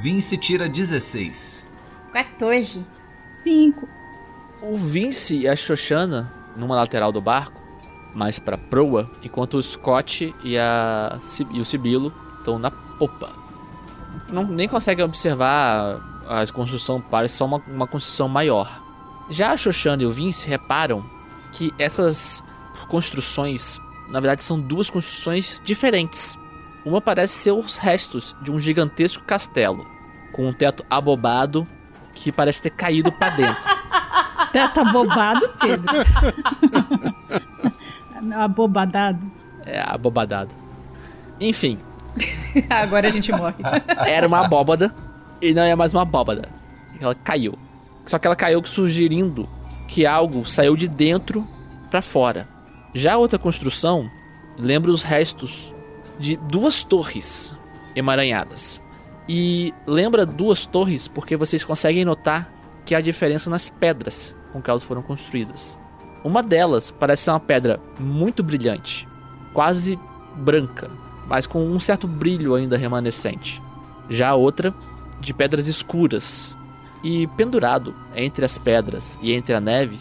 Vince 0.00 0.38
tira 0.38 0.70
16. 0.70 1.66
14. 2.14 2.82
5. 3.42 3.88
O 4.62 4.78
Vince 4.78 5.40
e 5.40 5.46
a 5.46 5.54
Xoxana 5.54 6.32
numa 6.56 6.76
lateral 6.76 7.12
do 7.12 7.20
barco, 7.20 7.60
mais 8.14 8.38
para 8.38 8.56
proa, 8.56 9.10
enquanto 9.22 9.58
o 9.58 9.62
Scott 9.62 10.34
e, 10.42 10.56
a, 10.56 11.18
e 11.52 11.60
o 11.60 11.64
Sibilo 11.64 12.10
estão 12.38 12.58
na 12.58 12.70
popa. 12.70 13.35
Não, 14.28 14.44
nem 14.44 14.68
conseguem 14.68 15.04
observar 15.04 16.00
a 16.28 16.46
construção, 16.52 17.00
parece 17.00 17.36
só 17.36 17.44
uma, 17.44 17.62
uma 17.66 17.86
construção 17.86 18.28
maior. 18.28 18.82
Já 19.30 19.52
a 19.52 19.56
Xoxana 19.56 20.02
e 20.02 20.06
o 20.06 20.12
Vince 20.12 20.48
reparam 20.48 21.04
que 21.52 21.72
essas 21.78 22.42
construções, 22.88 23.80
na 24.08 24.20
verdade, 24.20 24.42
são 24.44 24.60
duas 24.60 24.90
construções 24.90 25.60
diferentes. 25.64 26.36
Uma 26.84 27.00
parece 27.00 27.34
ser 27.34 27.52
os 27.52 27.76
restos 27.76 28.36
de 28.42 28.52
um 28.52 28.60
gigantesco 28.60 29.24
castelo, 29.24 29.86
com 30.32 30.46
um 30.46 30.52
teto 30.52 30.84
abobado 30.88 31.66
que 32.14 32.30
parece 32.30 32.62
ter 32.62 32.70
caído 32.70 33.12
para 33.12 33.30
dentro. 33.30 33.76
Tá 34.52 34.84
bobado, 34.84 35.50
Pedro. 35.60 35.94
Abobadado. 38.34 39.20
É, 39.66 39.80
abobadado. 39.80 40.54
Enfim, 41.38 41.78
Agora 42.70 43.08
a 43.08 43.10
gente 43.10 43.32
morre. 43.32 43.56
era 44.06 44.26
uma 44.26 44.44
abóbada 44.44 44.94
e 45.40 45.52
não 45.52 45.62
é 45.62 45.74
mais 45.74 45.92
uma 45.92 46.02
abóbada. 46.02 46.48
Ela 47.00 47.14
caiu. 47.14 47.58
Só 48.04 48.18
que 48.18 48.26
ela 48.26 48.36
caiu 48.36 48.64
sugerindo 48.64 49.48
que 49.88 50.06
algo 50.06 50.44
saiu 50.44 50.76
de 50.76 50.88
dentro 50.88 51.46
para 51.90 52.02
fora. 52.02 52.48
Já 52.94 53.14
a 53.14 53.18
outra 53.18 53.38
construção 53.38 54.10
lembra 54.58 54.90
os 54.90 55.02
restos 55.02 55.74
de 56.18 56.36
duas 56.36 56.82
torres 56.82 57.54
emaranhadas. 57.94 58.82
E 59.28 59.74
lembra 59.86 60.24
duas 60.24 60.66
torres 60.66 61.08
porque 61.08 61.36
vocês 61.36 61.64
conseguem 61.64 62.04
notar 62.04 62.50
que 62.84 62.94
há 62.94 63.00
diferença 63.00 63.50
nas 63.50 63.68
pedras 63.68 64.36
com 64.52 64.62
que 64.62 64.70
elas 64.70 64.84
foram 64.84 65.02
construídas. 65.02 65.78
Uma 66.24 66.42
delas 66.42 66.90
parece 66.90 67.24
ser 67.24 67.30
uma 67.30 67.40
pedra 67.40 67.78
muito 67.98 68.42
brilhante, 68.42 69.06
quase 69.52 69.98
branca, 70.36 70.90
mas 71.28 71.46
com 71.46 71.64
um 71.66 71.80
certo 71.80 72.06
brilho 72.06 72.54
ainda 72.54 72.76
remanescente. 72.76 73.62
Já 74.08 74.30
a 74.30 74.34
outra, 74.34 74.74
de 75.20 75.34
pedras 75.34 75.68
escuras. 75.68 76.56
E 77.02 77.26
pendurado 77.28 77.94
entre 78.14 78.44
as 78.44 78.58
pedras 78.58 79.18
e 79.22 79.32
entre 79.32 79.54
a 79.54 79.60
neve, 79.60 79.98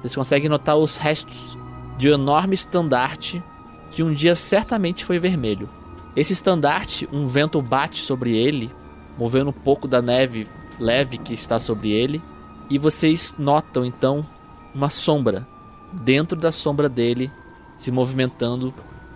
vocês 0.00 0.14
conseguem 0.14 0.48
notar 0.48 0.76
os 0.76 0.96
restos 0.96 1.56
de 1.96 2.10
um 2.10 2.14
enorme 2.14 2.54
estandarte 2.54 3.42
que 3.90 4.02
um 4.02 4.12
dia 4.12 4.34
certamente 4.34 5.04
foi 5.04 5.18
vermelho. 5.18 5.68
Esse 6.14 6.32
estandarte, 6.32 7.08
um 7.12 7.26
vento 7.26 7.60
bate 7.60 8.00
sobre 8.00 8.36
ele, 8.36 8.70
movendo 9.18 9.50
um 9.50 9.52
pouco 9.52 9.88
da 9.88 10.02
neve 10.02 10.46
leve 10.78 11.18
que 11.18 11.34
está 11.34 11.58
sobre 11.58 11.90
ele, 11.90 12.22
e 12.68 12.78
vocês 12.78 13.34
notam 13.38 13.84
então 13.84 14.26
uma 14.74 14.90
sombra 14.90 15.46
dentro 15.92 16.38
da 16.38 16.50
sombra 16.50 16.88
dele 16.88 17.30
se 17.76 17.90
movimentando, 17.90 18.74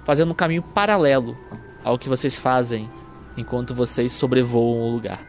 fazendo 0.09 0.31
um 0.31 0.35
caminho 0.35 0.63
paralelo 0.63 1.37
ao 1.85 1.99
que 1.99 2.09
vocês 2.09 2.35
fazem 2.35 2.89
enquanto 3.37 3.75
vocês 3.75 4.11
sobrevoam 4.15 4.81
o 4.81 4.91
lugar. 4.91 5.21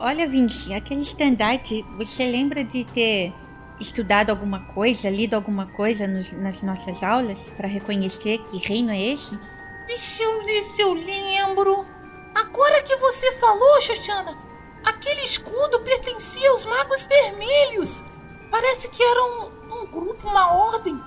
Olha, 0.00 0.26
Vinci, 0.26 0.74
aquele 0.74 1.02
estandarte, 1.02 1.84
você 1.96 2.26
lembra 2.26 2.64
de 2.64 2.82
ter 2.86 3.32
estudado 3.78 4.30
alguma 4.30 4.58
coisa, 4.74 5.08
lido 5.08 5.34
alguma 5.34 5.66
coisa 5.68 6.08
nos- 6.08 6.32
nas 6.32 6.60
nossas 6.60 7.04
aulas 7.04 7.38
para 7.56 7.68
reconhecer 7.68 8.38
que 8.38 8.58
reino 8.58 8.90
é 8.90 9.00
esse? 9.00 9.38
Deixa 9.86 10.24
eu 10.24 10.44
ver 10.44 10.62
se 10.62 10.82
eu 10.82 10.92
lembro. 10.92 11.86
Agora 12.34 12.82
que 12.82 12.96
você 12.96 13.30
falou, 13.38 13.80
Xoxana, 13.80 14.36
aquele 14.84 15.22
escudo 15.22 15.78
pertencia 15.84 16.50
aos 16.50 16.66
Magos 16.66 17.06
Vermelhos. 17.06 18.04
Parece 18.50 18.88
que 18.88 19.00
era 19.00 19.22
um, 19.22 19.82
um 19.82 19.86
grupo, 19.86 20.26
uma 20.28 20.52
ordem. 20.52 21.00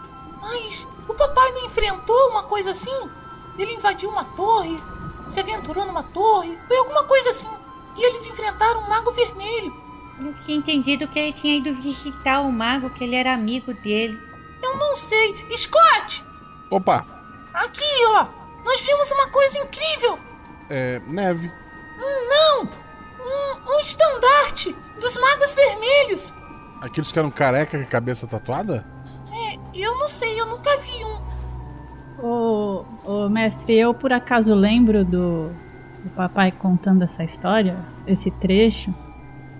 Mas 0.50 0.88
o 1.08 1.14
papai 1.14 1.52
não 1.52 1.66
enfrentou 1.66 2.30
uma 2.30 2.44
coisa 2.44 2.72
assim? 2.72 3.10
Ele 3.58 3.74
invadiu 3.74 4.10
uma 4.10 4.24
torre, 4.24 4.82
se 5.28 5.40
aventurou 5.40 5.86
numa 5.86 6.02
torre, 6.04 6.58
foi 6.68 6.78
alguma 6.78 7.04
coisa 7.04 7.30
assim. 7.30 7.50
E 7.96 8.04
eles 8.04 8.26
enfrentaram 8.26 8.82
um 8.82 8.90
Mago 8.90 9.12
Vermelho. 9.12 9.74
Eu 10.20 10.34
tinha 10.44 10.58
entendido 10.58 11.08
que 11.08 11.20
ele 11.20 11.34
tinha 11.34 11.58
ido 11.58 11.74
visitar 11.76 12.42
o 12.42 12.52
mago, 12.52 12.90
que 12.90 13.04
ele 13.04 13.16
era 13.16 13.34
amigo 13.34 13.74
dele. 13.74 14.20
Eu 14.62 14.76
não 14.76 14.98
sei. 14.98 15.36
Scott! 15.56 16.24
Opa, 16.70 17.06
Aqui, 17.54 18.06
ó! 18.08 18.26
Nós 18.64 18.82
vimos 18.82 19.12
uma 19.12 19.28
coisa 19.30 19.58
incrível! 19.60 20.20
é. 20.70 21.02
Neve. 21.08 21.52
Não! 22.30 22.64
Um, 22.64 23.74
um 23.76 23.80
estandarte 23.80 24.76
dos 25.00 25.16
Magos 25.18 25.54
Vermelhos! 25.54 26.34
Aqueles 26.82 27.12
que 27.12 27.20
eram 27.20 27.32
careca 27.32 27.78
com 27.78 27.84
a 27.84 27.88
cabeça 27.88 28.28
tatuada? 28.28 28.86
Eu 29.74 29.98
não 29.98 30.08
sei, 30.08 30.40
eu 30.40 30.46
nunca 30.46 30.78
vi 30.78 31.06
um. 31.06 32.26
Ô, 32.26 32.86
ô, 33.06 33.30
mestre, 33.30 33.78
eu 33.78 33.94
por 33.94 34.12
acaso 34.12 34.54
lembro 34.54 35.06
do, 35.06 35.50
do 36.04 36.10
papai 36.16 36.52
contando 36.52 37.04
essa 37.04 37.24
história, 37.24 37.78
esse 38.06 38.30
trecho. 38.32 38.94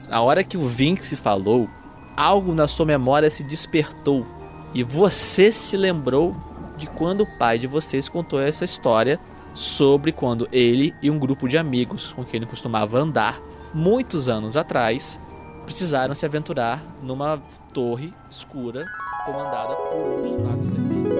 Na 0.10 0.22
hora 0.22 0.44
que 0.44 0.58
o 0.58 0.62
Vince 0.62 1.16
falou, 1.16 1.70
algo 2.18 2.54
na 2.54 2.68
sua 2.68 2.86
memória 2.86 3.30
se 3.30 3.44
despertou 3.44 4.26
e 4.74 4.84
você 4.84 5.52
se 5.52 5.78
lembrou 5.78 6.36
de 6.76 6.88
quando 6.88 7.22
o 7.22 7.38
pai 7.38 7.58
de 7.58 7.68
vocês 7.68 8.10
contou 8.10 8.42
essa 8.42 8.66
história 8.66 9.20
sobre 9.54 10.12
quando 10.12 10.48
ele 10.52 10.94
e 11.02 11.10
um 11.10 11.20
grupo 11.20 11.48
de 11.48 11.58
amigos 11.58 12.12
com 12.14 12.24
quem 12.24 12.38
ele 12.38 12.46
costumava 12.46 12.98
andar 13.00 13.42
muitos 13.74 14.30
anos 14.30 14.56
atrás 14.56 15.20
precisaram 15.66 16.16
se 16.16 16.26
aventurar 16.26 16.82
numa 17.02 17.42
torre 17.74 18.14
escura 18.30 18.86
comandada 19.32 19.76
por 19.76 20.08
um 20.08 20.22
dos 20.24 20.38
magos 20.42 20.68
vermelhos. 20.72 21.20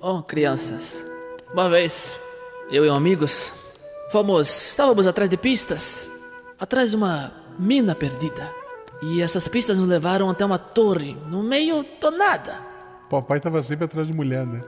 Oh, 0.00 0.22
crianças. 0.22 1.06
Uma 1.52 1.68
vez, 1.68 2.20
eu 2.70 2.84
e 2.86 2.88
amigos 2.88 3.52
fomos. 4.10 4.48
Estávamos 4.70 5.06
atrás 5.06 5.28
de 5.28 5.36
pistas. 5.36 6.10
Atrás 6.58 6.90
de 6.90 6.96
uma 6.96 7.32
mina 7.58 7.94
perdida. 7.94 8.50
E 9.02 9.20
essas 9.20 9.48
pistas 9.48 9.76
nos 9.76 9.88
levaram 9.88 10.30
até 10.30 10.44
uma 10.44 10.58
torre 10.58 11.16
no 11.28 11.42
meio 11.42 11.84
do 12.00 12.10
nada. 12.12 12.54
Papai 13.10 13.40
tava 13.40 13.62
sempre 13.62 13.84
atrás 13.84 14.06
de 14.06 14.14
mulher, 14.14 14.46
né? 14.46 14.62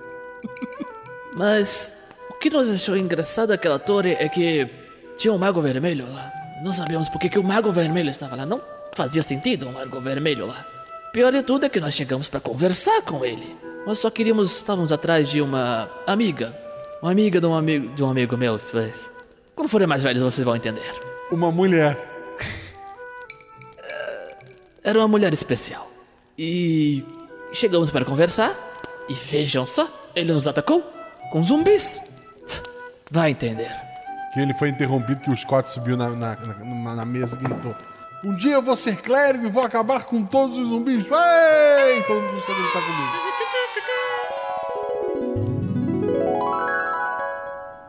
Mas 1.37 2.11
o 2.29 2.35
que 2.35 2.51
nos 2.51 2.70
achou 2.70 2.97
engraçado 2.97 3.49
daquela 3.49 3.79
torre 3.79 4.16
é 4.20 4.29
que 4.29 4.68
tinha 5.16 5.33
um 5.33 5.38
mago 5.38 5.62
vermelho 5.62 6.07
lá. 6.12 6.33
Não 6.62 6.73
sabíamos 6.73 7.09
por 7.09 7.18
que, 7.20 7.29
que 7.29 7.38
o 7.38 7.44
mago 7.44 7.73
vermelho 7.73 8.11
estava 8.11 8.37
lá. 8.37 8.44
Não 8.44 8.73
fazia 8.94 9.22
sentido 9.22 9.68
um 9.68 9.72
mago 9.72 10.00
vermelho 10.00 10.46
lá. 10.46 10.64
Pior 11.12 11.30
de 11.33 11.42
tudo 11.42 11.66
é 11.66 11.68
que 11.68 11.80
nós 11.80 11.94
chegamos 11.94 12.28
para 12.28 12.40
conversar 12.40 13.02
com 13.02 13.24
ele. 13.24 13.57
Nós 13.87 13.98
só 13.98 14.11
queríamos, 14.11 14.57
estávamos 14.57 14.92
atrás 14.92 15.28
de 15.28 15.40
uma 15.40 15.88
amiga. 16.07 16.57
Uma 17.02 17.11
amiga 17.12 17.40
de 17.40 17.46
um 17.46 17.54
amigo, 17.54 17.94
de 17.94 18.02
um 18.02 18.11
amigo 18.11 18.37
meu. 18.37 18.59
Quando 19.54 19.68
forem 19.68 19.87
mais 19.87 20.02
velhos 20.02 20.22
vocês 20.22 20.44
vão 20.44 20.57
entender. 20.57 20.83
Uma 21.30 21.50
mulher. 21.50 21.96
Era 24.83 24.98
uma 24.98 25.09
mulher 25.09 25.33
especial. 25.33 25.90
E 26.38 27.04
chegamos 27.52 27.90
para 27.90 28.04
conversar. 28.04 28.52
E 29.09 29.14
vejam 29.14 29.66
só, 29.66 29.87
ele 30.16 30.33
nos 30.33 30.48
atacou 30.48 30.80
com 31.30 31.42
zumbis. 31.42 32.00
Vai 33.11 33.30
entender. 33.30 33.70
Que 34.33 34.40
ele 34.40 34.54
foi 34.54 34.70
interrompido 34.70 35.20
que 35.20 35.30
o 35.30 35.37
Scott 35.37 35.70
subiu 35.70 35.96
na, 35.96 36.09
na, 36.11 36.37
na- 36.37 36.94
na 36.96 37.04
mesa 37.04 37.37
e 37.38 37.44
gritou: 37.44 37.74
Um 38.24 38.34
dia 38.34 38.54
eu 38.54 38.62
vou 38.62 38.74
ser 38.74 39.02
clérigo 39.02 39.46
e 39.46 39.50
vou 39.50 39.62
acabar 39.62 40.04
com 40.04 40.24
todos 40.24 40.56
os 40.56 40.68
zumbis. 40.68 41.04
Ei! 41.04 42.02
Todo 42.04 42.22
mundo 42.22 42.32
consegue 42.32 42.62
gritar 42.62 42.80
comigo. 42.80 43.24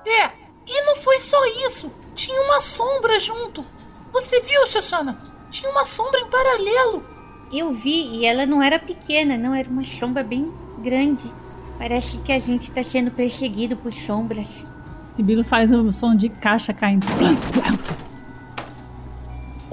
É, 0.05 0.31
e 0.67 0.85
não 0.85 0.97
foi 0.97 1.19
só 1.19 1.37
isso. 1.65 1.89
Tinha 2.13 2.41
uma 2.41 2.59
sombra 2.59 3.17
junto. 3.17 3.65
Você 4.11 4.41
viu, 4.41 4.67
Xoxana? 4.67 5.17
Tinha 5.49 5.71
uma 5.71 5.85
sombra 5.85 6.19
em 6.19 6.29
paralelo. 6.29 7.05
Eu 7.53 7.71
vi 7.71 8.17
e 8.17 8.25
ela 8.25 8.45
não 8.45 8.61
era 8.61 8.77
pequena, 8.77 9.37
não, 9.37 9.55
era 9.55 9.69
uma 9.69 9.85
sombra 9.85 10.21
bem 10.21 10.51
grande. 10.79 11.31
Parece 11.77 12.17
que 12.17 12.33
a 12.33 12.39
gente 12.39 12.71
tá 12.71 12.83
sendo 12.83 13.09
perseguido 13.09 13.77
por 13.77 13.93
sombras. 13.93 14.67
Sibilo 15.11 15.45
faz 15.45 15.71
o 15.71 15.93
som 15.93 16.13
de 16.13 16.27
caixa 16.27 16.73
caindo. 16.73 17.05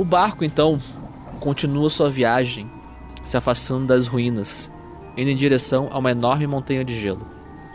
O 0.02 0.04
barco 0.04 0.44
então 0.44 0.80
continua 1.38 1.88
sua 1.88 2.10
viagem, 2.10 2.68
se 3.22 3.36
afastando 3.36 3.86
das 3.86 4.08
ruínas, 4.08 4.68
indo 5.16 5.30
em 5.30 5.36
direção 5.36 5.88
a 5.92 5.98
uma 5.98 6.10
enorme 6.10 6.44
montanha 6.44 6.84
de 6.84 7.00
gelo. 7.00 7.24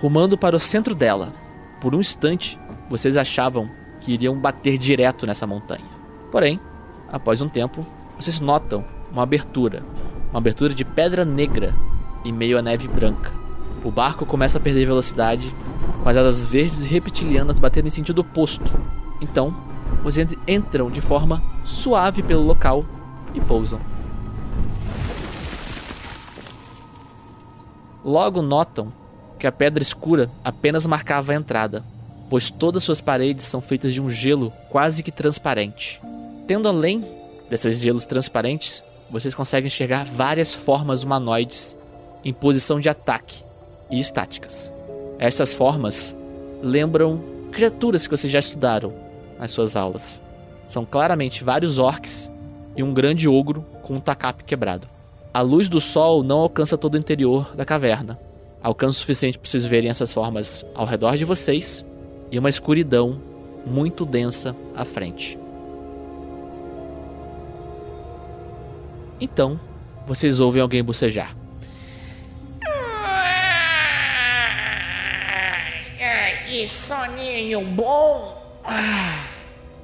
Rumando 0.01 0.37
para 0.37 0.53
o 0.53 0.59
centro 0.59 0.93
dela, 0.93 1.31
por 1.79 1.95
um 1.95 2.01
instante 2.01 2.59
vocês 2.89 3.15
achavam 3.15 3.69
que 4.01 4.11
iriam 4.11 4.37
bater 4.37 4.77
direto 4.77 5.25
nessa 5.25 5.47
montanha. 5.47 5.85
Porém, 6.29 6.59
após 7.09 7.39
um 7.39 7.47
tempo, 7.47 7.87
vocês 8.19 8.41
notam 8.41 8.83
uma 9.09 9.23
abertura, 9.23 9.81
uma 10.29 10.39
abertura 10.39 10.73
de 10.73 10.83
pedra 10.83 11.23
negra 11.23 11.73
em 12.25 12.33
meio 12.33 12.57
à 12.57 12.61
neve 12.61 12.89
branca. 12.89 13.31
O 13.85 13.89
barco 13.89 14.25
começa 14.25 14.57
a 14.57 14.61
perder 14.61 14.85
velocidade, 14.85 15.55
com 16.03 16.09
as 16.09 16.17
asas 16.17 16.45
verdes 16.45 16.83
e 16.83 16.89
reptilianas 16.89 17.57
batendo 17.57 17.87
em 17.87 17.91
sentido 17.91 18.19
oposto. 18.19 18.69
Então, 19.21 19.55
vocês 20.07 20.25
entram 20.47 20.89
de 20.89 21.01
forma 21.01 21.43
suave 21.65 22.23
pelo 22.23 22.41
local 22.41 22.85
e 23.33 23.41
pousam. 23.41 23.77
Logo 28.05 28.41
notam 28.41 28.89
que 29.37 29.45
a 29.45 29.51
pedra 29.51 29.83
escura 29.83 30.31
apenas 30.45 30.85
marcava 30.85 31.33
a 31.33 31.35
entrada, 31.35 31.83
pois 32.29 32.49
todas 32.49 32.85
suas 32.85 33.01
paredes 33.01 33.45
são 33.47 33.59
feitas 33.59 33.93
de 33.93 34.01
um 34.01 34.09
gelo 34.09 34.53
quase 34.69 35.03
que 35.03 35.11
transparente. 35.11 36.01
Tendo 36.47 36.69
além 36.69 37.03
desses 37.49 37.77
gelos 37.77 38.05
transparentes, 38.05 38.81
vocês 39.11 39.35
conseguem 39.35 39.67
enxergar 39.67 40.05
várias 40.05 40.53
formas 40.53 41.03
humanoides 41.03 41.77
em 42.23 42.31
posição 42.31 42.79
de 42.79 42.87
ataque 42.87 43.43
e 43.91 43.99
estáticas. 43.99 44.71
Essas 45.19 45.53
formas 45.53 46.15
lembram 46.63 47.21
criaturas 47.51 48.07
que 48.07 48.15
vocês 48.15 48.31
já 48.31 48.39
estudaram 48.39 49.06
nas 49.39 49.51
suas 49.51 49.75
aulas. 49.75 50.21
São 50.67 50.85
claramente 50.85 51.43
vários 51.43 51.77
orcs 51.77 52.31
e 52.75 52.83
um 52.83 52.93
grande 52.93 53.27
ogro 53.27 53.61
com 53.83 53.95
um 53.95 53.99
tacape 53.99 54.43
quebrado. 54.43 54.87
A 55.33 55.41
luz 55.41 55.69
do 55.69 55.79
sol 55.79 56.23
não 56.23 56.39
alcança 56.39 56.77
todo 56.77 56.95
o 56.95 56.97
interior 56.97 57.55
da 57.55 57.65
caverna. 57.65 58.19
Alcança 58.61 58.97
o 58.97 59.01
suficiente 59.01 59.37
para 59.37 59.49
vocês 59.49 59.65
verem 59.65 59.89
essas 59.89 60.11
formas 60.11 60.65
ao 60.73 60.85
redor 60.85 61.15
de 61.15 61.25
vocês 61.25 61.85
e 62.31 62.39
uma 62.39 62.49
escuridão 62.49 63.21
muito 63.65 64.05
densa 64.05 64.55
à 64.75 64.83
frente. 64.83 65.37
Então, 69.19 69.59
vocês 70.05 70.39
ouvem 70.39 70.61
alguém 70.61 70.83
bocejar. 70.83 71.35
que 76.57 76.67
soninho 76.67 77.61
bom! 77.75 78.46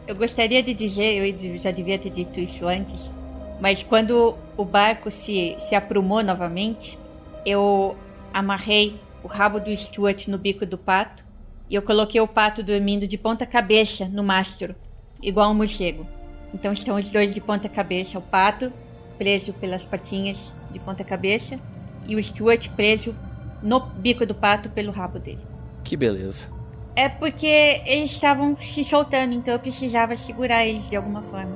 Eu 0.07 0.15
gostaria 0.15 0.61
de 0.61 0.73
dizer, 0.73 1.15
eu 1.15 1.59
já 1.59 1.71
devia 1.71 1.97
ter 1.97 2.09
dito 2.09 2.39
isso 2.39 2.67
antes, 2.67 3.15
mas 3.61 3.81
quando 3.81 4.35
o 4.57 4.65
barco 4.65 5.09
se, 5.09 5.55
se 5.57 5.75
aprumou 5.75 6.21
novamente, 6.21 6.99
eu 7.45 7.95
amarrei 8.33 8.99
o 9.23 9.27
rabo 9.27 9.59
do 9.59 9.75
Stuart 9.75 10.27
no 10.27 10.37
bico 10.37 10.65
do 10.65 10.77
pato 10.77 11.25
e 11.69 11.75
eu 11.75 11.81
coloquei 11.81 12.19
o 12.19 12.27
pato 12.27 12.61
dormindo 12.61 13.07
de 13.07 13.17
ponta 13.17 13.45
cabeça 13.45 14.05
no 14.05 14.23
mastro, 14.23 14.75
igual 15.21 15.49
um 15.49 15.53
morcego. 15.53 16.05
Então 16.53 16.73
estão 16.73 16.97
os 16.97 17.09
dois 17.09 17.33
de 17.33 17.39
ponta 17.39 17.69
cabeça, 17.69 18.19
o 18.19 18.21
pato 18.21 18.71
preso 19.17 19.53
pelas 19.53 19.85
patinhas 19.85 20.53
de 20.71 20.79
ponta 20.79 21.03
cabeça 21.03 21.59
e 22.05 22.15
o 22.15 22.21
Stuart 22.21 22.69
preso 22.71 23.15
no 23.61 23.79
bico 23.79 24.25
do 24.25 24.35
pato 24.35 24.69
pelo 24.69 24.91
rabo 24.91 25.17
dele. 25.19 25.41
Que 25.83 25.95
beleza. 25.95 26.51
É 26.95 27.09
porque 27.09 27.81
eles 27.85 28.11
estavam 28.11 28.55
se 28.61 28.83
soltando, 28.83 29.33
então 29.33 29.53
eu 29.53 29.59
precisava 29.59 30.15
segurar 30.15 30.65
eles 30.65 30.89
de 30.89 30.95
alguma 30.95 31.21
forma. 31.23 31.55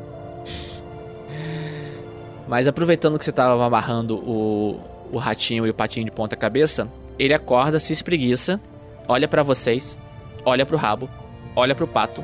Mas 2.48 2.68
aproveitando 2.68 3.20
que 3.20 3.26
você 3.26 3.32
tava 3.32 3.66
amarrando 3.66 4.16
o, 4.16 4.80
o 5.12 5.18
ratinho 5.18 5.68
e 5.68 5.70
o 5.70 5.74
patinho 5.74 6.06
de 6.06 6.12
ponta 6.12 6.36
cabeça, 6.36 6.88
ele 7.20 7.34
acorda, 7.34 7.80
se 7.80 7.94
espreguiça, 7.94 8.60
olha 9.08 9.28
para 9.28 9.44
vocês, 9.44 10.00
olha 10.46 10.66
pro 10.66 10.78
rabo, 10.78 11.10
olha 11.56 11.76
pro 11.76 11.88
pato, 11.88 12.24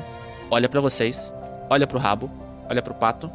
olha 0.50 0.68
para 0.68 0.80
vocês, 0.80 1.32
olha 1.70 1.86
pro 1.86 1.98
rabo, 1.98 2.30
olha 2.68 2.82
pro 2.82 2.94
pato. 2.94 3.30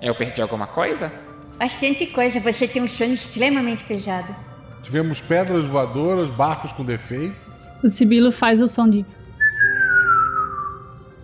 Eu 0.00 0.14
perdi 0.14 0.42
alguma 0.42 0.66
coisa? 0.66 1.12
Bastante 1.58 2.06
coisa, 2.06 2.40
você 2.40 2.66
tem 2.66 2.82
um 2.82 2.88
sonho 2.88 3.14
extremamente 3.14 3.84
pesado. 3.84 4.34
Tivemos 4.82 5.20
pedras 5.20 5.64
voadoras, 5.64 6.28
barcos 6.30 6.72
com 6.72 6.84
defeito. 6.84 7.45
O 7.86 7.88
Sibilo 7.88 8.32
faz 8.32 8.60
o 8.60 8.66
som 8.66 8.90
de. 8.90 9.06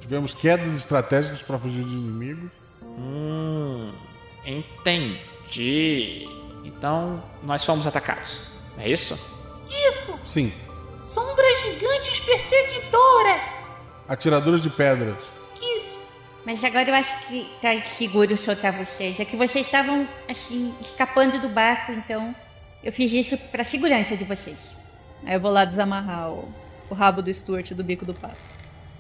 Tivemos 0.01 0.33
quedas 0.33 0.73
estratégicas 0.77 1.43
para 1.43 1.59
fugir 1.59 1.83
de 1.83 1.91
inimigos. 1.91 2.53
Hum, 2.81 3.91
entendi. 4.47 6.29
Então 6.63 7.21
nós 7.43 7.65
fomos 7.67 7.85
atacados. 7.85 8.43
É 8.79 8.89
isso? 8.89 9.15
Isso! 9.89 10.17
Sim. 10.25 10.53
Sombras 11.01 11.63
gigantes 11.63 12.21
perseguidoras! 12.21 13.45
Atiradores 14.09 14.63
de 14.63 14.71
pedras. 14.71 15.19
Isso! 15.77 15.99
Mas 16.47 16.63
agora 16.63 16.91
eu 16.91 16.95
acho 16.95 17.27
que 17.27 17.51
tá 17.61 17.81
seguro 17.81 18.37
soltar 18.37 18.73
vocês. 18.73 19.19
É 19.19 19.25
que 19.25 19.35
vocês 19.35 19.67
estavam, 19.67 20.09
assim, 20.29 20.73
escapando 20.81 21.41
do 21.41 21.49
barco, 21.49 21.91
então 21.91 22.33
eu 22.85 22.93
fiz 22.93 23.13
isso 23.13 23.37
pra 23.51 23.65
segurança 23.65 24.17
de 24.17 24.23
vocês. 24.23 24.82
Aí 25.25 25.35
eu 25.35 25.41
vou 25.41 25.51
lá 25.51 25.65
desamarrar 25.65 26.31
o, 26.31 26.53
o 26.91 26.95
rabo 26.95 27.23
do 27.23 27.33
Stuart 27.33 27.73
do 27.73 27.85
bico 27.85 28.05
do 28.05 28.15
pato. 28.15 28.37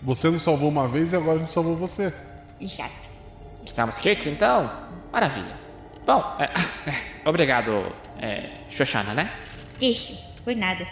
Você 0.03 0.31
nos 0.31 0.43
salvou 0.43 0.69
uma 0.69 0.89
vez 0.89 1.13
e 1.13 1.17
agora 1.17 1.37
a 1.37 1.39
gente 1.39 1.51
salvou 1.51 1.77
você. 1.77 2.13
Exato. 2.61 3.09
Estamos 3.65 3.99
quites 3.99 4.27
então? 4.27 4.71
Maravilha. 5.13 5.57
Bom, 6.05 6.37
é, 6.39 6.45
é, 6.91 6.97
obrigado, 7.29 7.87
é, 8.21 8.51
Xoxana, 8.69 9.15
né? 9.15 9.33
Isso, 9.81 10.19
por 10.45 10.55
nada. 10.57 10.87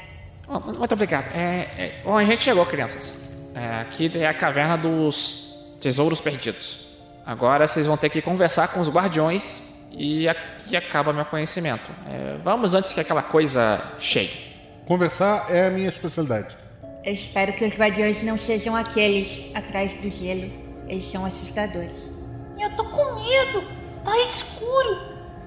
Oh, 0.46 0.60
muito 0.60 0.92
obrigado. 0.92 1.34
É, 1.34 1.68
é, 1.76 2.00
bom, 2.04 2.16
a 2.16 2.24
gente 2.24 2.44
chegou, 2.44 2.64
crianças. 2.66 3.38
É, 3.54 3.80
aqui 3.80 4.10
é 4.16 4.28
a 4.28 4.34
caverna 4.34 4.76
dos 4.76 5.76
tesouros 5.80 6.20
perdidos. 6.20 6.90
Agora 7.26 7.66
vocês 7.66 7.86
vão 7.86 7.96
ter 7.96 8.10
que 8.10 8.22
conversar 8.22 8.68
com 8.68 8.80
os 8.80 8.88
guardiões 8.88 9.88
e 9.92 10.28
aqui 10.28 10.76
acaba 10.76 11.12
meu 11.12 11.24
conhecimento. 11.24 11.90
É, 12.08 12.36
vamos 12.42 12.74
antes 12.74 12.92
que 12.92 13.00
aquela 13.00 13.22
coisa 13.22 13.80
chegue. 13.98 14.49
Conversar 14.90 15.46
é 15.48 15.68
a 15.68 15.70
minha 15.70 15.88
especialidade. 15.88 16.56
Eu 17.04 17.14
espero 17.14 17.52
que 17.52 17.64
os 17.64 17.72
guardiões 17.76 18.24
não 18.24 18.36
sejam 18.36 18.74
aqueles 18.74 19.54
atrás 19.54 19.94
do 20.00 20.10
gelo. 20.10 20.50
Eles 20.88 21.04
são 21.04 21.24
assustadores. 21.24 22.10
Eu 22.58 22.74
tô 22.74 22.82
com 22.86 23.04
medo! 23.22 23.62
Tá 24.04 24.18
escuro! 24.24 24.98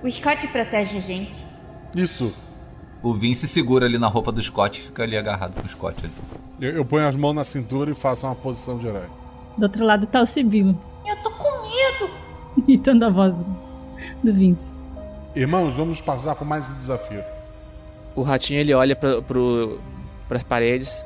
O 0.02 0.10
Scott 0.10 0.48
protege 0.48 0.98
a 0.98 1.02
gente. 1.02 1.46
Isso. 1.94 2.34
O 3.02 3.14
Vince 3.14 3.46
segura 3.46 3.86
ali 3.86 3.98
na 3.98 4.08
roupa 4.08 4.32
do 4.32 4.42
Scott 4.42 4.80
e 4.80 4.84
fica 4.86 5.04
ali 5.04 5.18
agarrado 5.18 5.56
com 5.56 5.68
o 5.68 5.70
Scott. 5.70 5.98
Ali. 6.06 6.14
Eu, 6.62 6.78
eu 6.78 6.86
ponho 6.86 7.06
as 7.06 7.18
mãos 7.18 7.34
na 7.34 7.44
cintura 7.44 7.92
e 7.92 7.94
faço 7.94 8.26
uma 8.26 8.36
posição 8.36 8.78
de 8.78 8.88
herói. 8.88 9.10
Do 9.58 9.64
outro 9.64 9.84
lado 9.84 10.08
tá 10.08 10.22
o 10.22 10.26
Sibilo, 10.26 10.82
Eu 11.06 11.18
tô 11.18 11.30
com 11.32 11.52
medo! 11.64 12.14
imitando 12.66 13.04
a 13.04 13.10
voz 13.10 13.34
do, 13.34 13.46
do 14.24 14.34
Vince. 14.34 14.64
Irmãos, 15.36 15.74
vamos 15.74 16.00
passar 16.00 16.34
por 16.34 16.46
mais 16.46 16.64
um 16.70 16.80
desafio. 16.80 17.22
O 18.16 18.22
ratinho 18.22 18.60
ele 18.60 18.74
olha 18.74 18.96
para 18.96 19.22
pro, 19.22 19.80
as 20.30 20.44
paredes. 20.44 21.06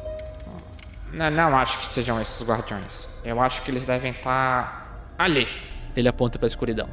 Não, 1.13 1.31
não 1.31 1.57
acho 1.57 1.79
que 1.79 1.85
sejam 1.85 2.19
esses 2.21 2.47
guardiões. 2.47 3.25
Eu 3.25 3.41
acho 3.41 3.61
que 3.63 3.71
eles 3.71 3.85
devem 3.85 4.11
estar 4.11 5.13
ali. 5.17 5.47
Ele 5.95 6.07
aponta 6.07 6.37
para 6.37 6.45
a 6.45 6.49
escuridão. 6.49 6.87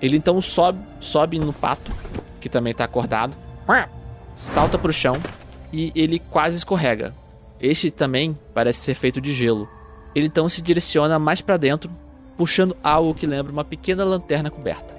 Ele 0.00 0.16
então 0.16 0.40
sobe, 0.40 0.78
sobe 1.00 1.38
no 1.38 1.52
pato, 1.52 1.92
que 2.40 2.48
também 2.48 2.72
tá 2.72 2.84
acordado, 2.84 3.36
salta 4.34 4.78
pro 4.78 4.92
chão 4.92 5.14
e 5.72 5.92
ele 5.94 6.18
quase 6.18 6.56
escorrega. 6.56 7.14
Este 7.60 7.90
também 7.90 8.38
parece 8.54 8.80
ser 8.80 8.94
feito 8.94 9.20
de 9.20 9.32
gelo. 9.32 9.68
Ele 10.14 10.26
então 10.26 10.48
se 10.48 10.62
direciona 10.62 11.18
mais 11.18 11.40
para 11.40 11.56
dentro, 11.56 11.90
puxando 12.36 12.76
algo 12.82 13.14
que 13.14 13.26
lembra 13.26 13.52
uma 13.52 13.64
pequena 13.64 14.04
lanterna 14.04 14.50
coberta. 14.50 14.96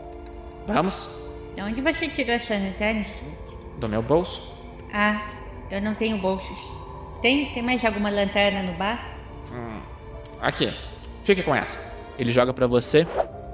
Vamos? 0.67 1.17
De 1.55 1.61
onde 1.61 1.81
você 1.81 2.07
tirou 2.07 2.35
essa 2.35 2.53
lanterna, 2.53 3.03
Stuart? 3.03 3.57
Do 3.79 3.89
meu 3.89 4.01
bolso? 4.01 4.58
Ah, 4.93 5.21
eu 5.69 5.81
não 5.81 5.95
tenho 5.95 6.17
bolsos. 6.17 6.57
Tem, 7.21 7.47
tem 7.53 7.61
mais 7.61 7.83
alguma 7.83 8.09
lanterna 8.09 8.63
no 8.63 8.77
bar? 8.77 9.19
Aqui. 10.41 10.71
Fique 11.23 11.43
com 11.43 11.53
essa. 11.53 11.93
Ele 12.17 12.31
joga 12.31 12.53
para 12.53 12.65
você 12.67 13.05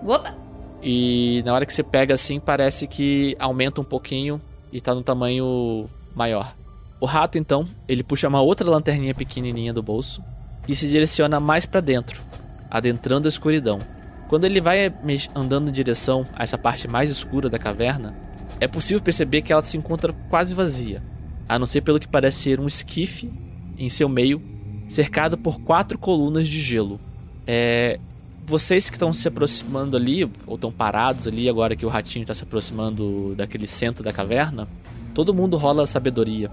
Opa! 0.04 0.34
e 0.82 1.42
na 1.46 1.54
hora 1.54 1.66
que 1.66 1.74
você 1.74 1.84
pega 1.84 2.14
assim 2.14 2.40
parece 2.40 2.88
que 2.88 3.36
aumenta 3.40 3.82
um 3.82 3.84
pouquinho 3.84 4.42
e 4.72 4.80
tá 4.80 4.94
no 4.94 5.04
tamanho 5.04 5.90
maior. 6.16 6.54
O 7.00 7.06
rato 7.06 7.38
então, 7.38 7.68
ele 7.88 8.04
puxa 8.04 8.28
uma 8.28 8.42
outra 8.42 8.70
lanterninha 8.70 9.14
pequenininha 9.14 9.74
do 9.74 9.84
bolso 9.84 10.24
e 10.68 10.76
se 10.76 10.88
direciona 10.88 11.40
mais 11.40 11.66
para 11.66 11.82
dentro, 11.82 12.22
adentrando 12.70 13.28
a 13.28 13.30
escuridão. 13.30 13.80
Quando 14.28 14.46
ele 14.46 14.62
vai 14.62 14.92
andando 15.36 15.70
em 15.70 15.74
direção 15.74 16.26
a 16.34 16.44
essa 16.44 16.58
parte 16.58 16.88
mais 16.88 17.12
escura 17.12 17.50
da 17.50 17.60
caverna, 17.60 18.16
é 18.60 18.68
possível 18.68 19.02
perceber 19.02 19.42
que 19.42 19.54
ela 19.54 19.62
se 19.62 19.78
encontra 19.78 20.14
quase 20.30 20.56
vazia, 20.56 21.04
a 21.48 21.60
não 21.60 21.66
ser 21.66 21.82
pelo 21.82 22.00
que 22.00 22.08
parece 22.08 22.40
ser 22.40 22.60
um 22.60 22.68
esquife 22.68 23.30
em 23.78 23.90
seu 23.90 24.10
meio, 24.10 24.42
cercado 24.88 25.38
por 25.38 25.60
quatro 25.62 25.98
colunas 25.98 26.48
de 26.48 26.60
gelo. 26.60 27.00
É, 27.46 28.00
vocês 28.46 28.90
que 28.90 28.96
estão 28.96 29.12
se 29.12 29.28
aproximando 29.28 29.98
ali, 29.98 30.24
ou 30.46 30.56
estão 30.56 30.72
parados 30.72 31.28
ali 31.28 31.50
agora 31.50 31.76
que 31.76 31.86
o 31.86 31.90
ratinho 31.90 32.24
está 32.24 32.34
se 32.34 32.44
aproximando 32.44 33.34
daquele 33.36 33.68
centro 33.68 34.04
da 34.04 34.14
caverna, 34.14 34.68
todo 35.14 35.34
mundo 35.34 35.58
rola 35.58 35.84
a 35.84 35.88
sabedoria. 35.88 36.50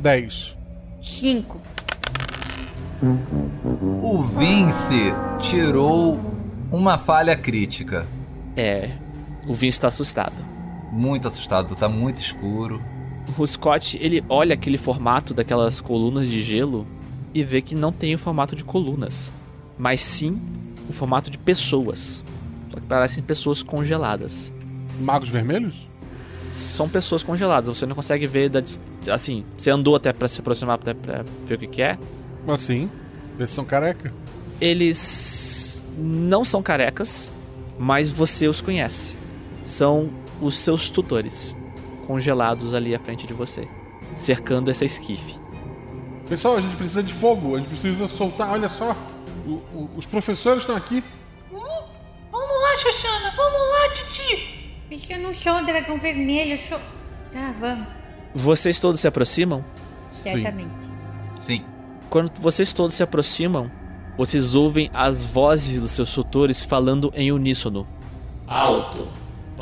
10. 0.00 0.56
Cinco. 1.02 1.60
O 4.02 4.22
Vince 4.22 5.12
tirou 5.40 6.20
uma 6.70 6.98
falha 6.98 7.36
crítica. 7.36 8.06
É, 8.56 8.90
o 9.46 9.54
Vince 9.54 9.78
está 9.78 9.88
assustado. 9.88 10.51
Muito 10.92 11.26
assustado, 11.26 11.74
tá 11.74 11.88
muito 11.88 12.18
escuro. 12.18 12.80
O 13.38 13.46
Scott, 13.46 13.98
ele 13.98 14.22
olha 14.28 14.52
aquele 14.52 14.76
formato 14.76 15.32
daquelas 15.32 15.80
colunas 15.80 16.28
de 16.28 16.42
gelo 16.42 16.86
e 17.32 17.42
vê 17.42 17.62
que 17.62 17.74
não 17.74 17.90
tem 17.90 18.14
o 18.14 18.18
formato 18.18 18.54
de 18.54 18.62
colunas, 18.62 19.32
mas 19.78 20.02
sim 20.02 20.38
o 20.86 20.92
formato 20.92 21.30
de 21.30 21.38
pessoas. 21.38 22.22
Só 22.70 22.78
que 22.78 22.86
parecem 22.86 23.22
pessoas 23.22 23.62
congeladas. 23.62 24.52
Magos 25.00 25.30
vermelhos? 25.30 25.88
São 26.36 26.88
pessoas 26.88 27.22
congeladas, 27.22 27.78
você 27.78 27.86
não 27.86 27.94
consegue 27.94 28.26
ver 28.26 28.50
da 28.50 28.62
assim, 29.10 29.44
você 29.56 29.70
andou 29.70 29.96
até 29.96 30.12
para 30.12 30.28
se 30.28 30.40
aproximar 30.40 30.78
até 30.78 30.92
para 30.92 31.24
ver 31.46 31.54
o 31.54 31.58
que 31.58 31.66
que 31.66 31.82
é. 31.82 31.98
Assim. 32.46 32.90
Vê 33.38 33.46
se 33.46 33.54
são 33.54 33.64
careca. 33.64 34.12
Eles 34.60 35.82
não 35.96 36.44
são 36.44 36.62
carecas, 36.62 37.32
mas 37.78 38.10
você 38.10 38.46
os 38.46 38.60
conhece. 38.60 39.16
São 39.62 40.10
os 40.42 40.56
seus 40.56 40.90
tutores, 40.90 41.56
congelados 42.06 42.74
ali 42.74 42.94
à 42.94 42.98
frente 42.98 43.26
de 43.26 43.32
você, 43.32 43.66
cercando 44.14 44.70
essa 44.70 44.84
esquife. 44.84 45.40
Pessoal, 46.28 46.56
a 46.56 46.60
gente 46.60 46.76
precisa 46.76 47.02
de 47.02 47.12
fogo. 47.12 47.54
A 47.56 47.58
gente 47.58 47.68
precisa 47.68 48.08
soltar. 48.08 48.50
Olha 48.52 48.68
só. 48.68 48.96
O- 49.46 49.50
o- 49.74 49.90
os 49.96 50.06
professores 50.06 50.62
estão 50.62 50.76
aqui. 50.76 51.02
Vamos 51.50 52.60
lá, 52.62 52.76
Xoxana, 52.78 53.30
vamos 53.36 53.60
lá, 53.60 53.88
Titi! 53.92 54.74
Mas 54.90 55.08
eu 55.10 55.18
não 55.20 55.34
sou 55.34 55.52
um 55.54 55.64
dragão 55.64 55.98
vermelho, 55.98 56.52
eu 56.52 56.58
sou. 56.58 56.78
Tá, 57.32 57.52
vamos. 57.60 57.86
Vocês 58.34 58.78
todos 58.80 59.00
se 59.00 59.06
aproximam? 59.08 59.64
Certamente. 60.10 60.90
Sim. 61.40 61.64
Quando 62.08 62.30
vocês 62.40 62.72
todos 62.72 62.94
se 62.96 63.02
aproximam, 63.02 63.70
vocês 64.16 64.54
ouvem 64.54 64.90
as 64.94 65.24
vozes 65.24 65.80
dos 65.80 65.90
seus 65.90 66.12
tutores 66.14 66.62
falando 66.64 67.12
em 67.14 67.32
uníssono. 67.32 67.86
Alto. 68.46 69.08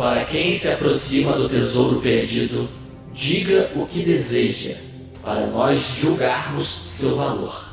Para 0.01 0.25
quem 0.25 0.55
se 0.55 0.67
aproxima 0.67 1.35
do 1.35 1.47
tesouro 1.47 2.01
perdido, 2.01 2.71
diga 3.13 3.71
o 3.77 3.87
que 3.87 4.03
deseja. 4.03 4.75
para 5.23 5.49
nós 5.49 5.99
julgarmos 6.01 6.65
seu 6.67 7.17
valor. 7.17 7.69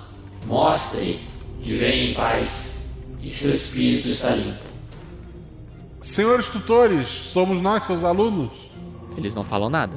Mostre 0.46 1.22
que 1.64 1.78
vem 1.78 2.12
em 2.12 2.14
paz 2.14 3.06
e 3.24 3.32
seu 3.32 3.52
espírito 3.52 4.10
está 4.10 4.32
limpo. 4.32 4.60
Senhores 6.02 6.50
tutores, 6.50 7.08
somos 7.08 7.62
nós 7.62 7.84
seus 7.84 8.04
alunos? 8.04 8.52
Eles 9.16 9.34
não 9.34 9.44
falam 9.44 9.70
nada. 9.70 9.94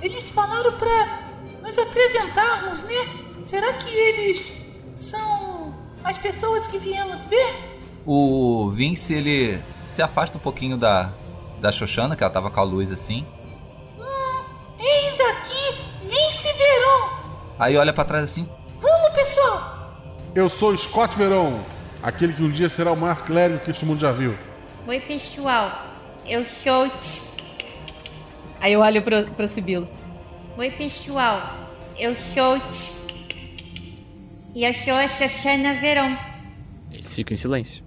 Eles 0.00 0.30
falaram 0.30 0.70
pra 0.78 1.30
nos 1.64 1.76
apresentarmos, 1.76 2.84
né? 2.84 3.08
Será 3.42 3.72
que 3.72 3.90
eles 3.90 4.52
são 4.94 5.74
as 6.04 6.16
pessoas 6.16 6.68
que 6.68 6.78
viemos 6.78 7.24
ver? 7.24 7.52
O 8.06 8.70
Vince, 8.70 9.14
ele 9.14 9.60
se 9.94 10.02
afasta 10.02 10.36
um 10.36 10.40
pouquinho 10.40 10.76
da, 10.76 11.12
da 11.60 11.70
Xoxana, 11.70 12.16
que 12.16 12.24
ela 12.24 12.32
tava 12.32 12.50
com 12.50 12.58
a 12.58 12.64
luz 12.64 12.90
assim. 12.90 13.24
Eis 14.76 15.20
aqui 15.20 15.78
Vince 16.02 16.52
Veron. 16.52 17.08
Aí 17.58 17.76
olha 17.76 17.92
pra 17.92 18.04
trás 18.04 18.24
assim. 18.24 18.48
Vamos, 18.80 19.14
pessoal. 19.14 19.94
Eu 20.34 20.50
sou 20.50 20.76
Scott 20.76 21.16
Veron, 21.16 21.60
aquele 22.02 22.32
que 22.32 22.42
um 22.42 22.50
dia 22.50 22.68
será 22.68 22.90
o 22.90 22.96
maior 22.96 23.22
clérigo 23.24 23.60
que 23.60 23.70
este 23.70 23.84
mundo 23.84 24.00
já 24.00 24.10
viu. 24.10 24.36
Oi, 24.86 24.98
pessoal. 25.00 25.86
Eu 26.26 26.44
sou. 26.44 26.90
Aí 28.60 28.72
eu 28.72 28.80
olho 28.80 29.00
pro, 29.00 29.24
pro 29.30 29.46
Sibilo. 29.46 29.88
Oi, 30.58 30.70
pessoal. 30.72 31.70
Eu 31.96 32.16
sou. 32.16 32.60
E 34.56 34.64
eu 34.64 34.74
sou 34.74 34.94
a 34.94 35.06
Xoxana 35.06 35.74
Verão. 35.74 36.18
Eles 36.90 37.14
ficam 37.14 37.32
em 37.32 37.38
silêncio. 37.38 37.83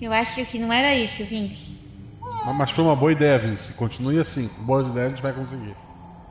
Eu 0.00 0.12
acho 0.12 0.44
que 0.46 0.58
não 0.58 0.72
era 0.72 0.94
isso, 0.94 1.24
Vince. 1.24 1.74
Mas- 2.56 2.70
foi 2.70 2.84
uma 2.84 2.96
boa 2.96 3.12
ideia, 3.12 3.38
Vince. 3.38 3.72
Continue 3.74 4.18
assim. 4.18 4.48
Com 4.48 4.62
boas 4.64 4.88
ideias 4.88 5.06
a 5.06 5.10
gente 5.10 5.22
vai 5.22 5.32
conseguir. 5.32 5.74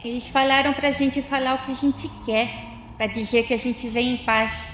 Eles 0.03 0.28
falaram 0.28 0.74
pra 0.74 0.91
gente 0.91 1.22
falar 1.22 1.55
o 1.55 1.59
que 1.59 1.72
a 1.72 1.76
gente 1.76 2.09
quer. 2.26 2.49
Pra 2.97 3.07
dizer 3.07 3.43
que 3.43 3.53
a 3.53 3.57
gente 3.57 3.88
vem 3.89 4.14
em 4.14 4.18
paz. 4.18 4.70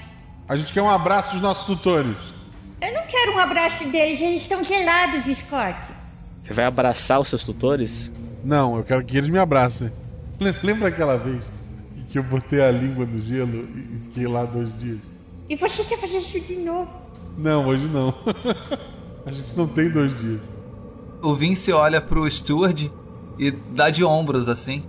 A 0.46 0.54
gente 0.56 0.72
quer 0.72 0.82
um 0.82 0.90
abraço 0.90 1.32
dos 1.32 1.40
nossos 1.40 1.64
tutores. 1.64 2.16
Eu 2.80 2.92
não 2.92 3.06
quero 3.06 3.34
um 3.34 3.38
abraço 3.38 3.88
deles, 3.88 4.20
eles 4.20 4.42
estão 4.42 4.62
gelados, 4.62 5.24
Scott. 5.24 5.76
Você 6.44 6.52
vai 6.52 6.64
abraçar 6.66 7.18
os 7.20 7.28
seus 7.28 7.44
tutores? 7.44 8.10
Não, 8.44 8.76
eu 8.76 8.84
quero 8.84 9.04
que 9.04 9.16
eles 9.16 9.30
me 9.30 9.38
abracem. 9.38 9.90
Le- 10.38 10.54
Lembra 10.62 10.88
aquela 10.88 11.16
vez 11.16 11.50
que 12.10 12.18
eu 12.18 12.22
botei 12.22 12.60
a 12.60 12.70
língua 12.70 13.06
no 13.06 13.20
gelo 13.22 13.68
e 13.74 14.00
fiquei 14.08 14.26
lá 14.26 14.44
dois 14.44 14.76
dias? 14.78 14.98
E 15.48 15.56
você 15.56 15.84
quer 15.84 15.98
fazer 15.98 16.18
isso 16.18 16.40
de 16.40 16.56
novo? 16.56 16.90
Não, 17.40 17.66
hoje 17.66 17.84
não. 17.84 18.14
a 19.24 19.32
gente 19.32 19.56
não 19.56 19.66
tem 19.66 19.88
dois 19.88 20.14
dias. 20.18 20.40
O 21.22 21.34
Vince 21.34 21.72
olha 21.72 21.98
pro 21.98 22.28
Steward 22.30 22.92
e 23.38 23.50
dá 23.50 23.88
de 23.88 24.04
ombros 24.04 24.46
assim. 24.46 24.84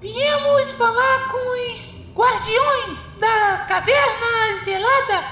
Viemos 0.00 0.72
falar 0.72 1.28
com 1.28 1.72
os 1.72 2.08
guardiões 2.14 3.06
da 3.20 3.66
caverna 3.68 4.64
gelada 4.64 5.24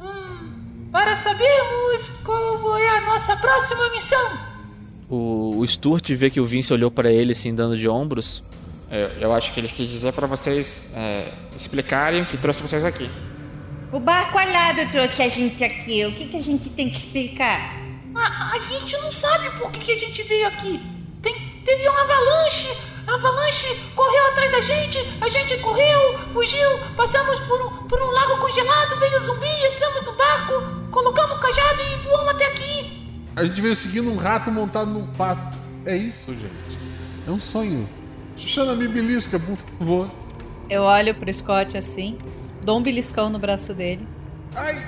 hum, 0.00 0.88
para 0.90 1.14
sabermos 1.14 2.22
qual 2.24 2.78
é 2.78 2.88
a 2.88 3.00
nossa 3.02 3.36
próxima 3.36 3.90
missão. 3.90 4.38
O, 5.10 5.58
o 5.58 5.66
Sturt 5.66 6.10
vê 6.12 6.30
que 6.30 6.40
o 6.40 6.46
Vince 6.46 6.72
olhou 6.72 6.90
pra 6.90 7.12
ele 7.12 7.32
assim, 7.32 7.54
dando 7.54 7.76
de 7.76 7.86
ombros. 7.86 8.42
É, 8.90 9.18
eu 9.20 9.30
acho 9.34 9.52
que 9.52 9.60
eles 9.60 9.72
quis 9.72 9.90
dizer 9.90 10.14
para 10.14 10.26
vocês 10.26 10.94
é, 10.96 11.34
explicarem 11.54 12.22
o 12.22 12.26
que 12.26 12.38
trouxe 12.38 12.62
vocês 12.62 12.82
aqui. 12.82 13.10
O 13.94 14.00
barco 14.00 14.36
alado 14.36 14.90
trouxe 14.90 15.22
a 15.22 15.28
gente 15.28 15.62
aqui. 15.62 16.04
O 16.04 16.10
que, 16.10 16.26
que 16.26 16.36
a 16.36 16.42
gente 16.42 16.68
tem 16.68 16.90
que 16.90 16.96
explicar? 16.96 17.76
A, 18.12 18.50
a 18.56 18.58
gente 18.58 18.92
não 18.98 19.12
sabe 19.12 19.48
por 19.50 19.70
que, 19.70 19.78
que 19.78 19.92
a 19.92 19.96
gente 19.96 20.20
veio 20.24 20.48
aqui. 20.48 20.80
Tem, 21.22 21.32
teve 21.64 21.88
uma 21.88 22.02
avalanche. 22.02 22.76
A 23.06 23.14
avalanche 23.14 23.68
correu 23.94 24.26
atrás 24.32 24.50
da 24.50 24.60
gente. 24.62 24.98
A 25.20 25.28
gente 25.28 25.56
correu, 25.58 26.18
fugiu. 26.32 26.68
Passamos 26.96 27.38
por 27.38 27.66
um, 27.66 27.70
por 27.86 28.02
um 28.02 28.10
lago 28.10 28.36
congelado. 28.38 28.98
Veio 28.98 29.20
zumbi. 29.20 29.64
Entramos 29.72 30.02
no 30.02 30.12
barco. 30.16 30.90
Colocamos 30.90 31.36
o 31.36 31.40
cajado 31.40 31.80
e 31.80 31.96
voamos 32.08 32.34
até 32.34 32.46
aqui. 32.46 33.22
A 33.36 33.44
gente 33.44 33.60
veio 33.60 33.76
seguindo 33.76 34.10
um 34.10 34.16
rato 34.16 34.50
montado 34.50 34.90
num 34.90 35.06
pato. 35.12 35.56
É 35.86 35.96
isso, 35.96 36.32
gente. 36.32 36.80
É 37.28 37.30
um 37.30 37.38
sonho. 37.38 37.88
Xuxana, 38.36 38.74
me 38.74 38.88
belisca, 38.88 39.38
por 39.38 39.56
favor. 39.56 40.10
Eu 40.68 40.82
olho 40.82 41.14
pro 41.14 41.32
Scott 41.32 41.76
assim, 41.76 42.18
dou 42.64 42.78
um 42.78 42.82
beliscão 42.82 43.28
no 43.28 43.38
braço 43.38 43.74
dele. 43.74 44.06
Ai! 44.54 44.82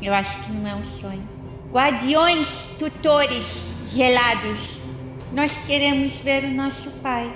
Eu 0.00 0.12
acho 0.12 0.44
que 0.44 0.52
não 0.52 0.68
é 0.68 0.74
um 0.74 0.84
sonho. 0.84 1.26
Guardiões, 1.72 2.66
tutores, 2.78 3.72
gelados. 3.86 4.80
Nós 5.32 5.56
queremos 5.66 6.16
ver 6.16 6.44
o 6.44 6.50
nosso 6.50 6.90
pai. 7.02 7.32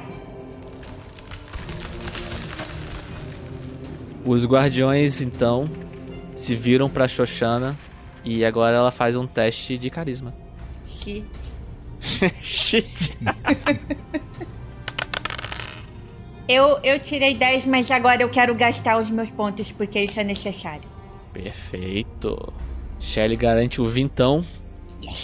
Os 4.24 4.44
guardiões 4.44 5.22
então 5.22 5.70
se 6.34 6.54
viram 6.54 6.90
pra 6.90 7.08
Xoxana 7.08 7.78
e 8.24 8.44
agora 8.44 8.76
ela 8.76 8.90
faz 8.90 9.16
um 9.16 9.26
teste 9.26 9.78
de 9.78 9.88
carisma. 9.88 10.34
Shit. 10.84 11.26
Shit. 12.42 13.16
Eu, 16.48 16.78
eu 16.82 17.00
tirei 17.00 17.34
10, 17.34 17.64
mas 17.66 17.90
agora 17.90 18.22
eu 18.22 18.28
quero 18.28 18.54
gastar 18.54 19.00
os 19.00 19.10
meus 19.10 19.30
pontos 19.30 19.72
porque 19.72 20.00
isso 20.00 20.18
é 20.20 20.24
necessário. 20.24 20.82
Perfeito. 21.32 22.52
Shelly 23.00 23.36
garante 23.36 23.80
o 23.80 23.88
vintão, 23.88 24.44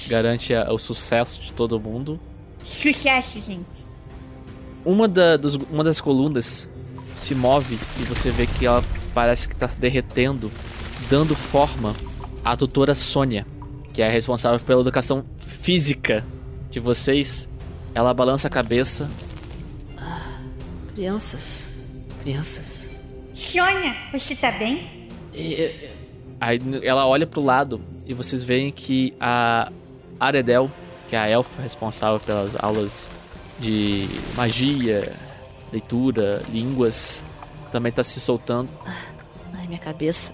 garante 0.08 0.54
a- 0.54 0.72
o 0.72 0.78
sucesso 0.78 1.40
de 1.40 1.52
todo 1.52 1.78
mundo. 1.80 2.18
Sucesso, 2.62 3.40
gente. 3.40 3.86
Uma, 4.84 5.06
da- 5.08 5.36
dos- 5.36 5.56
uma 5.70 5.82
das 5.84 6.00
colunas 6.00 6.68
se 7.16 7.34
move 7.34 7.78
e 8.00 8.02
você 8.04 8.30
vê 8.30 8.46
que 8.46 8.66
ela 8.66 8.82
parece 9.14 9.46
que 9.48 9.54
está 9.54 9.66
derretendo, 9.78 10.50
dando 11.08 11.34
forma 11.36 11.94
à 12.44 12.56
tutora 12.56 12.94
Sônia, 12.94 13.46
que 13.92 14.02
é 14.02 14.08
responsável 14.10 14.58
pela 14.60 14.80
educação 14.80 15.24
física 15.38 16.24
de 16.70 16.80
vocês. 16.80 17.48
Ela 17.94 18.12
balança 18.12 18.48
a 18.48 18.50
cabeça. 18.50 19.08
Crianças. 20.94 21.84
Crianças. 22.22 23.00
Sônia, 23.34 23.94
você 24.12 24.34
tá 24.36 24.50
bem? 24.52 25.08
Aí 26.40 26.60
ela 26.82 27.06
olha 27.06 27.26
pro 27.26 27.40
lado 27.42 27.80
e 28.06 28.12
vocês 28.12 28.44
veem 28.44 28.70
que 28.70 29.14
a 29.20 29.70
Aredel, 30.20 30.70
que 31.08 31.16
é 31.16 31.18
a 31.18 31.28
elfa 31.28 31.62
responsável 31.62 32.20
pelas 32.20 32.54
aulas 32.62 33.10
de 33.58 34.06
magia, 34.34 35.14
leitura, 35.72 36.42
línguas, 36.50 37.22
também 37.70 37.90
tá 37.90 38.02
se 38.02 38.20
soltando. 38.20 38.68
Ai, 39.54 39.66
minha 39.66 39.78
cabeça. 39.78 40.32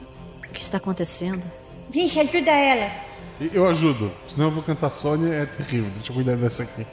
O 0.48 0.52
que 0.52 0.60
está 0.60 0.78
acontecendo? 0.78 1.46
Vince, 1.90 2.18
ajuda 2.18 2.50
ela. 2.50 2.90
E- 3.40 3.50
Eu 3.52 3.68
ajudo, 3.68 4.10
senão 4.28 4.46
eu 4.46 4.50
vou 4.52 4.62
cantar 4.62 4.90
Sônia, 4.90 5.32
é 5.32 5.46
terrível. 5.46 5.90
Deixa 5.94 6.10
eu 6.10 6.14
cuidar 6.14 6.36
dessa 6.36 6.64
aqui. 6.64 6.84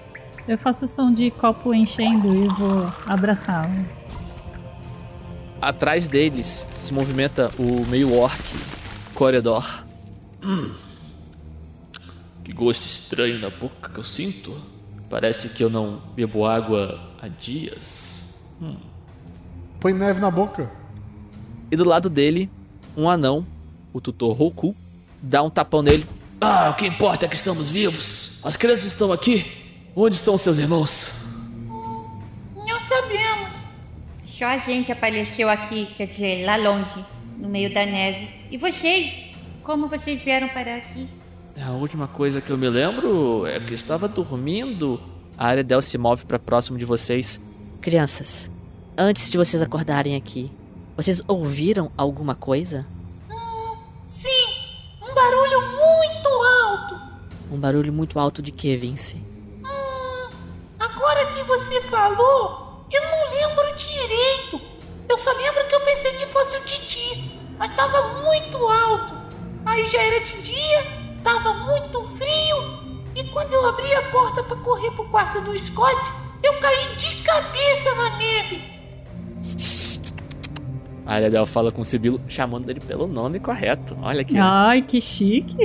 Eu 0.48 0.60
faço 0.60 0.86
o 0.86 0.88
som 0.88 1.12
de 1.12 1.32
copo 1.32 1.74
enchendo 1.74 2.36
e 2.36 2.48
vou 2.48 2.92
abraçá-lo. 3.08 3.84
Atrás 5.60 6.08
deles 6.08 6.68
se 6.76 6.94
movimenta 6.94 7.52
o 7.58 7.84
meio 7.88 8.14
orc 8.14 8.40
corredor. 9.16 9.84
Hum. 10.44 10.72
Que 12.44 12.54
gosto 12.54 12.86
estranho 12.86 13.40
na 13.40 13.50
boca 13.50 13.90
que 13.90 13.98
eu 13.98 14.04
sinto. 14.04 14.56
Parece 15.10 15.56
que 15.56 15.64
eu 15.64 15.70
não 15.70 16.00
bebo 16.16 16.46
água 16.46 17.00
há 17.20 17.28
dias. 17.28 18.56
Hum. 18.62 18.76
Põe 19.80 19.94
neve 19.94 20.20
na 20.20 20.30
boca. 20.30 20.70
E 21.72 21.76
do 21.76 21.84
lado 21.84 22.08
dele, 22.08 22.52
um 22.96 23.10
anão, 23.10 23.44
o 23.92 24.00
tutor 24.00 24.38
Roku, 24.38 24.76
dá 25.20 25.42
um 25.42 25.50
tapão 25.50 25.82
nele. 25.82 26.06
Ah, 26.40 26.70
o 26.70 26.76
que 26.76 26.86
importa 26.86 27.26
é 27.26 27.28
que 27.28 27.36
estamos 27.36 27.72
vivos. 27.72 28.42
As 28.44 28.56
crianças 28.56 28.86
estão 28.86 29.12
aqui. 29.12 29.65
Onde 29.98 30.16
estão 30.18 30.38
seus 30.38 30.58
irmãos? 30.58 31.24
Não 32.54 32.84
sabemos. 32.84 33.64
Só 34.26 34.44
a 34.48 34.58
gente 34.58 34.92
apareceu 34.92 35.48
aqui, 35.50 35.86
quer 35.86 36.06
dizer, 36.08 36.46
lá 36.46 36.58
longe, 36.58 37.06
no 37.38 37.48
meio 37.48 37.74
da 37.74 37.86
neve. 37.86 38.28
E 38.52 38.58
vocês? 38.58 39.34
Como 39.64 39.88
vocês 39.88 40.22
vieram 40.22 40.50
parar 40.50 40.76
aqui? 40.76 41.08
A 41.66 41.72
última 41.72 42.10
coisa 42.10 42.42
que 42.42 42.50
eu 42.50 42.58
me 42.58 42.68
lembro 42.68 43.48
é 43.48 43.58
que 43.62 43.72
eu 43.72 43.76
estava 43.76 44.10
dormindo. 44.10 45.00
A 45.38 45.48
Aredel 45.48 45.82
se 45.82 45.98
move 45.98 46.26
para 46.26 46.38
próximo 46.38 46.78
de 46.78 46.84
vocês. 46.84 47.40
Crianças, 47.80 48.52
antes 48.98 49.32
de 49.32 49.38
vocês 49.38 49.62
acordarem 49.62 50.18
aqui, 50.18 50.52
vocês 50.98 51.22
ouviram 51.26 51.90
alguma 51.96 52.36
coisa? 52.36 52.86
Sim, 54.06 54.28
um 55.02 55.14
barulho 55.16 55.62
muito 55.62 56.28
alto. 56.28 57.00
Um 57.50 57.58
barulho 57.58 57.94
muito 57.94 58.20
alto 58.20 58.42
de 58.42 58.52
que, 58.52 58.76
Vince? 58.76 59.35
Agora 61.06 61.28
que 61.28 61.44
você 61.44 61.82
falou, 61.82 62.84
eu 62.92 63.02
não 63.04 63.30
lembro 63.30 63.76
direito. 63.78 64.60
Eu 65.08 65.16
só 65.16 65.32
lembro 65.34 65.64
que 65.68 65.76
eu 65.76 65.80
pensei 65.82 66.12
que 66.14 66.26
fosse 66.26 66.58
o 66.58 66.62
Titi, 66.62 67.40
mas 67.60 67.70
tava 67.70 68.24
muito 68.24 68.58
alto. 68.68 69.14
Aí 69.64 69.86
já 69.86 70.02
era 70.02 70.20
de 70.22 70.42
dia, 70.42 70.84
tava 71.24 71.54
muito 71.54 72.02
frio, 72.06 72.98
e 73.14 73.24
quando 73.26 73.54
eu 73.54 73.70
abri 73.70 73.94
a 73.94 74.02
porta 74.10 74.42
pra 74.42 74.58
correr 74.58 74.90
pro 74.94 75.06
quarto 75.06 75.42
do 75.42 75.58
Scott, 75.60 76.12
eu 76.42 76.60
caí 76.60 76.96
de 76.96 77.22
cabeça 77.22 77.94
na 77.94 78.18
neve. 78.18 78.64
A 81.06 81.14
Ariadel 81.14 81.46
fala 81.46 81.72
com 81.72 81.82
o 81.82 81.86
Sibilo, 81.86 82.20
chamando 82.28 82.68
ele 82.68 82.80
pelo 82.80 83.06
nome 83.06 83.40
correto. 83.40 83.96
Olha 84.02 84.22
aqui. 84.22 84.40
Ai, 84.40 84.82
que 84.82 85.00
chique. 85.00 85.56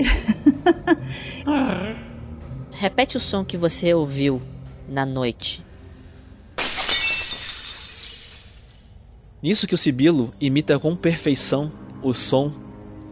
Repete 2.73 3.17
o 3.17 3.21
som 3.21 3.43
que 3.43 3.57
você 3.57 3.95
ouviu 3.95 4.43
na 4.91 5.07
noite. 5.07 5.65
Nisso 9.43 9.67
que 9.67 9.75
o 9.75 9.79
Sibilo 9.79 10.35
imita 10.39 10.79
com 10.79 10.95
perfeição 10.95 11.73
o 12.03 12.13
som 12.13 12.53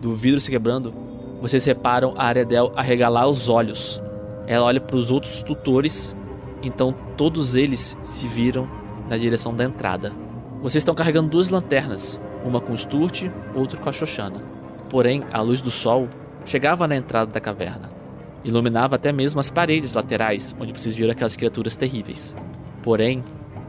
do 0.03 0.15
vidro 0.15 0.41
se 0.41 0.51
quebrando, 0.51 0.93
vocês 1.41 1.65
reparam 1.65 2.13
a 2.19 2.25
Ariadel 2.25 2.73
arregalar 2.77 3.29
os 3.29 3.49
olhos. 3.49 4.01
Ela 4.47 4.67
olha 4.67 4.81
para 4.81 4.97
os 4.97 5.11
outros 5.11 5.43
tutores, 5.43 6.15
então 6.63 6.95
todos 7.17 7.55
eles 7.55 7.97
se 8.03 8.27
viram 8.27 8.69
na 9.09 9.17
direção 9.17 9.55
da 9.55 9.65
entrada. 9.65 10.13
Vocês 10.61 10.83
estão 10.83 10.95
carregando 10.95 11.31
duas 11.31 11.49
lanternas, 11.49 12.21
uma 12.45 12.61
com 12.61 12.73
o 12.73 12.79
Sturt, 12.79 13.31
outra 13.55 13.79
com 13.79 13.89
a 13.89 13.93
Xoxana. 13.93 14.43
Porém, 14.91 15.25
a 15.33 15.41
luz 15.41 15.61
do 15.61 15.71
sol 15.71 16.09
chegava 16.45 16.89
na 16.89 16.97
entrada 16.97 17.31
da 17.31 17.41
caverna. 17.41 17.98
Iluminava 18.45 18.97
até 18.97 19.13
mesmo 19.13 19.41
as 19.41 19.51
paredes 19.51 19.95
laterais, 19.95 20.55
onde 20.59 20.73
vocês 20.73 20.95
viram 20.95 21.13
aquelas 21.13 21.37
criaturas 21.37 21.77
terríveis. 21.77 22.37
Porém, 22.83 23.25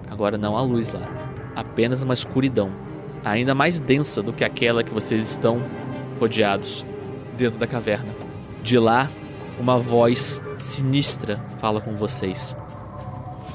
agora 0.10 0.38
não 0.38 0.56
há 0.56 0.62
luz 0.62 0.94
lá, 0.94 1.08
apenas 1.56 2.04
uma 2.04 2.14
escuridão, 2.14 2.72
ainda 3.24 3.56
mais 3.56 3.80
densa 3.80 4.22
do 4.22 4.32
que 4.32 4.44
aquela 4.44 4.84
que 4.84 4.94
vocês 4.94 5.30
estão 5.30 5.62
rodeados 6.20 6.86
dentro 7.38 7.60
da 7.60 7.66
caverna. 7.68 8.14
De 8.62 8.78
lá, 8.78 9.10
uma 9.60 9.80
voz 9.80 10.42
sinistra 10.60 11.40
fala 11.58 11.82
com 11.82 11.96
vocês. 11.96 12.56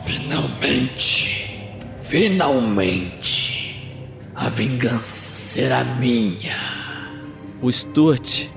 Finalmente, 0.05 1.71
finalmente, 1.97 3.55
a 4.35 4.49
vingança 4.49 5.35
será 5.35 5.85
minha. 5.85 6.57
O 7.63 7.71
Sturt 7.71 8.49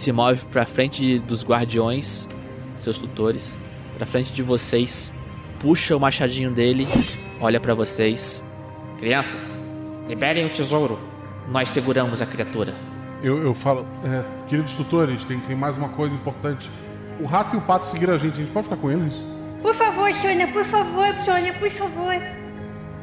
se 0.00 0.12
move 0.12 0.46
para 0.46 0.64
frente 0.64 1.18
dos 1.18 1.44
guardiões, 1.44 2.26
seus 2.74 2.96
tutores, 2.96 3.58
para 3.96 4.06
frente 4.06 4.32
de 4.32 4.42
vocês, 4.42 5.12
puxa 5.60 5.94
o 5.94 6.00
machadinho 6.00 6.50
dele, 6.50 6.88
olha 7.38 7.60
para 7.60 7.74
vocês. 7.74 8.42
Crianças, 8.98 9.78
liberem 10.08 10.46
o 10.46 10.50
tesouro. 10.50 10.98
Nós 11.50 11.68
seguramos 11.68 12.22
a 12.22 12.26
criatura. 12.26 12.74
Eu, 13.22 13.42
eu 13.42 13.54
falo, 13.54 13.86
é, 14.04 14.22
queridos 14.48 14.72
tutores, 14.72 15.22
tem, 15.24 15.38
tem 15.40 15.54
mais 15.54 15.76
uma 15.76 15.90
coisa 15.90 16.14
importante. 16.14 16.70
O 17.20 17.26
rato 17.26 17.54
e 17.54 17.58
o 17.58 17.60
pato 17.60 17.86
seguiram 17.86 18.14
a 18.14 18.18
gente, 18.18 18.32
a 18.32 18.36
gente 18.36 18.50
pode 18.50 18.64
ficar 18.64 18.80
com 18.80 18.90
eles? 18.90 19.12
Por 19.60 19.74
favor, 19.74 20.10
Sônia, 20.14 20.48
por 20.48 20.64
favor, 20.64 21.14
Sônia, 21.22 21.52
por 21.52 21.70
favor. 21.70 22.14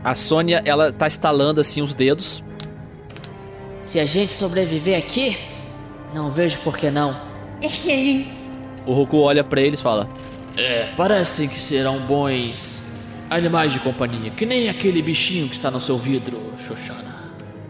A 0.03 0.15
Sônia, 0.15 0.63
ela 0.65 0.91
tá 0.91 1.05
estalando 1.05 1.61
assim 1.61 1.83
os 1.83 1.93
dedos. 1.93 2.43
Se 3.79 3.99
a 3.99 4.05
gente 4.05 4.33
sobreviver 4.33 4.97
aqui, 4.97 5.37
não 6.13 6.31
vejo 6.31 6.59
por 6.59 6.77
que 6.77 6.89
não. 6.89 7.19
Excelente. 7.61 8.35
O 8.85 8.93
Roku 8.93 9.17
olha 9.17 9.43
para 9.43 9.61
eles 9.61 9.79
e 9.79 9.83
fala: 9.83 10.09
É, 10.55 10.93
parecem 10.95 11.47
que 11.47 11.59
serão 11.59 11.99
bons 11.99 12.97
animais 13.29 13.73
de 13.73 13.79
companhia, 13.79 14.31
que 14.31 14.45
nem 14.45 14.69
aquele 14.69 15.01
bichinho 15.01 15.47
que 15.47 15.55
está 15.55 15.69
no 15.69 15.81
seu 15.81 15.97
vidro, 15.97 16.53
Xoxana. 16.57 17.17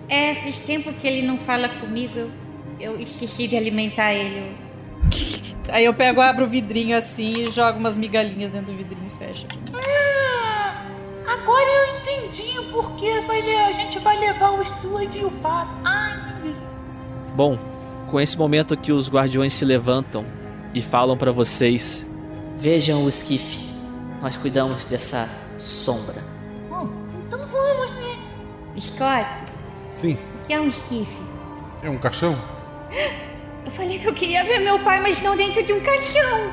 É, 0.08 0.36
faz 0.36 0.58
tempo 0.60 0.94
que 0.94 1.08
ele 1.08 1.26
não 1.26 1.38
fala 1.38 1.68
comigo. 1.68 2.18
Eu, 2.18 2.32
eu 2.80 3.02
esqueci 3.02 3.48
de 3.48 3.58
alimentar 3.58 4.14
ele. 4.14 4.56
Aí 5.70 5.84
eu 5.84 5.94
pego, 5.94 6.22
abro 6.22 6.46
o 6.46 6.48
vidrinho 6.48 6.96
assim 6.96 7.46
e 7.46 7.50
jogo 7.50 7.80
umas 7.80 7.98
migalhinhas 7.98 8.52
dentro 8.52 8.72
do 8.72 8.78
vidrinho 8.78 9.12
e 9.14 9.18
fecho. 9.18 9.46
Ah, 9.74 10.86
agora 11.28 11.68
eu 11.70 12.00
entendi 12.00 12.60
o 12.60 12.72
porquê 12.72 13.20
vai 13.22 13.42
a 13.56 13.72
gente 13.74 14.00
vai 14.00 14.18
levar 14.18 14.52
o 14.52 14.64
Stuart 14.64 15.14
e 15.14 15.26
o 15.26 15.32
pato. 15.32 15.72
Ai. 15.84 16.56
Bom, 17.36 17.58
com 18.08 18.20
esse 18.20 18.38
momento 18.38 18.76
que 18.76 18.92
os 18.92 19.10
guardiões 19.10 19.54
se 19.54 19.66
levantam 19.66 20.26
e 20.74 20.82
falam 20.82 21.18
para 21.18 21.32
vocês: 21.32 22.06
Vejam 22.58 23.04
o 23.04 23.10
esquife. 23.10 23.68
Nós 24.22 24.36
cuidamos 24.38 24.86
dessa 24.86 25.30
sombra. 25.58 26.24
Bom, 26.70 26.90
então 27.26 27.40
vamos, 27.48 27.96
né? 27.96 28.16
Scott, 28.80 29.44
Sim. 29.96 30.18
o 30.42 30.48
que 30.48 30.54
é 30.54 30.60
um 30.60 30.68
esquife? 30.68 31.18
É 31.84 31.90
um 31.90 31.98
caixão? 31.98 32.36
Eu 33.66 33.72
falei 33.72 34.00
que 34.00 34.08
eu 34.08 34.14
queria 34.14 34.44
ver 34.44 34.60
meu 34.60 34.80
pai, 34.80 35.02
mas 35.02 35.22
não 35.22 35.36
dentro 35.36 35.64
de 35.64 35.74
um 35.74 35.80
caixão. 35.82 36.52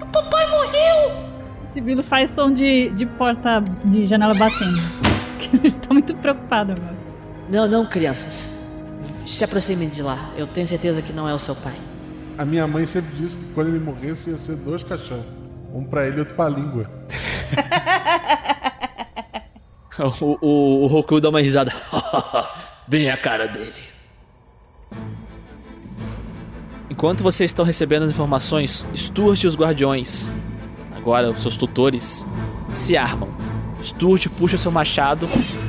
O 0.00 0.06
papai 0.06 0.50
morreu! 0.50 1.26
Sibilo 1.72 2.02
faz 2.02 2.30
som 2.30 2.50
de, 2.50 2.90
de 2.90 3.06
porta 3.06 3.62
de 3.84 4.06
janela 4.06 4.34
batendo. 4.34 4.78
Ele 5.62 5.70
tá 5.72 5.92
muito 5.92 6.14
preocupado 6.16 6.72
agora. 6.72 6.96
Não, 7.50 7.68
não, 7.68 7.86
crianças. 7.86 8.55
Se 9.26 9.42
aproximem 9.42 9.88
de 9.88 10.02
lá. 10.02 10.30
Eu 10.36 10.46
tenho 10.46 10.66
certeza 10.66 11.02
que 11.02 11.12
não 11.12 11.28
é 11.28 11.34
o 11.34 11.38
seu 11.38 11.54
pai. 11.56 11.74
A 12.38 12.44
minha 12.44 12.66
mãe 12.66 12.86
sempre 12.86 13.14
disse 13.16 13.36
que 13.36 13.52
quando 13.52 13.68
ele 13.68 13.80
morresse 13.80 14.30
ia 14.30 14.38
ser 14.38 14.56
dois 14.56 14.84
caixão. 14.84 15.24
Um 15.74 15.84
pra 15.84 16.06
ele 16.06 16.18
e 16.18 16.20
outro 16.20 16.34
pra 16.34 16.48
língua. 16.48 16.88
o, 20.20 20.38
o, 20.40 20.84
o 20.84 20.86
Roku 20.86 21.20
dá 21.20 21.28
uma 21.28 21.40
risada. 21.40 21.72
Bem 22.86 23.10
a 23.10 23.16
cara 23.16 23.48
dele. 23.48 23.74
Enquanto 26.88 27.22
vocês 27.22 27.50
estão 27.50 27.64
recebendo 27.64 28.04
as 28.04 28.10
informações, 28.10 28.86
Sturt 28.94 29.42
e 29.42 29.46
os 29.46 29.56
guardiões, 29.56 30.30
agora 30.94 31.30
os 31.30 31.42
seus 31.42 31.56
tutores, 31.56 32.24
se 32.72 32.96
armam. 32.96 33.28
Sturt 33.82 34.28
puxa 34.28 34.56
seu 34.56 34.70
machado, 34.70 35.28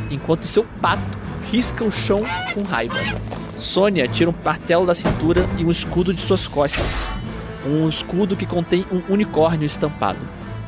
enquanto 0.09 0.43
seu 0.43 0.63
pato 0.79 1.17
risca 1.51 1.83
o 1.83 1.91
chão 1.91 2.21
com 2.53 2.63
raiva. 2.63 2.95
Sônia 3.57 4.07
tira 4.07 4.29
um 4.29 4.33
martelo 4.45 4.85
da 4.85 4.93
cintura 4.93 5.49
e 5.57 5.65
um 5.65 5.71
escudo 5.71 6.13
de 6.13 6.21
suas 6.21 6.47
costas. 6.47 7.09
Um 7.65 7.89
escudo 7.89 8.37
que 8.37 8.45
contém 8.45 8.85
um 8.91 9.01
unicórnio 9.11 9.65
estampado. 9.65 10.19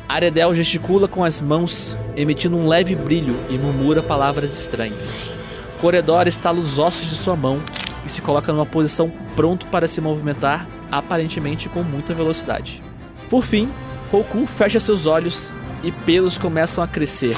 Aredel 0.08 0.52
gesticula 0.56 1.06
com 1.06 1.22
as 1.22 1.40
mãos, 1.40 1.96
emitindo 2.16 2.56
um 2.56 2.66
leve 2.66 2.96
brilho 2.96 3.36
e 3.48 3.56
murmura 3.56 4.02
palavras 4.02 4.52
estranhas. 4.58 5.30
Corredor 5.80 6.26
estala 6.26 6.58
os 6.58 6.78
ossos 6.78 7.08
de 7.08 7.14
sua 7.14 7.36
mão 7.36 7.62
e 8.04 8.10
se 8.10 8.20
coloca 8.20 8.52
numa 8.52 8.66
posição 8.66 9.10
pronto 9.36 9.68
para 9.68 9.86
se 9.86 10.00
movimentar, 10.00 10.68
aparentemente 10.90 11.68
com 11.68 11.84
muita 11.84 12.12
velocidade. 12.12 12.82
Por 13.30 13.44
fim, 13.44 13.70
Roku 14.10 14.44
fecha 14.44 14.80
seus 14.80 15.06
olhos 15.06 15.54
e 15.84 15.92
pelos 15.92 16.36
começam 16.36 16.82
a 16.82 16.88
crescer. 16.88 17.36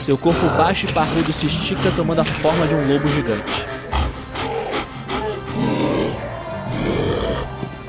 Seu 0.00 0.16
corpo 0.16 0.46
baixo 0.56 0.86
e 0.86 0.92
parrudo 0.92 1.32
se 1.32 1.46
estica 1.46 1.90
tomando 1.96 2.20
a 2.20 2.24
forma 2.24 2.64
de 2.68 2.74
um 2.74 2.86
lobo 2.86 3.08
gigante. 3.08 3.66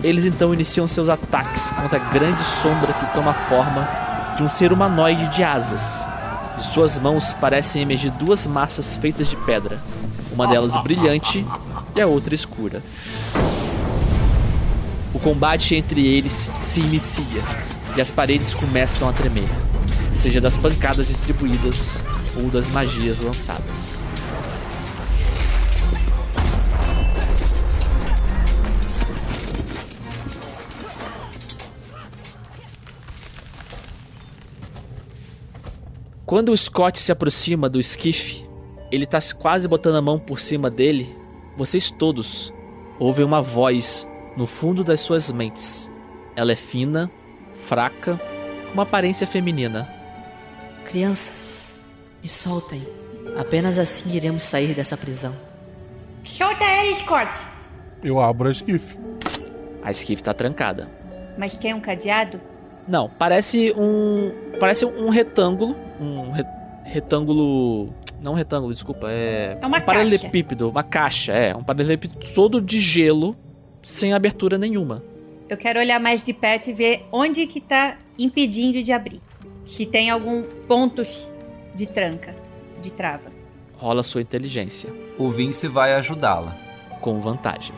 Eles 0.06 0.24
então 0.24 0.53
iniciam 0.53 0.88
seus 0.88 1.10
ataques 1.10 1.72
contra 1.72 1.97
a 1.97 2.14
grande 2.14 2.43
sombra 2.43 2.93
que 2.93 3.12
toma 3.16 3.32
a 3.32 3.34
forma 3.34 3.89
de 4.38 4.43
um 4.43 4.47
ser 4.47 4.72
humanoide 4.72 5.28
de 5.30 5.43
asas. 5.43 6.08
De 6.56 6.64
suas 6.64 6.99
mãos 6.99 7.34
parecem 7.34 7.82
emergir 7.82 8.12
duas 8.12 8.45
massas 8.45 8.95
feitas 8.97 9.28
de 9.28 9.36
pedra, 9.36 9.82
uma 10.32 10.47
delas 10.47 10.78
brilhante 10.84 11.43
e 11.95 11.99
a 11.99 12.06
outra 12.06 12.36
escura. 12.36 12.84
O 15.12 15.18
combate 15.20 15.74
entre 15.74 16.06
eles 16.06 16.51
se 16.62 16.82
inicia 16.82 17.41
e 17.97 18.01
as 18.01 18.12
paredes 18.12 18.53
começam 18.53 19.10
a 19.10 19.12
tremer, 19.12 19.49
seja 20.08 20.39
das 20.39 20.56
pancadas 20.56 21.08
distribuídas 21.08 22.03
ou 22.36 22.43
das 22.51 22.70
magias 22.70 23.22
lançadas. 23.22 24.06
Quando 36.26 36.50
o 36.50 36.58
Scott 36.58 36.98
se 36.98 37.12
aproxima 37.12 37.70
do 37.70 37.80
esquife, 37.80 38.50
ele 38.92 39.06
tá 39.06 39.20
quase 39.38 39.68
botando 39.68 39.98
a 39.98 40.02
mão 40.02 40.18
por 40.18 40.40
cima 40.40 40.72
dele. 40.72 41.16
Vocês 41.56 41.92
todos 41.92 42.52
ouvem 42.98 43.24
uma 43.24 43.44
voz 43.44 44.08
no 44.36 44.48
fundo 44.48 44.84
das 44.84 45.02
suas 45.02 45.32
mentes. 45.32 45.88
Ela 46.36 46.54
é 46.54 46.56
fina, 46.56 47.12
fraca, 47.54 48.20
com 48.66 48.74
uma 48.74 48.84
aparência 48.84 49.28
feminina. 49.28 49.88
Crianças, 50.86 51.86
me 52.24 52.28
soltem. 52.28 52.82
Apenas 53.38 53.78
assim 53.78 54.16
iremos 54.16 54.42
sair 54.42 54.74
dessa 54.74 54.98
prisão. 54.98 55.36
Solta 56.24 56.64
ela, 56.64 56.96
Scott. 56.96 57.32
Eu 58.04 58.20
abro 58.20 58.48
a 58.48 58.52
esquife. 58.52 58.98
A 59.84 59.92
esquife 59.92 60.24
tá 60.24 60.34
trancada. 60.34 60.90
Mas 61.38 61.56
tem 61.56 61.72
um 61.76 61.80
cadeado? 61.80 62.42
Não, 62.88 63.10
parece 63.10 63.74
um. 63.78 64.32
Parece 64.60 64.86
um 64.86 65.10
retângulo. 65.10 65.76
Um 66.00 66.32
re- 66.32 66.46
retângulo. 66.84 67.90
Não 68.22 68.34
um 68.34 68.36
retângulo, 68.36 68.74
desculpa. 68.74 69.08
É. 69.10 69.58
É 69.62 69.66
uma 69.66 69.78
um 69.78 69.82
paralelepípedo, 69.82 70.70
uma 70.70 70.84
caixa, 70.84 71.34
é. 71.34 71.56
Um 71.56 71.64
paralelepípedo 71.64 72.20
todo 72.34 72.62
de 72.62 72.80
gelo, 72.80 73.36
sem 73.82 74.14
abertura 74.14 74.58
nenhuma. 74.58 75.04
Eu 75.50 75.58
quero 75.58 75.80
olhar 75.80 76.00
mais 76.00 76.24
de 76.24 76.34
perto 76.34 76.70
e 76.70 76.74
ver 76.74 77.06
onde 77.12 77.46
que 77.46 77.62
tá 77.62 77.98
impedindo 78.18 78.82
de 78.82 78.92
abrir. 78.92 79.22
Se 79.66 79.86
tem 79.86 80.10
algum 80.10 80.44
pontos 80.68 81.32
de 81.76 81.86
tranca, 81.88 82.34
de 82.82 82.92
trava. 82.92 83.30
Rola 83.78 84.02
sua 84.04 84.22
inteligência. 84.22 84.90
o 85.20 85.30
Vince 85.32 85.68
vai 85.68 85.94
ajudá-la. 85.96 86.56
Com 87.02 87.20
vantagem. 87.20 87.76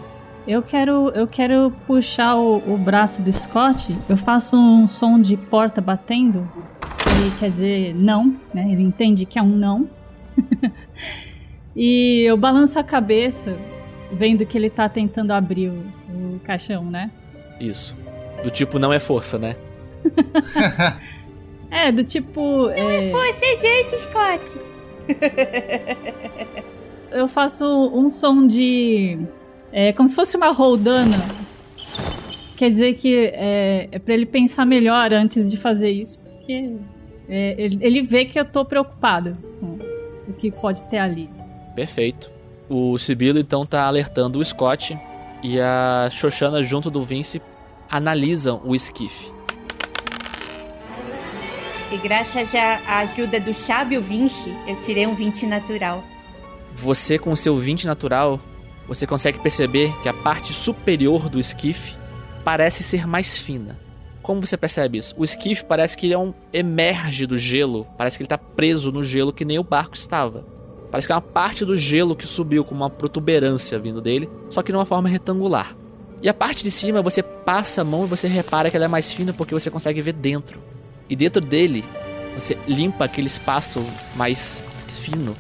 Eu 0.48 0.62
quero, 0.62 1.10
eu 1.10 1.28
quero 1.28 1.74
puxar 1.86 2.36
o, 2.36 2.58
o 2.74 2.78
braço 2.78 3.22
do 3.22 3.32
Scott. 3.32 3.95
Eu 4.08 4.16
faço 4.16 4.56
um 4.56 4.88
som 4.88 5.20
de 5.20 5.36
porta 5.36 5.82
batendo. 5.82 6.50
Que 7.04 7.39
quer 7.39 7.52
dizer 7.52 7.93
não, 7.93 8.36
né? 8.54 8.72
Ele 8.72 8.82
entende 8.82 9.26
que 9.26 9.38
é 9.38 9.41
um 9.41 9.50
não. 9.50 9.89
e 11.76 12.22
eu 12.22 12.38
balanço 12.38 12.80
a 12.80 12.84
cabeça, 12.84 13.58
vendo 14.12 14.45
que 14.45 14.58
ele 14.58 14.70
tá 14.70 14.88
tentando 14.88 15.32
abrir 15.32 15.70
o, 15.70 15.84
o 16.10 16.39
caixão, 16.43 16.86
né? 16.86 17.12
Isso. 17.60 17.98
Do 18.41 18.50
tipo, 18.50 18.80
não 18.80 18.93
é 18.93 19.00
força, 19.00 19.38
né? 19.38 19.56
É, 21.70 21.91
do 21.91 22.04
tipo. 22.04 22.70
é, 22.70 23.10
Foi, 23.10 23.34
sem 23.34 23.60
jeito, 23.60 24.00
Scott. 24.00 24.58
eu 27.12 27.28
faço 27.28 27.66
um 27.93 28.10
som 28.10 28.48
de. 28.48 29.20
É 29.72 29.93
como 29.93 30.07
se 30.07 30.15
fosse 30.15 30.36
uma 30.38 30.51
roldana. 30.51 31.18
Quer 32.55 32.72
dizer 32.72 32.95
que 32.95 33.32
é, 33.34 33.88
é 33.91 33.99
para 33.99 34.13
ele 34.13 34.26
pensar 34.26 34.65
melhor 34.65 35.13
antes 35.13 35.49
de 35.49 35.57
fazer 35.57 35.89
isso, 35.89 36.18
porque 36.18 36.76
é, 37.30 37.55
ele, 37.57 37.78
ele 37.82 38.01
vê 38.01 38.26
que 38.26 38.39
eu 38.39 38.45
tô 38.45 38.65
preocupada 38.65 39.38
com 39.59 39.78
o 40.28 40.34
que 40.34 40.49
pode 40.49 40.82
ter 40.89 40.97
ali. 40.97 41.30
Perfeito. 41.76 42.32
O 42.70 42.97
Sibilo 42.97 43.39
então 43.39 43.65
tá 43.65 43.86
alertando 43.86 44.39
o 44.39 44.45
Scott 44.45 44.97
e 45.43 45.59
a 45.59 46.09
Xoxana 46.11 46.63
junto 46.63 46.89
do 46.89 47.01
Vince 47.01 47.41
analisam 47.89 48.61
o 48.65 48.76
esquife. 48.76 49.32
E 51.91 51.97
graças 51.97 52.53
à 52.53 52.99
ajuda 52.99 53.39
do 53.39 53.53
sábio 53.53 54.01
Vinci, 54.01 54.53
eu 54.68 54.78
tirei 54.82 55.07
um 55.07 55.15
20 55.15 55.45
natural. 55.45 56.03
Você 56.76 57.18
com 57.18 57.32
o 57.32 57.38
seu 57.38 57.55
20 57.57 57.88
natural, 57.88 58.41
você 58.88 59.05
consegue 59.05 59.39
perceber 59.39 59.93
que 60.01 60.07
a 60.07 60.13
parte 60.13 60.53
superior 60.53 61.29
do 61.29 61.39
esquife 61.39 61.95
parece 62.43 62.83
ser 62.83 63.05
mais 63.05 63.38
fina. 63.38 63.77
Como 64.21 64.45
você 64.45 64.57
percebe 64.57 64.97
isso? 64.97 65.13
O 65.17 65.23
esquife 65.23 65.63
parece 65.63 65.95
que 65.97 66.05
ele 66.05 66.13
é 66.13 66.17
um 66.17 66.33
emerge 66.53 67.25
do 67.25 67.38
gelo, 67.38 67.85
parece 67.97 68.17
que 68.17 68.23
ele 68.23 68.27
está 68.27 68.38
preso 68.38 68.91
no 68.91 69.03
gelo 69.03 69.33
que 69.33 69.45
nem 69.45 69.59
o 69.59 69.63
barco 69.63 69.95
estava. 69.95 70.45
Parece 70.89 71.07
que 71.07 71.11
é 71.11 71.15
uma 71.15 71.21
parte 71.21 71.65
do 71.65 71.77
gelo 71.77 72.15
que 72.15 72.25
subiu 72.25 72.63
com 72.63 72.73
uma 72.73 72.89
protuberância 72.89 73.77
vindo 73.77 74.01
dele, 74.01 74.29
só 74.49 74.61
que 74.61 74.71
de 74.71 74.77
uma 74.77 74.85
forma 74.85 75.09
retangular. 75.09 75.75
E 76.21 76.29
a 76.29 76.33
parte 76.33 76.63
de 76.63 76.71
cima 76.71 77.01
você 77.01 77.21
passa 77.21 77.81
a 77.81 77.83
mão 77.83 78.05
e 78.05 78.07
você 78.07 78.27
repara 78.27 78.69
que 78.71 78.77
ela 78.77 78.85
é 78.85 78.89
mais 78.89 79.11
fina 79.11 79.33
porque 79.33 79.53
você 79.53 79.69
consegue 79.69 80.01
ver 80.01 80.13
dentro. 80.13 80.59
E 81.09 81.15
dentro 81.15 81.41
dele 81.41 81.83
você 82.33 82.57
limpa 82.67 83.05
aquele 83.05 83.27
espaço 83.27 83.83
mais 84.15 84.63
fino 84.88 85.35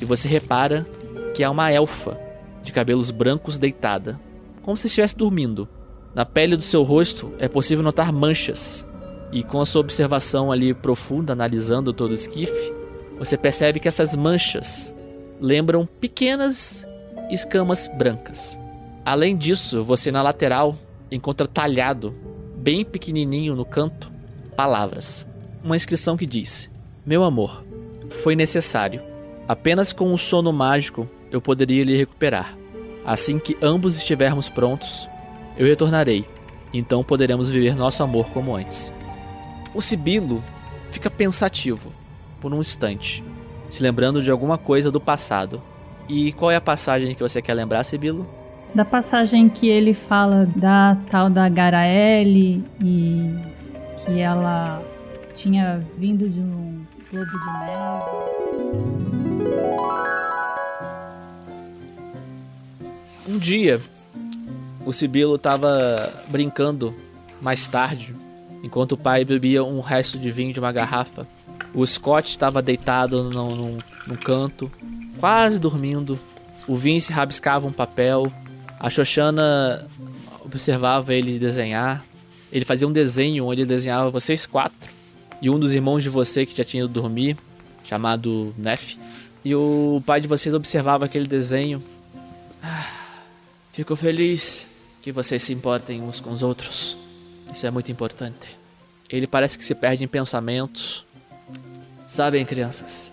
e 0.00 0.04
você 0.04 0.28
repara 0.28 0.86
que 1.34 1.42
é 1.42 1.48
uma 1.48 1.70
elfa 1.70 2.16
de 2.62 2.72
cabelos 2.72 3.10
brancos 3.10 3.58
deitada, 3.58 4.20
como 4.62 4.76
se 4.76 4.86
estivesse 4.86 5.16
dormindo. 5.16 5.68
Na 6.14 6.24
pele 6.24 6.56
do 6.56 6.62
seu 6.62 6.82
rosto 6.82 7.32
é 7.38 7.48
possível 7.48 7.82
notar 7.82 8.12
manchas, 8.12 8.86
e 9.32 9.42
com 9.42 9.60
a 9.60 9.66
sua 9.66 9.80
observação 9.80 10.52
ali 10.52 10.74
profunda, 10.74 11.32
analisando 11.32 11.92
todo 11.92 12.10
o 12.10 12.14
esquife, 12.14 12.72
você 13.18 13.36
percebe 13.36 13.80
que 13.80 13.88
essas 13.88 14.14
manchas 14.14 14.94
lembram 15.40 15.86
pequenas 15.86 16.86
escamas 17.30 17.88
brancas. 17.88 18.58
Além 19.04 19.36
disso, 19.36 19.82
você 19.82 20.12
na 20.12 20.22
lateral 20.22 20.78
encontra 21.10 21.46
talhado, 21.46 22.14
bem 22.56 22.84
pequenininho 22.84 23.56
no 23.56 23.64
canto, 23.64 24.12
palavras. 24.54 25.26
Uma 25.64 25.76
inscrição 25.76 26.16
que 26.16 26.26
diz: 26.26 26.70
Meu 27.04 27.24
amor, 27.24 27.64
foi 28.10 28.36
necessário. 28.36 29.02
Apenas 29.48 29.92
com 29.92 30.12
o 30.12 30.18
sono 30.18 30.52
mágico 30.52 31.08
eu 31.32 31.40
poderia 31.40 31.82
lhe 31.82 31.96
recuperar. 31.96 32.54
Assim 33.04 33.38
que 33.38 33.56
ambos 33.60 33.96
estivermos 33.96 34.48
prontos, 34.48 35.08
eu 35.56 35.66
retornarei. 35.66 36.24
Então 36.72 37.02
poderemos 37.02 37.50
viver 37.50 37.74
nosso 37.74 38.02
amor 38.02 38.28
como 38.28 38.54
antes. 38.54 38.92
O 39.74 39.80
Sibilo 39.80 40.42
fica 40.90 41.10
pensativo 41.10 41.90
por 42.40 42.52
um 42.52 42.60
instante, 42.60 43.24
se 43.68 43.82
lembrando 43.82 44.22
de 44.22 44.30
alguma 44.30 44.58
coisa 44.58 44.90
do 44.90 45.00
passado. 45.00 45.60
E 46.08 46.32
qual 46.32 46.50
é 46.50 46.56
a 46.56 46.60
passagem 46.60 47.14
que 47.14 47.22
você 47.22 47.40
quer 47.40 47.54
lembrar, 47.54 47.84
Sibilo? 47.84 48.26
Da 48.74 48.84
passagem 48.84 49.48
que 49.48 49.68
ele 49.68 49.94
fala 49.94 50.46
da 50.56 50.96
tal 51.10 51.30
da 51.30 51.48
Garaele 51.48 52.64
e 52.80 53.34
que 54.04 54.20
ela 54.20 54.82
tinha 55.34 55.84
vindo 55.96 56.28
de 56.28 56.40
um 56.40 56.84
globo 57.10 57.30
de 57.30 57.66
neve. 57.66 60.11
Um 63.26 63.38
dia, 63.38 63.80
o 64.84 64.92
Sibilo 64.92 65.36
estava 65.36 66.12
brincando 66.28 66.94
mais 67.40 67.68
tarde, 67.68 68.14
enquanto 68.62 68.92
o 68.92 68.96
pai 68.96 69.24
bebia 69.24 69.62
um 69.62 69.80
resto 69.80 70.18
de 70.18 70.30
vinho 70.30 70.52
de 70.52 70.58
uma 70.58 70.72
garrafa. 70.72 71.26
O 71.74 71.86
Scott 71.86 72.28
estava 72.28 72.60
deitado 72.60 73.30
num, 73.30 73.78
canto, 74.16 74.70
quase 75.18 75.58
dormindo. 75.58 76.18
O 76.66 76.76
Vince 76.76 77.12
rabiscava 77.12 77.66
um 77.66 77.72
papel. 77.72 78.30
A 78.78 78.90
Xoxana 78.90 79.88
observava 80.44 81.14
ele 81.14 81.38
desenhar. 81.38 82.04
Ele 82.52 82.64
fazia 82.64 82.86
um 82.86 82.92
desenho 82.92 83.46
onde 83.46 83.62
ele 83.62 83.68
desenhava 83.68 84.10
vocês 84.10 84.44
quatro 84.44 84.90
e 85.40 85.48
um 85.48 85.58
dos 85.58 85.72
irmãos 85.72 86.02
de 86.02 86.08
você 86.08 86.46
que 86.46 86.56
já 86.56 86.64
tinha 86.64 86.84
ido 86.84 86.92
dormir, 86.92 87.36
chamado 87.84 88.54
Nef. 88.56 88.96
E 89.44 89.54
o 89.54 90.02
pai 90.06 90.20
de 90.20 90.28
vocês 90.28 90.54
observava 90.54 91.04
aquele 91.04 91.26
desenho. 91.26 91.82
Ah, 92.62 92.86
fico 93.72 93.96
feliz 93.96 94.68
que 95.02 95.10
vocês 95.10 95.42
se 95.42 95.52
importem 95.52 96.00
uns 96.02 96.20
com 96.20 96.30
os 96.30 96.42
outros. 96.42 96.96
Isso 97.52 97.66
é 97.66 97.70
muito 97.70 97.90
importante. 97.90 98.58
Ele 99.10 99.26
parece 99.26 99.58
que 99.58 99.64
se 99.64 99.74
perde 99.74 100.04
em 100.04 100.08
pensamentos. 100.08 101.04
Sabem, 102.06 102.44
crianças, 102.44 103.10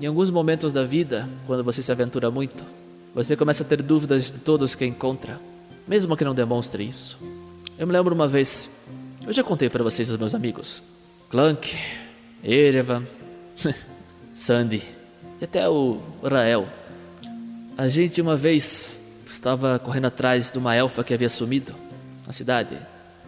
em 0.00 0.06
alguns 0.06 0.30
momentos 0.30 0.72
da 0.72 0.84
vida, 0.84 1.28
quando 1.46 1.64
você 1.64 1.82
se 1.82 1.90
aventura 1.90 2.30
muito, 2.30 2.64
você 3.14 3.36
começa 3.36 3.62
a 3.62 3.66
ter 3.66 3.82
dúvidas 3.82 4.30
de 4.30 4.38
todos 4.40 4.74
que 4.74 4.84
encontra, 4.84 5.40
mesmo 5.86 6.16
que 6.16 6.24
não 6.24 6.34
demonstre 6.34 6.84
isso. 6.86 7.18
Eu 7.78 7.86
me 7.86 7.92
lembro 7.92 8.14
uma 8.14 8.28
vez, 8.28 8.82
eu 9.26 9.32
já 9.32 9.42
contei 9.42 9.70
para 9.70 9.82
vocês 9.82 10.10
os 10.10 10.18
meus 10.18 10.34
amigos, 10.34 10.82
Clank, 11.30 11.76
Erevan, 12.42 13.06
Sandy 14.34 14.82
e 15.40 15.44
até 15.44 15.68
o 15.68 16.00
Rael. 16.22 16.68
A 17.76 17.88
gente 17.88 18.20
uma 18.20 18.36
vez 18.36 19.01
estava 19.32 19.78
correndo 19.78 20.06
atrás 20.06 20.50
de 20.52 20.58
uma 20.58 20.74
elfa 20.74 21.02
que 21.02 21.14
havia 21.14 21.28
sumido 21.28 21.74
na 22.26 22.32
cidade. 22.32 22.78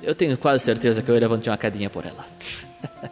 Eu 0.02 0.14
tenho 0.14 0.36
quase 0.36 0.62
certeza 0.62 1.02
que 1.02 1.10
Erevan 1.10 1.38
tinha 1.38 1.52
uma 1.52 1.58
cadinha 1.58 1.88
por 1.88 2.04
ela. 2.04 2.26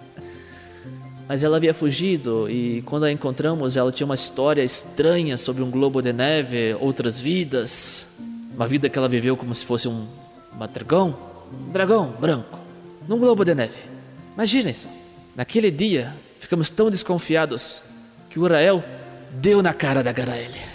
Mas 1.26 1.42
ela 1.42 1.56
havia 1.56 1.72
fugido 1.72 2.50
e 2.50 2.82
quando 2.82 3.04
a 3.04 3.12
encontramos, 3.12 3.76
ela 3.76 3.90
tinha 3.90 4.04
uma 4.04 4.14
história 4.14 4.62
estranha 4.62 5.38
sobre 5.38 5.62
um 5.62 5.70
globo 5.70 6.02
de 6.02 6.12
neve, 6.12 6.74
outras 6.80 7.18
vidas. 7.18 8.08
Uma 8.54 8.68
vida 8.68 8.88
que 8.90 8.98
ela 8.98 9.08
viveu 9.08 9.36
como 9.36 9.54
se 9.54 9.64
fosse 9.64 9.88
um, 9.88 10.06
uma 10.52 10.68
dragão. 10.68 11.16
Um 11.50 11.70
dragão 11.70 12.10
branco. 12.20 12.58
Num 13.08 13.18
globo 13.18 13.44
de 13.44 13.54
neve. 13.54 13.78
Imaginem 14.34 14.74
só. 14.74 14.88
Naquele 15.34 15.70
dia, 15.70 16.14
ficamos 16.38 16.68
tão 16.68 16.90
desconfiados 16.90 17.82
que 18.28 18.38
o 18.38 18.42
Urael 18.42 18.84
deu 19.32 19.62
na 19.62 19.72
cara 19.72 20.02
da 20.02 20.12
Garaele. 20.12 20.71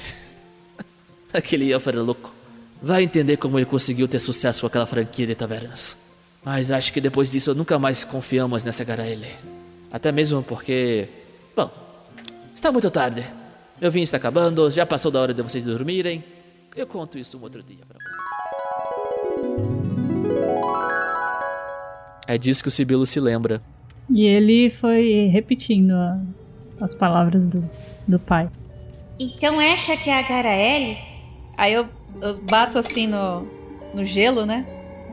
Aquele 1.34 1.72
elfo 1.72 1.90
era 1.90 2.02
louco. 2.02 2.34
Vai 2.82 3.04
entender 3.04 3.38
como 3.38 3.58
ele 3.58 3.66
conseguiu 3.66 4.08
ter 4.08 4.20
sucesso 4.20 4.62
com 4.62 4.68
aquela 4.68 4.86
franquia 4.86 5.26
de 5.28 5.36
tavernas. 5.36 5.98
Mas 6.44 6.72
acho 6.72 6.94
que 6.94 7.02
depois 7.02 7.32
disso 7.32 7.54
nunca 7.56 7.78
mais 7.80 8.04
confiamos 8.06 8.64
nessa 8.64 8.84
Garaele. 8.84 9.28
Até 9.92 10.12
mesmo 10.12 10.42
porque. 10.44 11.08
Bom, 11.56 11.70
está 12.56 12.72
muito 12.72 12.90
tarde. 12.92 13.24
Meu 13.82 13.92
vinho 13.92 14.04
está 14.04 14.18
acabando, 14.18 14.70
já 14.72 14.86
passou 14.86 15.12
da 15.12 15.20
hora 15.22 15.34
de 15.34 15.42
vocês 15.42 15.66
dormirem. 15.66 16.24
Eu 16.76 16.86
conto 16.88 17.18
isso 17.18 17.38
um 17.38 17.42
outro 17.42 17.62
dia 17.64 17.78
para 17.88 17.98
vocês. 17.98 18.18
É 22.28 22.38
disso 22.38 22.62
que 22.62 22.70
o 22.70 22.72
Sibilo 22.72 23.06
se 23.06 23.20
lembra. 23.20 23.62
E 24.10 24.26
ele 24.26 24.70
foi 24.70 25.28
repetindo 25.32 25.92
a- 25.92 26.20
as 26.82 26.94
palavras 26.94 27.46
do, 27.46 27.68
do 28.08 28.20
pai. 28.20 28.50
Então 29.20 29.60
essa 29.60 29.96
que 29.98 30.10
é 30.10 30.20
a 30.20 30.22
Garaele? 30.22 30.98
Aí 31.58 31.74
eu, 31.74 31.88
eu 32.22 32.38
bato 32.38 32.78
assim 32.78 33.08
no, 33.08 33.42
no 33.94 34.06
gelo, 34.06 34.46
né? 34.46 34.66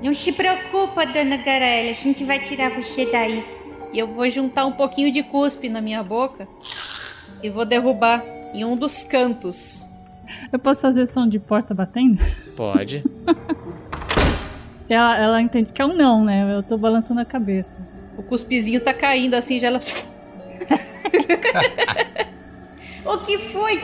Não 0.03 0.13
se 0.13 0.33
preocupa, 0.33 1.07
dona 1.07 1.39
Garaele, 1.39 1.89
a 1.89 1.95
gente 1.95 2.23
vai 2.25 2.39
tirar 2.39 2.71
você 2.71 3.11
daí. 3.11 3.43
E 3.93 3.99
eu 3.99 4.07
vou 4.07 4.29
juntar 4.29 4.67
um 4.67 4.73
pouquinho 4.73 5.11
de 5.11 5.23
cuspe 5.23 5.69
na 5.69 5.81
minha 5.81 6.03
boca 6.03 6.47
e 7.43 7.49
vou 7.49 7.65
derrubar 7.65 8.23
em 8.53 8.65
um 8.65 8.77
dos 8.77 9.03
cantos. 9.05 9.89
Eu 10.53 10.59
posso 10.59 10.83
fazer 10.83 11.07
som 11.07 11.27
de 11.27 11.39
porta 11.39 11.73
batendo? 11.73 12.23
Pode. 12.57 13.03
Ela, 14.87 15.17
ela 15.17 15.41
entende 15.41 15.73
que 15.73 15.81
é 15.81 15.87
um 15.87 15.95
não, 15.95 16.23
né? 16.23 16.47
Eu 16.55 16.63
tô 16.63 16.77
balançando 16.77 17.19
a 17.19 17.25
cabeça. 17.25 17.75
O 18.19 18.23
cuspezinho 18.23 18.83
tá 18.83 18.93
caindo 18.93 19.33
assim, 19.35 19.59
já 19.59 19.69
ela. 19.69 19.81
O 23.05 23.19
que 23.19 23.39
foi? 23.39 23.83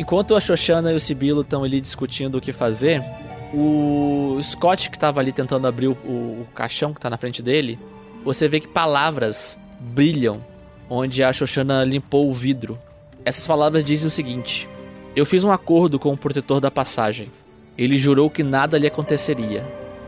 Enquanto 0.00 0.34
a 0.34 0.40
Xoxana 0.40 0.90
e 0.90 0.94
o 0.94 0.98
Sibilo 0.98 1.42
estão 1.42 1.62
ali 1.62 1.78
discutindo 1.78 2.38
o 2.38 2.40
que 2.40 2.52
fazer, 2.54 3.04
o 3.52 4.38
Scott 4.42 4.88
que 4.88 4.98
tava 4.98 5.20
ali 5.20 5.30
tentando 5.30 5.66
abrir 5.66 5.88
o, 5.88 5.92
o- 5.92 6.46
caixão 6.54 6.94
que 6.94 6.98
tá 7.02 7.10
na 7.10 7.18
frente 7.18 7.42
dele, 7.42 7.78
você 8.24 8.48
vê 8.48 8.60
que 8.60 8.66
palavras 8.66 9.58
brilham 9.78 10.42
onde 10.88 11.22
a 11.22 11.30
Xoxana 11.34 11.84
limpou 11.84 12.30
o 12.30 12.32
vidro. 12.32 12.78
Essas 13.26 13.46
palavras 13.46 13.84
dizem 13.84 14.06
o 14.06 14.10
seguinte: 14.10 14.66
Eu 15.14 15.26
fiz 15.26 15.44
um 15.44 15.52
acordo 15.52 15.98
com 15.98 16.14
o 16.14 16.16
protetor 16.16 16.62
da 16.62 16.70
passagem. 16.70 17.30
Ele 17.76 17.98
jurou 17.98 18.30
que 18.30 18.42
nada 18.42 18.78
lhe 18.78 18.86
aconteceria. 18.86 19.62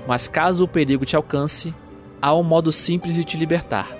Mas 0.08 0.26
caso 0.26 0.64
o 0.64 0.68
perigo 0.68 1.04
te 1.04 1.16
alcance, 1.16 1.74
há 2.20 2.34
um 2.34 2.42
modo 2.42 2.72
simples 2.72 3.14
de 3.14 3.24
te 3.24 3.36
libertar. 3.36 3.90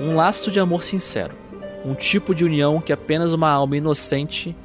Um 0.00 0.16
laço 0.16 0.50
de 0.50 0.58
amor 0.58 0.82
sincero. 0.82 1.34
Um 1.84 1.94
tipo 1.94 2.34
de 2.34 2.44
união 2.44 2.80
que 2.80 2.92
apenas 2.92 3.32
uma 3.32 3.48
alma 3.48 3.76
inocente 3.76 4.56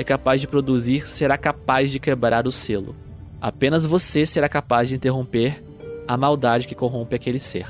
é 0.00 0.04
capaz 0.04 0.40
de 0.40 0.46
produzir 0.46 1.06
será 1.06 1.36
capaz 1.36 1.90
de 1.90 2.00
quebrar 2.00 2.48
o 2.48 2.50
selo. 2.50 2.96
Apenas 3.38 3.84
você 3.84 4.24
será 4.24 4.48
capaz 4.48 4.88
de 4.88 4.94
interromper 4.94 5.62
a 6.08 6.16
maldade 6.16 6.66
que 6.66 6.74
corrompe 6.74 7.14
aquele 7.14 7.38
ser. 7.38 7.66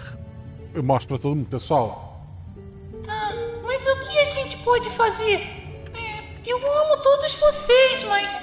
Eu 0.73 0.81
mostro 0.81 1.09
pra 1.09 1.19
todo 1.19 1.35
mundo, 1.35 1.49
pessoal. 1.49 2.25
Tá, 3.05 3.33
mas 3.65 3.85
o 3.85 4.09
que 4.09 4.17
a 4.17 4.25
gente 4.27 4.57
pode 4.59 4.89
fazer? 4.91 5.41
É, 5.93 6.23
eu 6.47 6.57
amo 6.59 7.03
todos 7.03 7.35
vocês, 7.35 8.05
mas 8.05 8.41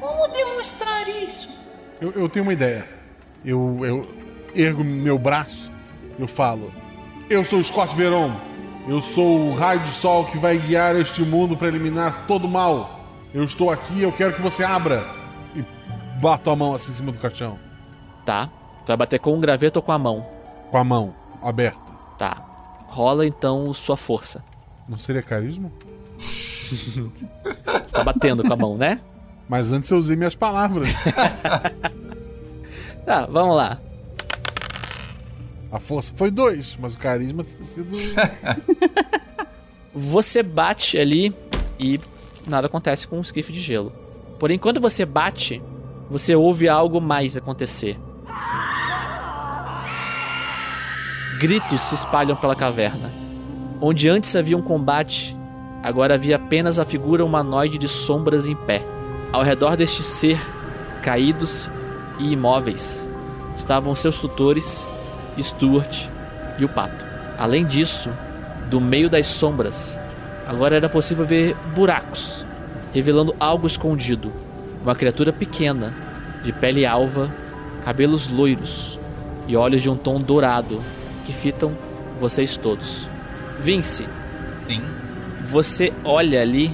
como 0.00 0.26
demonstrar 0.28 1.06
isso? 1.06 1.60
Eu, 2.00 2.12
eu 2.12 2.30
tenho 2.30 2.46
uma 2.46 2.54
ideia. 2.54 2.88
Eu, 3.44 3.80
eu 3.84 4.06
ergo 4.54 4.82
meu 4.82 5.18
braço, 5.18 5.70
eu 6.18 6.26
falo: 6.26 6.72
Eu 7.28 7.44
sou 7.44 7.58
o 7.58 7.64
Scott 7.64 7.94
Veron. 7.94 8.34
Eu 8.88 9.02
sou 9.02 9.48
o 9.50 9.54
raio 9.54 9.80
de 9.80 9.90
sol 9.90 10.24
que 10.24 10.38
vai 10.38 10.56
guiar 10.56 10.96
este 10.96 11.20
mundo 11.20 11.54
para 11.54 11.68
eliminar 11.68 12.24
todo 12.26 12.46
o 12.46 12.50
mal. 12.50 12.95
Eu 13.36 13.44
estou 13.44 13.70
aqui, 13.70 14.00
eu 14.00 14.10
quero 14.10 14.32
que 14.32 14.40
você 14.40 14.64
abra. 14.64 15.06
E 15.54 15.62
bato 16.18 16.48
a 16.48 16.56
mão 16.56 16.74
assim 16.74 16.90
em 16.90 16.94
cima 16.94 17.12
do 17.12 17.18
caixão. 17.18 17.58
Tá? 18.24 18.46
Tu 18.80 18.86
vai 18.86 18.96
bater 18.96 19.20
com 19.20 19.34
um 19.34 19.40
graveto 19.40 19.78
ou 19.78 19.82
com 19.82 19.92
a 19.92 19.98
mão? 19.98 20.26
Com 20.70 20.78
a 20.78 20.82
mão 20.82 21.14
aberta. 21.42 21.78
Tá. 22.16 22.42
Rola 22.86 23.26
então 23.26 23.74
sua 23.74 23.94
força. 23.94 24.42
Não 24.88 24.96
seria 24.96 25.22
carisma? 25.22 25.70
Você 26.30 27.92
tá 27.92 28.02
batendo 28.02 28.42
com 28.42 28.54
a 28.54 28.56
mão, 28.56 28.78
né? 28.78 29.02
Mas 29.46 29.70
antes 29.70 29.90
eu 29.90 29.98
usei 29.98 30.16
minhas 30.16 30.34
palavras. 30.34 30.88
Tá, 33.04 33.24
vamos 33.24 33.54
lá. 33.54 33.78
A 35.70 35.78
força 35.78 36.12
foi 36.16 36.28
dois, 36.28 36.76
mas 36.80 36.94
o 36.94 36.98
carisma 36.98 37.44
tem 37.44 37.64
sido. 37.64 37.96
Você 39.94 40.42
bate 40.42 40.98
ali 40.98 41.32
e 41.78 42.00
nada 42.50 42.66
acontece 42.66 43.06
com 43.06 43.18
o 43.18 43.22
esquife 43.22 43.52
de 43.52 43.60
gelo. 43.60 43.92
Porém, 44.38 44.58
quando 44.58 44.80
você 44.80 45.04
bate, 45.04 45.62
você 46.10 46.34
ouve 46.34 46.68
algo 46.68 47.00
mais 47.00 47.36
acontecer. 47.36 47.98
Gritos 51.38 51.82
se 51.82 51.94
espalham 51.94 52.36
pela 52.36 52.56
caverna. 52.56 53.10
Onde 53.80 54.08
antes 54.08 54.34
havia 54.34 54.56
um 54.56 54.62
combate, 54.62 55.36
agora 55.82 56.14
havia 56.14 56.36
apenas 56.36 56.78
a 56.78 56.84
figura 56.84 57.24
humanoide 57.24 57.76
de 57.76 57.88
sombras 57.88 58.46
em 58.46 58.56
pé. 58.56 58.82
Ao 59.32 59.42
redor 59.42 59.76
deste 59.76 60.02
ser, 60.02 60.40
caídos 61.02 61.70
e 62.18 62.32
imóveis, 62.32 63.08
estavam 63.54 63.94
seus 63.94 64.18
tutores, 64.18 64.86
Stuart 65.38 66.08
e 66.58 66.64
o 66.64 66.68
pato. 66.68 67.04
Além 67.38 67.66
disso, 67.66 68.10
do 68.70 68.80
meio 68.80 69.10
das 69.10 69.26
sombras, 69.26 69.98
agora 70.46 70.76
era 70.76 70.88
possível 70.88 71.26
ver 71.26 71.56
buracos, 71.74 72.46
revelando 72.94 73.34
algo 73.40 73.66
escondido. 73.66 74.32
Uma 74.82 74.94
criatura 74.94 75.32
pequena, 75.32 75.92
de 76.44 76.52
pele 76.52 76.86
alva, 76.86 77.32
cabelos 77.84 78.28
loiros 78.28 78.98
e 79.48 79.56
olhos 79.56 79.82
de 79.82 79.90
um 79.90 79.96
tom 79.96 80.20
dourado 80.20 80.80
que 81.24 81.32
fitam 81.32 81.76
vocês 82.20 82.56
todos. 82.56 83.08
Vince. 83.58 84.06
Sim. 84.58 84.82
Você 85.44 85.92
olha 86.04 86.40
ali 86.40 86.70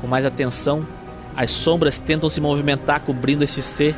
com 0.00 0.06
mais 0.06 0.26
atenção. 0.26 0.86
As 1.34 1.50
sombras 1.50 1.98
tentam 1.98 2.30
se 2.30 2.40
movimentar 2.40 3.00
cobrindo 3.00 3.44
esse 3.44 3.62
ser, 3.62 3.94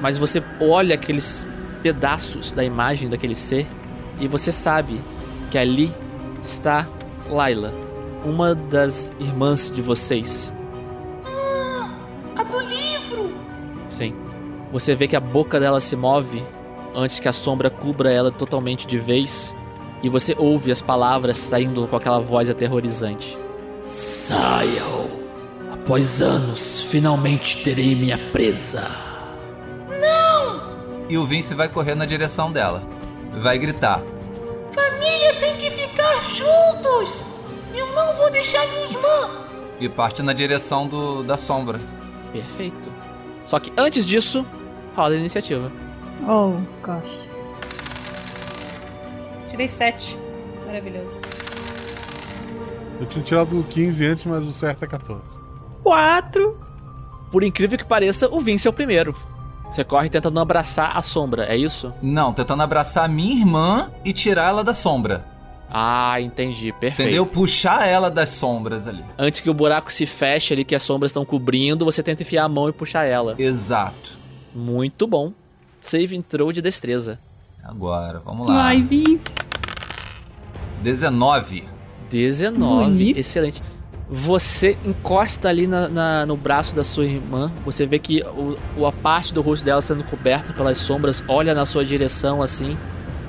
mas 0.00 0.16
você 0.18 0.42
olha 0.60 0.94
aqueles 0.94 1.46
pedaços 1.82 2.52
da 2.52 2.64
imagem 2.64 3.08
daquele 3.08 3.34
ser 3.34 3.66
e 4.20 4.28
você 4.28 4.52
sabe 4.52 5.00
que 5.50 5.58
ali 5.58 5.92
está 6.42 6.86
Laila, 7.28 7.72
uma 8.24 8.54
das 8.54 9.12
irmãs 9.18 9.70
de 9.70 9.82
vocês. 9.82 10.52
A 12.36 12.42
do 12.42 12.60
livro! 12.60 13.32
Sim. 13.88 14.14
Você 14.72 14.94
vê 14.94 15.08
que 15.08 15.16
a 15.16 15.20
boca 15.20 15.58
dela 15.58 15.80
se 15.80 15.96
move 15.96 16.44
antes 16.94 17.20
que 17.20 17.28
a 17.28 17.32
sombra 17.32 17.70
cubra 17.70 18.10
ela 18.12 18.30
totalmente 18.30 18.86
de 18.86 18.98
vez, 18.98 19.54
e 20.02 20.08
você 20.08 20.34
ouve 20.38 20.72
as 20.72 20.82
palavras 20.82 21.38
saindo 21.38 21.86
com 21.86 21.96
aquela 21.96 22.20
voz 22.20 22.48
aterrorizante. 22.50 23.38
Saiam! 23.84 25.08
Após 25.72 26.22
anos, 26.22 26.84
finalmente 26.90 27.62
terei 27.64 27.94
minha 27.94 28.18
presa. 28.18 28.86
Não! 29.88 31.06
E 31.08 31.18
o 31.18 31.24
Vince 31.24 31.54
vai 31.54 31.68
correr 31.68 31.94
na 31.94 32.06
direção 32.06 32.52
dela. 32.52 32.82
Vai 33.40 33.58
gritar. 33.58 34.02
Família 34.72 35.34
tem 35.38 35.56
que 35.56 35.70
ficar 35.70 36.22
juntos! 36.22 37.29
Eu 37.74 37.86
não 37.94 38.14
vou 38.16 38.30
deixar 38.30 38.66
minha 38.68 38.84
irmã! 38.84 39.30
E 39.78 39.88
parte 39.88 40.22
na 40.22 40.32
direção 40.32 40.86
do, 40.86 41.22
da 41.22 41.36
sombra. 41.36 41.80
Perfeito. 42.32 42.92
Só 43.44 43.58
que 43.58 43.72
antes 43.76 44.04
disso, 44.04 44.44
rola 44.94 45.14
a 45.14 45.18
iniciativa. 45.18 45.72
Oh, 46.28 46.52
gosh. 46.84 47.28
Tirei 49.48 49.68
7. 49.68 50.18
Maravilhoso. 50.66 51.20
Eu 53.00 53.06
tinha 53.06 53.24
tirado 53.24 53.64
15 53.70 54.06
antes, 54.06 54.24
mas 54.26 54.44
o 54.44 54.52
certo 54.52 54.84
é 54.84 54.86
14. 54.86 55.22
4. 55.82 56.58
Por 57.32 57.42
incrível 57.42 57.78
que 57.78 57.84
pareça, 57.84 58.28
o 58.28 58.40
Vince 58.40 58.66
é 58.66 58.70
o 58.70 58.74
primeiro. 58.74 59.16
Você 59.70 59.84
corre 59.84 60.10
tentando 60.10 60.38
abraçar 60.40 60.96
a 60.96 61.00
sombra, 61.00 61.46
é 61.46 61.56
isso? 61.56 61.94
Não, 62.02 62.32
tentando 62.32 62.62
abraçar 62.62 63.04
a 63.04 63.08
minha 63.08 63.34
irmã 63.40 63.90
e 64.04 64.12
tirar 64.12 64.48
ela 64.48 64.64
da 64.64 64.74
sombra. 64.74 65.24
Ah, 65.70 66.20
entendi. 66.20 66.72
Perfeito. 66.72 67.02
Entendeu? 67.08 67.24
Puxar 67.26 67.86
ela 67.86 68.10
das 68.10 68.30
sombras 68.30 68.88
ali. 68.88 69.04
Antes 69.16 69.40
que 69.40 69.48
o 69.48 69.54
buraco 69.54 69.92
se 69.92 70.04
feche 70.04 70.52
ali, 70.52 70.64
que 70.64 70.74
as 70.74 70.82
sombras 70.82 71.10
estão 71.10 71.24
cobrindo, 71.24 71.84
você 71.84 72.02
tenta 72.02 72.22
enfiar 72.22 72.44
a 72.44 72.48
mão 72.48 72.68
e 72.68 72.72
puxar 72.72 73.04
ela. 73.04 73.34
Exato. 73.38 74.18
Muito 74.54 75.06
bom. 75.06 75.32
Save 75.80 76.16
entrou 76.16 76.52
de 76.52 76.60
destreza. 76.60 77.18
Agora, 77.62 78.20
vamos 78.24 78.48
lá. 78.48 78.54
Vai, 78.64 78.82
Vince. 78.82 79.24
19. 80.82 81.64
19. 82.10 82.84
Bonito. 82.90 83.18
Excelente. 83.18 83.62
Você 84.08 84.76
encosta 84.84 85.48
ali 85.48 85.66
na, 85.68 85.88
na- 85.88 86.26
no 86.26 86.36
braço 86.36 86.74
da 86.74 86.82
sua 86.82 87.04
irmã. 87.04 87.52
Você 87.64 87.86
vê 87.86 87.98
que 87.98 88.22
o, 88.22 88.58
o- 88.76 88.86
a 88.86 88.90
parte 88.92 89.32
do 89.32 89.40
rosto 89.40 89.64
dela 89.64 89.80
sendo 89.80 90.02
coberta 90.02 90.52
pelas 90.52 90.78
sombras 90.78 91.22
olha 91.28 91.54
na 91.54 91.64
sua 91.64 91.84
direção 91.84 92.42
assim. 92.42 92.76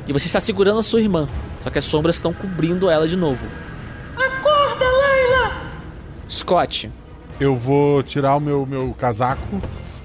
E 0.08 0.14
você 0.14 0.26
está 0.26 0.40
segurando 0.40 0.80
a 0.80 0.84
sua 0.84 1.00
irmã. 1.02 1.28
Só 1.64 1.70
que 1.70 1.80
as 1.80 1.86
sombras 1.86 2.16
estão 2.16 2.34
cobrindo 2.34 2.90
ela 2.90 3.08
de 3.08 3.16
novo. 3.16 3.46
Acorda, 4.16 4.86
Laila! 4.86 5.52
Scott, 6.30 6.90
Eu 7.40 7.56
vou 7.56 8.02
tirar 8.04 8.36
o 8.36 8.40
meu, 8.40 8.66
meu 8.66 8.94
casaco 8.98 9.62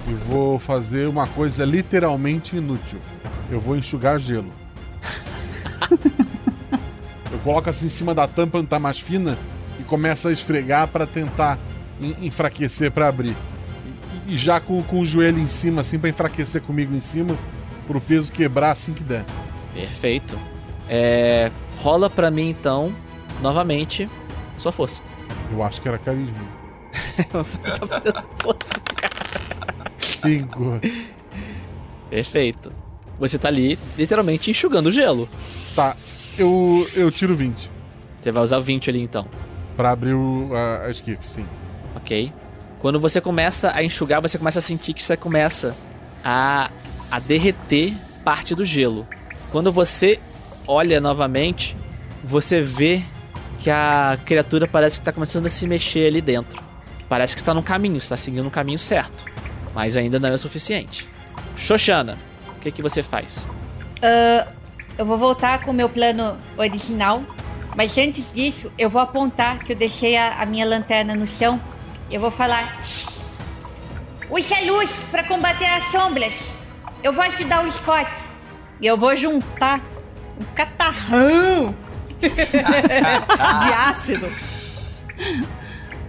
e 0.09 0.13
vou 0.13 0.59
fazer 0.59 1.09
uma 1.09 1.27
coisa 1.27 1.65
literalmente 1.65 2.57
inútil. 2.57 2.99
Eu 3.51 3.61
vou 3.61 3.77
enxugar 3.77 4.19
gelo. 4.19 4.51
eu 7.33 7.39
coloco 7.41 7.69
assim 7.71 7.87
em 7.87 7.91
cima 7.91 8.15
da 8.15 8.27
tampa 8.27 8.59
onde 8.59 8.69
tá 8.69 8.79
mais 8.79 8.99
fina 8.99 9.37
e 9.81 9.85
começo 9.85 10.29
a 10.29 10.33
esfregar 10.33 10.89
para 10.89 11.07
tentar 11.07 11.59
en- 12.01 12.17
enfraquecer 12.27 12.91
para 12.91 13.09
abrir. 13.09 13.37
E, 14.27 14.35
e 14.35 14.39
já 14.39 14.61
com, 14.61 14.83
com 14.83 15.01
o 15.01 15.05
joelho 15.07 15.39
em 15.39 15.49
cima, 15.49 15.81
assim, 15.83 15.99
para 15.99 16.11
enfraquecer 16.11 16.63
comigo 16.63 16.95
em 16.95 17.01
cima, 17.01 17.37
pro 17.87 18.01
peso 18.01 18.33
quebrar 18.33 18.73
assim 18.73 18.93
que 18.93 19.05
der. 19.05 19.25
perfeito. 19.75 20.39
É, 20.89 21.51
rola 21.79 22.09
pra 22.09 22.31
mim 22.31 22.49
então, 22.51 22.95
novamente, 23.43 24.09
sua 24.57 24.73
força. 24.73 25.03
Eu 25.53 25.63
acho 25.63 25.81
que 25.81 25.89
era 25.89 25.99
carisma. 25.99 26.39
Você 27.33 27.71
tá 27.79 27.87
fazendo 27.87 28.25
força. 28.39 28.69
Cinco. 29.99 30.81
Perfeito. 32.11 32.73
Você 33.19 33.39
tá 33.39 33.49
ali, 33.49 33.79
literalmente, 33.97 34.51
enxugando 34.51 34.87
o 34.87 34.93
gelo. 34.93 35.29
Tá, 35.75 35.97
eu, 36.39 36.89
eu 36.95 37.11
tiro 37.11 37.35
20 37.37 37.71
Você 38.17 38.31
vai 38.33 38.43
usar 38.43 38.59
o 38.59 38.63
20 38.63 38.91
ali 38.91 39.01
então. 39.03 39.27
para 39.77 39.91
abrir 39.91 40.15
o, 40.15 40.51
a, 40.55 40.87
a 40.87 40.91
esquife, 40.91 41.29
sim. 41.29 41.47
Ok? 41.95 42.33
Quando 42.81 43.01
você 43.01 43.21
começa 43.21 43.73
a 43.73 43.83
enxugar, 43.83 44.21
você 44.21 44.39
começa 44.39 44.59
a 44.59 44.63
sentir 44.63 44.93
que 44.95 45.03
você 45.03 45.17
começa 45.17 45.75
a, 46.25 46.71
a 47.11 47.19
derreter 47.19 47.95
parte 48.25 48.55
do 48.55 48.65
gelo. 48.65 49.07
Quando 49.51 49.73
você 49.73 50.19
olha 50.67 51.01
novamente, 51.01 51.77
você 52.23 52.61
vê 52.61 53.03
que 53.61 53.71
a 53.71 54.19
criatura 54.25 54.67
parece 54.67 55.01
que 55.01 55.05
tá 55.05 55.13
começando 55.13 55.47
a 55.47 55.49
se 55.49 55.67
mexer 55.67 56.07
ali 56.07 56.21
dentro. 56.21 56.63
Parece 57.09 57.35
que 57.35 57.43
está 57.43 57.55
no 57.55 57.63
caminho, 57.63 57.97
está 57.97 58.17
seguindo 58.17 58.47
o 58.47 58.51
caminho 58.51 58.79
certo. 58.79 59.25
Mas 59.75 59.97
ainda 59.97 60.19
não 60.19 60.29
é 60.29 60.33
o 60.33 60.39
suficiente. 60.39 61.09
Xoxana, 61.57 62.19
o 62.57 62.61
que, 62.61 62.71
que 62.71 62.83
você 62.83 63.03
faz? 63.03 63.49
Ah, 64.03 64.47
eu 64.99 65.05
vou 65.05 65.19
voltar 65.19 65.63
com 65.63 65.71
o 65.71 65.75
meu 65.75 65.89
plano 65.89 66.37
original. 66.57 67.23
Mas 67.77 67.97
antes 67.99 68.33
disso, 68.33 68.73
eu 68.79 68.89
vou 68.89 69.03
apontar 69.03 69.59
que 69.63 69.73
eu 69.73 69.77
deixei 69.77 70.17
a, 70.17 70.41
a 70.41 70.47
minha 70.47 70.65
lanterna 70.65 71.15
no 71.15 71.27
chão. 71.27 71.61
Eu 72.11 72.21
vou 72.21 72.31
falar: 72.31 72.83
"Shh! 72.83 73.27
Use 74.31 74.55
a 74.55 74.73
luz 74.73 75.05
para 75.11 75.23
combater 75.23 75.67
as 75.67 75.85
sombras. 75.85 76.53
Eu 77.03 77.13
vou 77.13 77.23
ajudar 77.25 77.65
o 77.65 77.71
Scott. 77.71 78.11
E 78.81 78.87
eu 78.87 78.97
vou 78.97 79.15
juntar 79.15 79.81
um 80.41 80.45
catarrão 80.55 81.75
de 82.21 83.73
ácido. 83.73 84.29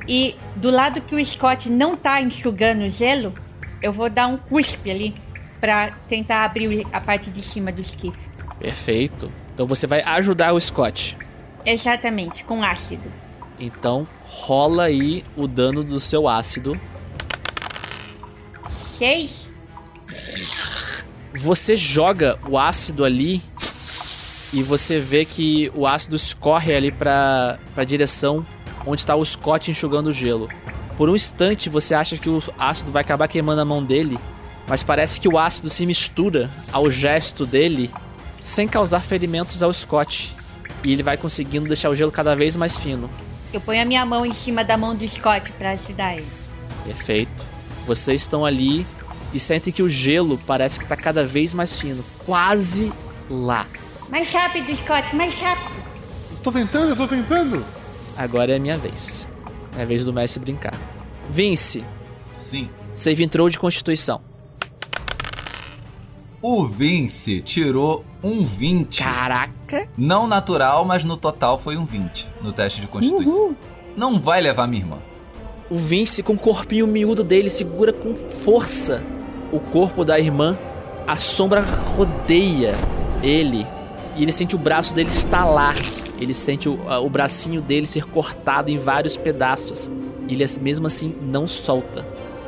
E 0.08 0.36
do 0.56 0.70
lado 0.70 1.02
que 1.02 1.16
o 1.16 1.24
Scott 1.24 1.70
não 1.70 1.96
tá 1.96 2.22
enxugando 2.22 2.84
o 2.84 2.90
gelo, 2.90 3.34
eu 3.82 3.92
vou 3.92 4.10
dar 4.10 4.28
um 4.28 4.38
cuspe 4.38 4.90
ali 4.90 5.16
pra 5.60 5.92
tentar 6.08 6.44
abrir 6.46 6.86
a 6.94 7.02
parte 7.02 7.30
de 7.30 7.42
cima 7.42 7.72
do 7.72 7.82
esquife. 7.82 8.28
Perfeito. 8.60 9.32
Então 9.54 9.68
você 9.68 9.86
vai 9.86 10.02
ajudar 10.02 10.54
o 10.54 10.60
Scott. 10.60 11.18
Exatamente, 11.66 12.44
com 12.44 12.64
ácido. 12.64 13.12
Então 13.60 14.08
rola 14.24 14.84
aí 14.84 15.24
o 15.36 15.48
dano 15.48 15.84
do 15.84 16.00
seu 16.00 16.28
ácido. 16.28 16.80
Seis? 18.98 19.50
Você 21.36 21.76
joga 21.76 22.40
o 22.48 22.58
ácido 22.58 23.04
ali 23.04 23.42
e 24.54 24.64
você 24.64 25.00
vê 25.00 25.26
que 25.26 25.72
o 25.76 25.86
ácido 25.86 26.16
escorre 26.16 26.74
ali 26.74 26.92
pra, 26.92 27.60
pra 27.76 27.84
direção 27.84 28.46
onde 28.86 29.02
está 29.02 29.16
o 29.16 29.26
Scott 29.26 29.70
enxugando 29.70 30.08
o 30.08 30.14
gelo. 30.14 30.50
Por 30.96 31.10
um 31.10 31.16
instante 31.16 31.70
você 31.70 31.94
acha 31.94 32.18
que 32.18 32.30
o 32.30 32.42
ácido 32.58 32.92
vai 32.92 33.02
acabar 33.02 33.28
queimando 33.28 33.62
a 33.62 33.66
mão 33.66 33.84
dele, 33.84 34.18
mas 34.68 34.84
parece 34.84 35.20
que 35.20 35.28
o 35.28 35.38
ácido 35.38 35.70
se 35.70 35.86
mistura 35.86 36.50
ao 36.72 36.90
gesto 36.90 37.46
dele 37.46 37.92
sem 38.40 38.68
causar 38.68 39.02
ferimentos 39.02 39.62
ao 39.62 39.74
Scott. 39.74 40.36
E 40.84 40.94
ele 40.94 41.04
vai 41.04 41.18
conseguindo 41.18 41.68
deixar 41.68 41.90
o 41.90 41.96
gelo 41.96 42.12
cada 42.12 42.36
vez 42.36 42.56
mais 42.56 42.78
fino. 42.78 43.10
Eu 43.52 43.60
ponho 43.62 43.82
a 43.82 43.86
minha 43.86 44.06
mão 44.06 44.26
em 44.26 44.34
cima 44.34 44.64
da 44.64 44.78
mão 44.78 44.96
do 44.96 45.08
Scott 45.08 45.52
pra 45.54 45.72
ajudar 45.72 46.16
ele. 46.16 46.28
Perfeito. 46.86 47.46
Vocês 47.86 48.22
estão 48.22 48.46
ali 48.46 48.86
e 49.34 49.40
sentem 49.40 49.74
que 49.74 49.84
o 49.84 49.90
gelo 49.90 50.40
parece 50.46 50.80
que 50.80 50.86
tá 50.86 50.96
cada 50.96 51.24
vez 51.24 51.54
mais 51.54 51.80
fino, 51.80 52.04
quase 52.26 52.92
lá. 53.30 53.66
Mais 54.10 54.32
rápido, 54.32 54.74
Scott, 54.76 55.16
mais 55.16 55.34
rápido. 55.36 55.84
Tô 56.44 56.52
tentando, 56.52 56.90
eu 56.90 56.96
tô 56.96 57.08
tentando. 57.08 57.64
Agora 58.16 58.54
é 58.54 58.56
a 58.56 58.60
minha 58.60 58.78
vez. 58.78 59.28
É 59.78 59.82
a 59.82 59.86
vez 59.86 60.06
do 60.06 60.14
Messi 60.14 60.40
brincar. 60.40 60.74
Vince, 61.30 61.84
Sim. 62.34 62.70
save 62.96 63.24
entrou 63.24 63.50
de 63.50 63.60
constituição. 63.60 64.22
O 66.42 66.66
Vince 66.66 67.42
tirou 67.42 68.06
um 68.24 68.46
20. 68.46 69.04
Caraca! 69.04 69.90
Não 69.98 70.28
natural, 70.28 70.86
mas 70.86 71.04
no 71.04 71.18
total 71.18 71.60
foi 71.60 71.76
um 71.76 71.86
20 71.86 72.28
no 72.42 72.54
teste 72.54 72.80
de 72.80 72.88
constituição. 72.88 73.56
Não 73.96 74.20
vai 74.20 74.40
levar 74.40 74.68
minha 74.68 74.84
irmã. 74.84 74.98
O 75.70 75.76
Vince, 75.76 76.24
com 76.24 76.34
o 76.34 76.40
corpinho 76.40 76.88
miúdo 76.88 77.24
dele, 77.24 77.50
segura 77.50 77.92
com 77.92 78.16
força 78.16 79.04
o 79.52 79.60
corpo 79.60 80.06
da 80.06 80.18
irmã. 80.20 80.58
A 81.06 81.16
sombra 81.16 81.62
rodeia 81.62 82.76
ele. 83.22 83.68
E 84.18 84.24
ele 84.24 84.32
sente 84.32 84.56
o 84.56 84.60
braço 84.60 84.96
dele 84.96 85.10
estalar. 85.10 85.76
Ele 86.20 86.34
sente 86.34 86.68
o, 86.68 86.80
o 87.04 87.10
bracinho 87.10 87.62
dele 87.62 87.86
ser 87.86 88.06
cortado 88.06 88.72
em 88.72 88.80
vários 88.80 89.16
pedaços. 89.16 89.90
E 90.28 90.34
ele, 90.34 90.46
mesmo 90.60 90.88
assim, 90.88 91.16
não 91.22 91.48
solta. 91.48 92.06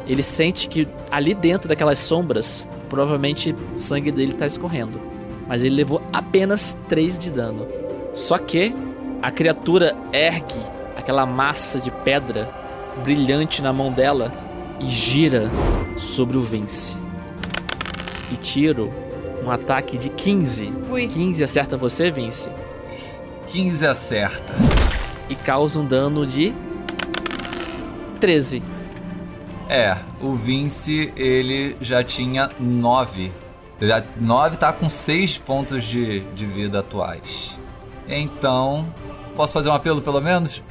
Ele 0.07 0.23
sente 0.23 0.67
que 0.67 0.87
ali 1.11 1.35
dentro 1.35 1.69
daquelas 1.69 1.99
sombras, 1.99 2.67
provavelmente 2.89 3.55
o 3.75 3.77
sangue 3.77 4.11
dele 4.11 4.33
tá 4.33 4.47
escorrendo. 4.47 4.99
Mas 5.47 5.63
ele 5.63 5.75
levou 5.75 6.01
apenas 6.11 6.75
3 6.89 7.19
de 7.19 7.29
dano. 7.29 7.67
Só 8.15 8.39
que 8.39 8.75
a 9.21 9.29
criatura 9.29 9.95
ergue 10.11 10.59
aquela 10.97 11.25
massa 11.25 11.79
de 11.79 11.91
pedra 11.91 12.51
brilhante 13.03 13.61
na 13.61 13.71
mão 13.71 13.91
dela 13.91 14.33
e 14.79 14.87
gira 14.87 15.51
sobre 15.97 16.37
o 16.37 16.41
Vince. 16.41 16.97
E 18.31 18.35
tiro 18.35 18.91
um 19.49 19.51
ataque 19.51 19.97
de 19.97 20.09
15. 20.09 20.71
Ui. 20.91 21.07
15 21.07 21.43
acerta 21.43 21.75
você, 21.75 22.11
Vince. 22.11 22.49
15 23.47 23.85
acerta. 23.85 24.53
E 25.27 25.35
causa 25.35 25.79
um 25.79 25.85
dano 25.85 26.25
de 26.25 26.53
13. 28.19 28.61
É, 29.67 29.97
o 30.21 30.33
Vince, 30.33 31.11
ele 31.15 31.75
já 31.81 32.03
tinha 32.03 32.49
9. 32.59 33.31
Já, 33.81 34.03
9 34.19 34.57
tá 34.57 34.71
com 34.71 34.89
6 34.89 35.37
pontos 35.39 35.83
de, 35.83 36.21
de 36.35 36.45
vida 36.45 36.79
atuais. 36.79 37.57
Então, 38.07 38.87
posso 39.35 39.53
fazer 39.53 39.69
um 39.69 39.73
apelo 39.73 40.01
pelo 40.01 40.21
menos? 40.21 40.61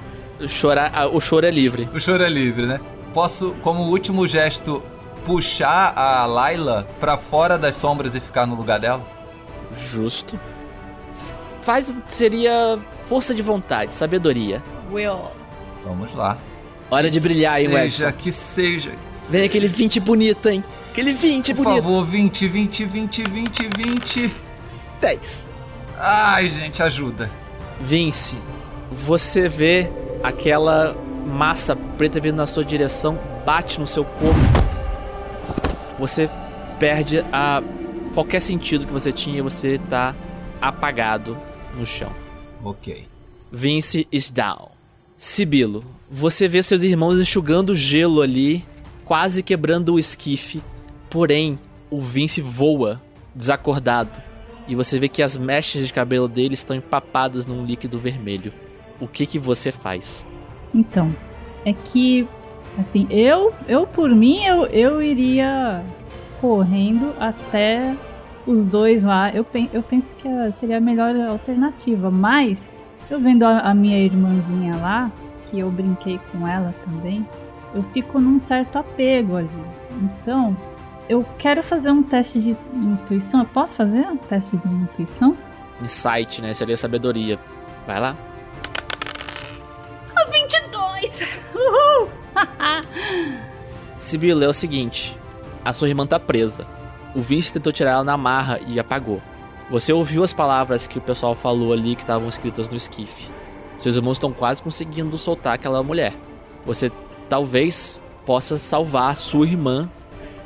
Chorar, 0.47 0.93
ah, 0.95 1.07
o 1.07 1.21
choro 1.21 1.47
é 1.47 1.51
livre. 1.51 1.89
O 1.93 2.01
choro 2.01 2.23
é 2.23 2.29
livre, 2.29 2.67
né? 2.67 2.81
Posso, 3.13 3.55
como 3.63 3.85
último 3.85 4.29
gesto, 4.29 4.83
puxar 5.25 5.93
a 5.97 6.25
Layla 6.27 6.87
pra 7.01 7.17
fora 7.19 7.59
das 7.59 7.75
sombras 7.75 8.15
e 8.15 8.21
ficar 8.21 8.47
no 8.47 8.55
lugar 8.55 8.79
dela? 8.81 9.03
Justo. 9.77 10.39
Faz 11.63 11.97
seria 12.09 12.79
força 13.05 13.35
de 13.35 13.43
vontade, 13.43 13.95
sabedoria. 13.95 14.63
Will. 14.91 15.19
Vamos 15.85 16.15
lá. 16.15 16.39
Hora 16.91 17.11
de 17.11 17.21
brilhar, 17.21 17.61
hein, 17.61 17.67
Seja, 17.71 18.07
Webson? 18.07 18.19
que 18.19 18.33
seja. 18.33 18.93
Vem 19.29 19.45
aquele 19.45 19.69
20 19.69 20.01
bonito, 20.01 20.49
hein? 20.49 20.65
Aquele 20.91 21.13
20 21.13 21.55
Por 21.55 21.65
bonito. 21.65 21.83
favor, 21.83 22.07
20, 22.07 22.49
20, 22.49 22.85
20, 22.87 23.23
20, 23.25 23.69
20. 23.77 24.35
10. 24.99 25.49
Ai, 25.99 26.49
gente, 26.49 26.83
ajuda. 26.83 27.31
Vince, 27.79 28.37
você 28.91 29.49
vê 29.51 29.91
aquela 30.23 30.97
massa 31.27 31.77
preta 31.77 32.19
vindo 32.19 32.37
na 32.39 32.47
sua 32.47 32.65
direção, 32.65 33.19
bate 33.45 33.79
no 33.79 33.87
seu 33.87 34.05
corpo. 34.05 34.48
Você 35.99 36.31
perde 36.79 37.25
a 37.33 37.63
qualquer 38.15 38.41
sentido 38.41 38.87
que 38.87 38.93
você 38.93 39.13
tinha, 39.13 39.43
você 39.43 39.79
tá 39.91 40.15
apagado 40.61 41.37
no 41.77 41.85
chão. 41.85 42.13
Ok. 42.65 43.05
Vince 43.51 44.07
is 44.13 44.31
down. 44.31 44.69
Sibilo, 45.17 45.85
você 46.11 46.47
vê 46.47 46.63
seus 46.63 46.83
irmãos 46.83 47.19
enxugando 47.19 47.75
gelo 47.75 48.23
ali, 48.23 48.65
quase 49.05 49.43
quebrando 49.43 49.95
o 49.95 49.99
esquife. 49.99 50.63
Porém, 51.11 51.59
o 51.91 52.01
Vince 52.01 52.41
voa, 52.41 53.03
desacordado. 53.35 54.23
E 54.69 54.75
você 54.75 54.99
vê 54.99 55.09
que 55.09 55.23
as 55.23 55.37
mechas 55.37 55.87
de 55.87 55.93
cabelo 55.93 56.29
dele 56.29 56.55
estão 56.55 56.77
empapadas 56.77 57.47
num 57.47 57.65
líquido 57.65 57.99
vermelho. 57.99 58.53
O 59.01 59.09
que 59.09 59.25
que 59.27 59.39
você 59.39 59.73
faz? 59.73 60.27
Então, 60.75 61.15
é 61.65 61.73
que, 61.73 62.29
assim, 62.79 63.07
eu, 63.11 63.53
eu 63.67 63.87
por 63.87 64.11
mim, 64.11 64.43
eu, 64.45 64.67
eu 64.67 65.03
iria 65.03 65.83
correndo 66.41 67.15
até 67.21 67.95
os 68.47 68.65
dois 68.65 69.03
lá. 69.05 69.31
Eu, 69.33 69.45
pen- 69.45 69.71
eu 69.73 69.83
penso 69.83 70.15
que 70.17 70.29
a- 70.29 70.53
seria 70.53 70.79
a 70.79 70.81
melhor 70.81 71.15
alternativa, 71.29 72.11
mas 72.11 72.73
eu 73.11 73.21
vendo 73.21 73.43
a, 73.45 73.61
a 73.61 73.75
minha 73.75 73.99
irmãzinha 73.99 74.77
lá, 74.77 75.11
que 75.51 75.59
eu 75.59 75.71
brinquei 75.71 76.21
com 76.31 76.47
ela 76.47 76.75
também, 76.85 77.27
eu 77.75 77.83
fico 77.93 78.19
num 78.19 78.39
certo 78.39 78.77
apego 78.79 79.37
ali. 79.37 79.49
Então, 80.01 80.57
eu 81.09 81.25
quero 81.39 81.63
fazer 81.63 81.91
um 81.91 82.03
teste 82.03 82.39
de 82.41 82.57
intuição. 82.75 83.41
Eu 83.41 83.47
posso 83.47 83.77
fazer 83.77 84.07
um 84.09 84.17
teste 84.17 84.57
de 84.57 84.69
intuição? 84.69 85.37
Insight, 85.83 86.41
né? 86.43 86.53
Seria 86.55 86.77
sabedoria. 86.77 87.39
Vai 87.87 87.99
lá. 88.01 88.15
A 90.17 90.25
22! 90.31 91.39
Uhul! 91.55 92.09
Sibilo, 93.99 94.45
é 94.45 94.49
o 94.49 94.53
seguinte: 94.53 95.17
a 95.65 95.73
sua 95.73 95.89
irmã 95.89 96.07
tá 96.07 96.19
presa. 96.21 96.67
O 97.15 97.21
Vince 97.21 97.53
tentou 97.53 97.73
tirar 97.73 97.93
ela 97.93 98.05
na 98.05 98.17
marra 98.17 98.61
e 98.67 98.79
apagou. 98.79 99.21
Você 99.71 99.93
ouviu 99.93 100.23
as 100.23 100.33
palavras 100.33 100.87
que 100.87 100.99
o 100.99 101.03
pessoal 101.03 101.35
falou 101.35 101.73
ali 101.73 101.95
que 101.95 102.03
estavam 102.03 102.29
escritas 102.29 102.69
no 102.69 102.77
esquife. 102.77 103.31
Seus 103.77 103.97
irmãos 103.97 104.17
estão 104.17 104.33
quase 104.33 104.63
conseguindo 104.63 105.17
soltar 105.19 105.55
aquela 105.55 105.83
mulher. 105.83 106.15
Você 106.65 106.91
talvez 107.29 108.01
possa 108.25 108.57
salvar 108.57 109.17
sua 109.17 109.47
irmã 109.47 109.89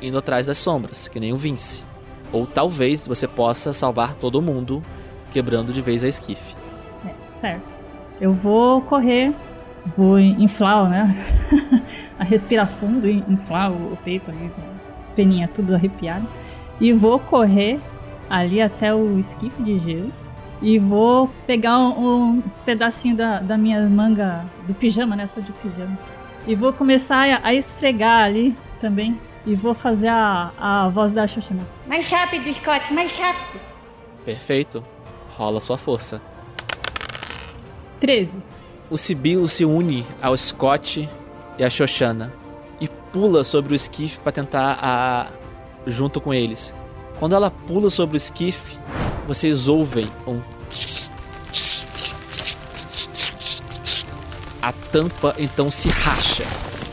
indo 0.01 0.18
atrás 0.18 0.49
das 0.49 0.59
sombras, 0.59 1.09
que 1.09 1.20
nem 1.20 1.32
o 1.32 1.36
Vince. 1.36 1.84
Ou 2.32 2.47
talvez 2.47 3.07
você 3.07 3.28
possa 3.28 3.72
salvar 3.72 4.14
todo 4.14 4.43
mundo 4.43 4.82
quebrando 5.30 5.72
de 5.72 5.80
vez 5.80 6.03
a 6.03 6.09
esquife. 6.09 6.55
É, 7.07 7.32
certo. 7.32 7.74
Eu 8.20 8.34
vou 8.34 8.82
correr, 8.82 9.34
vou 9.96 10.18
inflar, 10.18 10.88
né? 10.88 11.16
a 12.18 12.24
respirar 12.24 12.68
fundo 12.68 13.08
e 13.08 13.24
inflar 13.28 13.72
o, 13.72 13.96
peito 14.04 14.30
ali, 14.30 14.50
com 14.50 14.88
as 14.88 15.00
peninhas 15.14 15.50
tudo 15.54 15.74
arrepiado. 15.74 16.26
E 16.80 16.92
vou 16.92 17.18
correr 17.18 17.80
ali 18.28 18.60
até 18.60 18.94
o 18.94 19.18
esquife 19.18 19.62
de 19.62 19.78
gelo. 19.78 20.12
E 20.60 20.78
vou 20.78 21.28
pegar 21.46 21.78
um, 21.78 22.36
um 22.36 22.42
pedacinho 22.64 23.16
da, 23.16 23.40
da 23.40 23.58
minha 23.58 23.80
manga 23.88 24.44
do 24.66 24.74
pijama, 24.74 25.16
né? 25.16 25.24
Eu 25.24 25.28
tô 25.28 25.40
de 25.40 25.52
pijama. 25.52 25.98
E 26.46 26.54
vou 26.54 26.72
começar 26.72 27.28
a, 27.28 27.48
a 27.48 27.54
esfregar 27.54 28.24
ali 28.24 28.56
também. 28.80 29.18
E 29.44 29.56
vou 29.56 29.74
fazer 29.74 30.08
a, 30.08 30.52
a 30.56 30.88
voz 30.88 31.10
da 31.10 31.26
Xoxana. 31.26 31.66
Mais 31.86 32.08
rápido, 32.08 32.52
Scott, 32.52 32.92
mais 32.94 33.10
rápido. 33.12 33.60
Perfeito. 34.24 34.84
Rola 35.36 35.60
sua 35.60 35.76
força. 35.76 36.22
13. 37.98 38.51
O 38.93 38.99
Sibilo 38.99 39.49
se 39.49 39.64
une 39.64 40.07
ao 40.20 40.36
Scott 40.36 41.09
e 41.59 41.64
a 41.64 41.70
Xoxana 41.70 42.30
e 42.78 42.86
pula 42.86 43.43
sobre 43.43 43.72
o 43.72 43.74
esquife 43.74 44.20
para 44.20 44.32
tentar 44.32 44.78
a 44.82 45.28
junto 45.86 46.20
com 46.20 46.34
eles. 46.34 46.74
Quando 47.18 47.34
ela 47.34 47.51
pula 47.51 47.88
sobre 47.88 48.16
o 48.16 48.18
esquife, 48.18 48.78
vocês 49.26 49.66
ouvem 49.66 50.07
um 50.26 50.43
a 54.61 54.72
tampa 54.93 55.34
então 55.38 55.70
se 55.70 55.88
racha. 55.88 56.45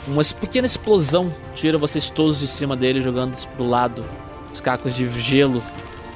Uma 0.07 0.23
pequena 0.23 0.67
explosão 0.67 1.35
tira 1.53 1.77
vocês 1.77 2.09
todos 2.09 2.39
de 2.39 2.47
cima 2.47 2.77
dele, 2.77 3.01
jogando-os 3.01 3.45
pro 3.45 3.67
lado. 3.67 4.05
Os 4.53 4.61
cacos 4.61 4.95
de 4.95 5.05
gelo 5.19 5.61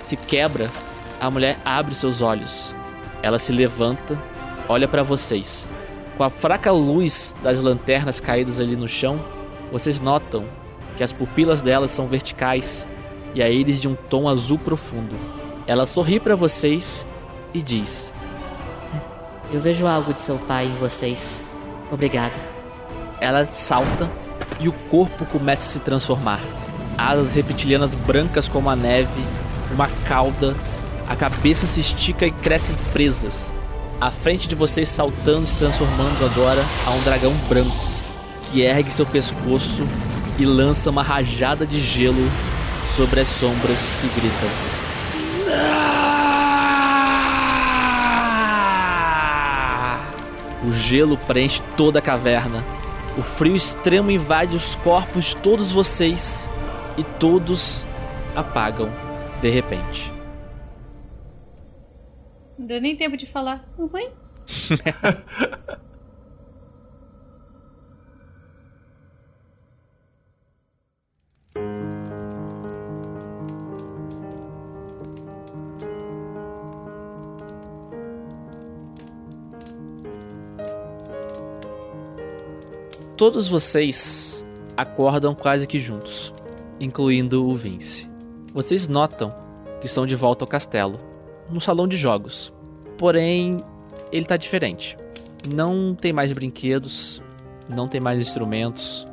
se 0.01 0.15
quebra. 0.15 0.71
A 1.19 1.29
mulher 1.29 1.59
abre 1.65 1.93
seus 1.93 2.21
olhos. 2.21 2.73
Ela 3.21 3.37
se 3.37 3.51
levanta, 3.51 4.17
olha 4.67 4.87
para 4.87 5.03
vocês. 5.03 5.69
Com 6.17 6.23
a 6.23 6.29
fraca 6.29 6.71
luz 6.71 7.35
das 7.41 7.59
lanternas 7.59 8.19
caídas 8.19 8.59
ali 8.59 8.75
no 8.75 8.87
chão, 8.87 9.19
vocês 9.71 9.99
notam 9.99 10.45
que 10.95 11.03
as 11.03 11.11
pupilas 11.11 11.61
dela 11.61 11.87
são 11.87 12.07
verticais 12.07 12.87
e 13.33 13.41
a 13.41 13.49
íris 13.49 13.81
de 13.81 13.87
um 13.87 13.95
tom 13.95 14.27
azul 14.27 14.59
profundo. 14.59 15.15
Ela 15.65 15.87
sorri 15.87 16.19
para 16.19 16.35
vocês 16.35 17.07
e 17.53 17.61
diz: 17.61 18.13
Eu 19.51 19.59
vejo 19.59 19.87
algo 19.87 20.13
de 20.13 20.19
seu 20.19 20.37
pai 20.39 20.65
em 20.65 20.75
vocês. 20.75 21.57
Obrigada. 21.91 22.33
Ela 23.19 23.45
salta 23.45 24.09
e 24.59 24.67
o 24.67 24.73
corpo 24.73 25.25
começa 25.25 25.63
a 25.63 25.73
se 25.73 25.79
transformar. 25.79 26.39
Asas 26.97 27.33
reptilianas 27.33 27.95
brancas 27.95 28.47
como 28.47 28.69
a 28.69 28.75
neve, 28.75 29.23
uma 29.71 29.87
cauda, 30.05 30.55
a 31.07 31.15
cabeça 31.15 31.65
se 31.65 31.79
estica 31.79 32.25
e 32.25 32.31
crescem 32.31 32.75
presas. 32.91 33.53
À 33.99 34.11
frente 34.11 34.47
de 34.47 34.55
vocês, 34.55 34.89
saltando 34.89 35.47
se 35.47 35.55
transformando 35.55 36.25
agora, 36.25 36.63
há 36.85 36.91
um 36.91 37.01
dragão 37.03 37.33
branco 37.47 37.75
que 38.51 38.61
ergue 38.61 38.91
seu 38.91 39.05
pescoço 39.05 39.87
e 40.37 40.45
lança 40.45 40.89
uma 40.89 41.01
rajada 41.01 41.65
de 41.65 41.79
gelo 41.79 42.29
sobre 42.95 43.21
as 43.21 43.27
sombras 43.29 43.95
que 43.95 44.07
gritam. 44.19 44.49
O 50.65 50.71
gelo 50.71 51.17
preenche 51.17 51.61
toda 51.75 51.99
a 51.99 52.01
caverna. 52.01 52.63
O 53.17 53.21
frio 53.21 53.55
extremo 53.55 54.09
invade 54.09 54.55
os 54.55 54.75
corpos 54.77 55.25
de 55.25 55.37
todos 55.37 55.73
vocês 55.73 56.49
e 56.97 57.03
todos 57.03 57.85
apagam 58.35 58.89
de 59.41 59.49
repente. 59.49 60.22
Não 62.63 62.67
deu 62.67 62.79
nem 62.79 62.95
tempo 62.95 63.17
de 63.17 63.25
falar. 63.25 63.61
Oi? 63.77 64.09
Todos 83.17 83.49
vocês 83.49 84.45
acordam 84.77 85.35
quase 85.35 85.67
que 85.67 85.81
juntos, 85.81 86.33
incluindo 86.79 87.45
o 87.45 87.53
Vince. 87.57 88.09
Vocês 88.53 88.87
notam 88.87 89.35
que 89.81 89.85
estão 89.85 90.05
de 90.05 90.15
volta 90.15 90.45
ao 90.45 90.47
castelo, 90.47 90.97
no 91.53 91.61
salão 91.61 91.87
de 91.87 91.95
jogos. 91.95 92.53
Porém, 92.97 93.57
ele 94.11 94.25
tá 94.25 94.37
diferente. 94.37 94.97
Não 95.53 95.93
tem 95.93 96.11
mais 96.11 96.31
brinquedos, 96.31 97.21
não 97.69 97.87
tem 97.87 98.01
mais 98.01 98.19
instrumentos, 98.19 99.05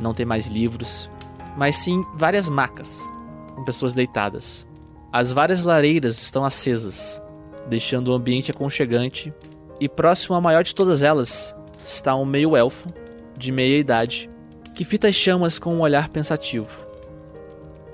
não 0.00 0.14
tem 0.14 0.26
mais 0.26 0.46
livros, 0.46 1.10
mas 1.56 1.76
sim 1.76 2.04
várias 2.14 2.48
macas 2.48 3.08
com 3.54 3.64
pessoas 3.64 3.92
deitadas. 3.92 4.66
As 5.12 5.32
várias 5.32 5.62
lareiras 5.62 6.20
estão 6.22 6.44
acesas, 6.44 7.22
deixando 7.68 8.08
o 8.08 8.14
ambiente 8.14 8.50
aconchegante, 8.50 9.32
e 9.80 9.88
próximo 9.88 10.36
à 10.36 10.40
maior 10.40 10.62
de 10.62 10.74
todas 10.74 11.02
elas 11.02 11.56
está 11.78 12.14
um 12.14 12.24
meio-elfo 12.24 12.88
de 13.36 13.52
meia 13.52 13.78
idade 13.78 14.28
que 14.74 14.84
fita 14.84 15.08
as 15.08 15.14
chamas 15.14 15.58
com 15.58 15.74
um 15.74 15.80
olhar 15.80 16.08
pensativo. 16.08 16.86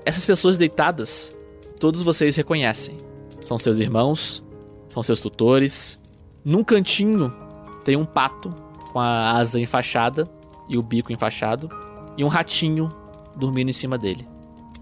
Essas 0.05 0.25
pessoas 0.25 0.57
deitadas, 0.57 1.35
todos 1.79 2.03
vocês 2.03 2.35
reconhecem. 2.35 2.97
São 3.45 3.59
seus 3.59 3.77
irmãos, 3.77 4.43
são 4.87 5.03
seus 5.03 5.19
tutores. 5.19 5.99
Num 6.43 6.63
cantinho 6.63 7.31
tem 7.83 7.95
um 7.95 8.03
pato 8.03 8.49
com 8.91 8.99
a 8.99 9.33
asa 9.33 9.59
enfaixada 9.59 10.27
e 10.67 10.79
o 10.79 10.81
bico 10.81 11.13
enfaixado, 11.13 11.69
e 12.17 12.23
um 12.23 12.27
ratinho 12.27 12.89
dormindo 13.37 13.69
em 13.69 13.73
cima 13.73 13.99
dele. 13.99 14.27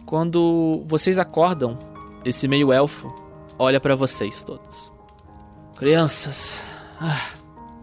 Quando 0.05 0.82
vocês 0.86 1.20
acordam, 1.20 1.78
esse 2.24 2.47
meio-elfo 2.47 3.14
olha 3.59 3.82
para 3.82 3.95
vocês 3.95 4.43
todos. 4.43 4.89
Crianças, 5.76 6.64
ah, 7.01 7.32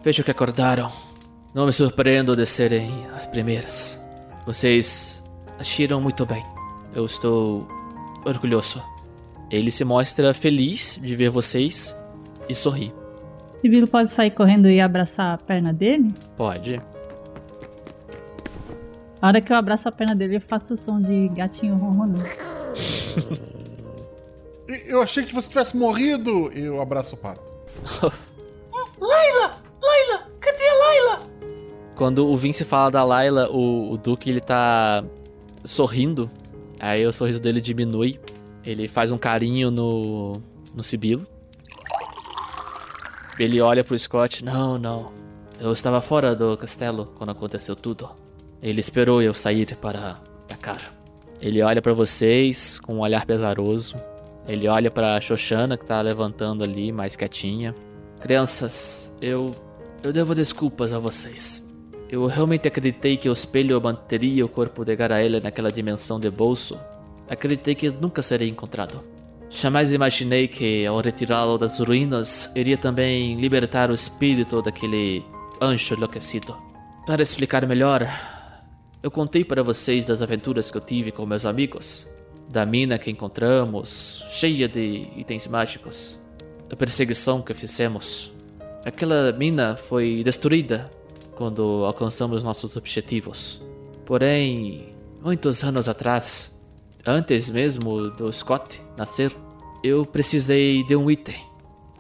vejo 0.03 0.25
que 0.25 0.31
acordaram. 0.31 0.91
Não 1.53 1.67
me 1.67 1.75
surpreendo 1.75 2.35
de 2.35 2.47
serem 2.47 3.07
as 3.15 3.27
primeiras. 3.27 4.03
Vocês 4.47 5.23
agiram 5.59 6.01
muito 6.01 6.25
bem. 6.25 6.43
Eu 6.95 7.05
estou 7.05 7.69
orgulhoso. 8.25 8.83
Ele 9.51 9.71
se 9.71 9.85
mostra 9.85 10.33
feliz 10.33 10.99
de 11.03 11.17
ver 11.17 11.29
vocês 11.29 11.97
e 12.49 12.55
sorri. 12.55 12.93
Sibilo 13.57 13.87
pode 13.87 14.11
sair 14.11 14.31
correndo 14.31 14.69
e 14.71 14.81
abraçar 14.81 15.33
a 15.33 15.39
perna 15.39 15.73
dele? 15.73 16.09
Pode. 16.37 16.81
A 19.21 19.27
hora 19.27 19.41
que 19.41 19.53
eu 19.53 19.57
abraço 19.57 19.89
a 19.89 19.93
perna 19.93 20.15
dele, 20.15 20.37
eu 20.37 20.41
faço 20.41 20.73
o 20.73 20.77
som 20.77 20.99
de 20.99 21.29
gatinho 21.29 21.75
ronronando. 21.77 22.25
Eu 24.87 25.03
achei 25.03 25.25
que 25.25 25.35
você 25.35 25.49
tivesse 25.49 25.77
morrido. 25.77 26.51
Eu 26.53 26.81
abraço 26.81 27.17
o 27.17 27.19
pato. 27.19 27.43
Laila! 29.01 29.61
Laila! 29.83 30.31
Cadê 30.39 30.69
a 30.69 30.75
Laila? 30.75 31.21
Quando 31.97 32.29
o 32.29 32.37
Vince 32.37 32.65
fala 32.65 32.89
da 32.91 33.03
Layla, 33.03 33.51
o, 33.51 33.91
o 33.91 33.97
Duke 33.97 34.31
ele 34.31 34.41
tá 34.41 35.05
sorrindo. 35.65 36.31
Aí 36.79 37.05
o 37.05 37.13
sorriso 37.13 37.43
dele 37.43 37.61
diminui. 37.61 38.21
Ele 38.65 38.89
faz 38.89 39.11
um 39.11 39.19
carinho 39.19 39.71
no, 39.71 40.41
no 40.75 40.83
Sibilo. 40.83 41.27
Ele 43.39 43.61
olha 43.61 43.83
pro 43.83 43.99
Scott. 43.99 44.45
Não, 44.45 44.79
não. 44.79 45.13
Eu 45.59 45.73
estava 45.73 46.01
fora 46.01 46.35
do 46.35 46.57
castelo 46.57 47.13
quando 47.17 47.31
aconteceu 47.31 47.75
tudo. 47.75 48.11
Ele 48.63 48.81
esperou 48.81 49.23
eu 49.23 49.33
sair 49.33 49.75
para 49.77 50.21
atacar. 50.45 50.95
Ele 51.41 51.63
olha 51.63 51.81
para 51.81 51.93
vocês 51.93 52.79
com 52.81 52.97
um 52.97 53.01
olhar 53.01 53.25
pesaroso. 53.25 53.97
Ele 54.47 54.69
olha 54.69 54.91
para 54.91 55.21
Xoxana 55.21 55.77
que 55.77 55.85
tá 55.85 56.01
levantando 56.01 56.65
ali, 56.65 56.93
mais 56.93 57.17
quietinha. 57.17 57.75
Crianças, 58.21 59.17
eu 59.23 59.51
eu 60.03 60.13
devo 60.15 60.35
desculpas 60.35 60.95
a 60.95 60.99
vocês. 60.99 61.71
Eu 62.09 62.27
realmente 62.27 62.67
acreditei 62.67 63.17
que 63.17 63.29
o 63.29 63.33
espelho 63.33 63.81
manteria 63.81 64.45
o 64.45 64.49
corpo 64.49 64.85
de 64.85 64.97
Garaela 64.97 65.41
naquela 65.41 65.71
dimensão 65.71 66.19
de 66.19 66.31
bolso. 66.31 66.79
Acreditei 67.31 67.77
que 67.77 67.89
nunca 67.91 68.21
seria 68.23 68.49
encontrado. 68.49 69.05
Jamais 69.49 69.93
imaginei 69.93 70.49
que, 70.49 70.85
ao 70.85 71.01
retirá-lo 71.01 71.57
das 71.57 71.79
ruínas, 71.79 72.51
iria 72.57 72.77
também 72.77 73.37
libertar 73.37 73.89
o 73.89 73.95
espírito 73.95 74.61
daquele 74.61 75.25
anjo 75.63 75.95
enlouquecido. 75.95 76.57
Para 77.07 77.23
explicar 77.23 77.67
melhor, 77.67 78.09
eu 79.03 79.11
contei 79.11 79.45
para 79.45 79.63
vocês 79.63 80.05
das 80.05 80.23
aventuras 80.23 80.71
que 80.71 80.77
eu 80.77 80.81
tive 80.81 81.13
com 81.13 81.25
meus 81.25 81.47
amigos, 81.47 82.07
da 82.49 82.67
mina 82.67 82.99
que 82.99 83.11
encontramos, 83.11 84.25
cheia 84.29 84.69
de 84.69 85.09
itens 85.17 85.47
mágicos, 85.47 86.21
da 86.69 86.77
perseguição 86.77 87.43
que 87.43 87.55
fizemos. 87.55 88.33
Aquela 88.85 89.33
mina 89.33 89.77
foi 89.77 90.23
destruída 90.25 90.91
quando 91.37 91.85
alcançamos 91.87 92.43
nossos 92.43 92.77
objetivos. 92.77 93.63
Porém, 94.05 94.91
muitos 95.23 95.63
anos 95.65 95.89
atrás, 95.89 96.60
antes 97.07 97.51
mesmo 97.51 98.11
do 98.11 98.33
Scott 98.33 98.81
nascer, 98.97 99.35
eu 99.83 100.05
precisei 100.05 100.83
de 100.85 100.95
um 100.95 101.11
item 101.11 101.41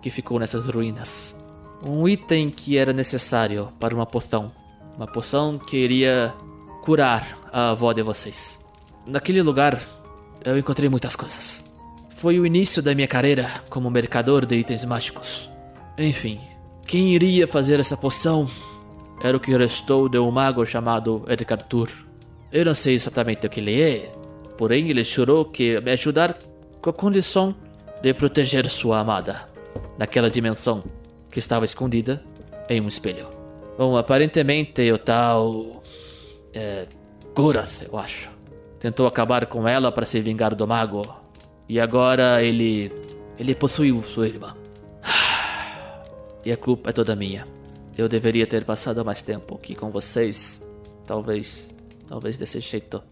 que 0.02 0.10
ficou 0.10 0.38
nessas 0.38 0.66
ruínas. 0.66 1.42
Um 1.84 2.06
item 2.08 2.50
que 2.50 2.76
era 2.76 2.92
necessário 2.92 3.72
para 3.78 3.94
uma 3.94 4.06
poção. 4.06 4.52
Uma 4.96 5.06
poção 5.06 5.58
que 5.58 5.76
iria 5.76 6.34
curar 6.82 7.38
a 7.52 7.70
avó 7.70 7.92
de 7.92 8.02
vocês. 8.02 8.66
Naquele 9.06 9.42
lugar, 9.42 9.80
eu 10.44 10.58
encontrei 10.58 10.88
muitas 10.88 11.16
coisas. 11.16 11.64
Foi 12.10 12.38
o 12.38 12.44
início 12.44 12.82
da 12.82 12.94
minha 12.94 13.08
carreira 13.08 13.50
como 13.70 13.90
mercador 13.90 14.44
de 14.44 14.56
itens 14.56 14.84
mágicos. 14.84 15.48
Enfim, 15.96 16.38
quem 16.86 17.14
iria 17.14 17.46
fazer 17.46 17.80
essa 17.80 17.96
poção 17.96 18.48
era 19.22 19.36
o 19.36 19.40
que 19.40 19.56
restou 19.56 20.08
de 20.08 20.18
um 20.18 20.30
mago 20.30 20.64
chamado 20.66 21.24
Edgartur. 21.28 21.88
Eu 22.52 22.64
não 22.64 22.74
sei 22.74 22.94
exatamente 22.94 23.46
o 23.46 23.50
que 23.50 23.60
ele 23.60 23.80
é, 23.80 24.12
porém 24.60 24.90
ele 24.90 25.02
jurou 25.02 25.46
que 25.46 25.80
me 25.80 25.90
ajudar 25.92 26.36
com 26.82 26.90
a 26.90 26.92
condição 26.92 27.56
de 28.02 28.12
proteger 28.12 28.68
sua 28.68 28.98
amada 28.98 29.46
naquela 29.98 30.28
dimensão 30.28 30.84
que 31.30 31.38
estava 31.38 31.64
escondida 31.64 32.22
em 32.68 32.78
um 32.78 32.86
espelho. 32.86 33.26
Bom, 33.78 33.96
aparentemente 33.96 34.92
o 34.92 34.98
tal. 34.98 35.82
É. 36.52 36.86
Guras, 37.34 37.86
eu 37.90 37.98
acho. 37.98 38.30
Tentou 38.78 39.06
acabar 39.06 39.46
com 39.46 39.66
ela 39.66 39.90
para 39.90 40.04
se 40.04 40.20
vingar 40.20 40.54
do 40.54 40.66
mago. 40.66 41.08
E 41.66 41.80
agora 41.80 42.42
ele. 42.42 42.92
Ele 43.38 43.54
possuiu 43.54 44.02
sua 44.02 44.28
irmã. 44.28 44.54
E 46.44 46.52
a 46.52 46.56
culpa 46.58 46.90
é 46.90 46.92
toda 46.92 47.16
minha. 47.16 47.46
Eu 47.96 48.08
deveria 48.08 48.46
ter 48.46 48.64
passado 48.64 49.02
mais 49.06 49.22
tempo 49.22 49.54
aqui 49.54 49.74
com 49.74 49.90
vocês. 49.90 50.68
Talvez. 51.06 51.74
Talvez 52.06 52.36
desse 52.36 52.60
jeito. 52.60 53.02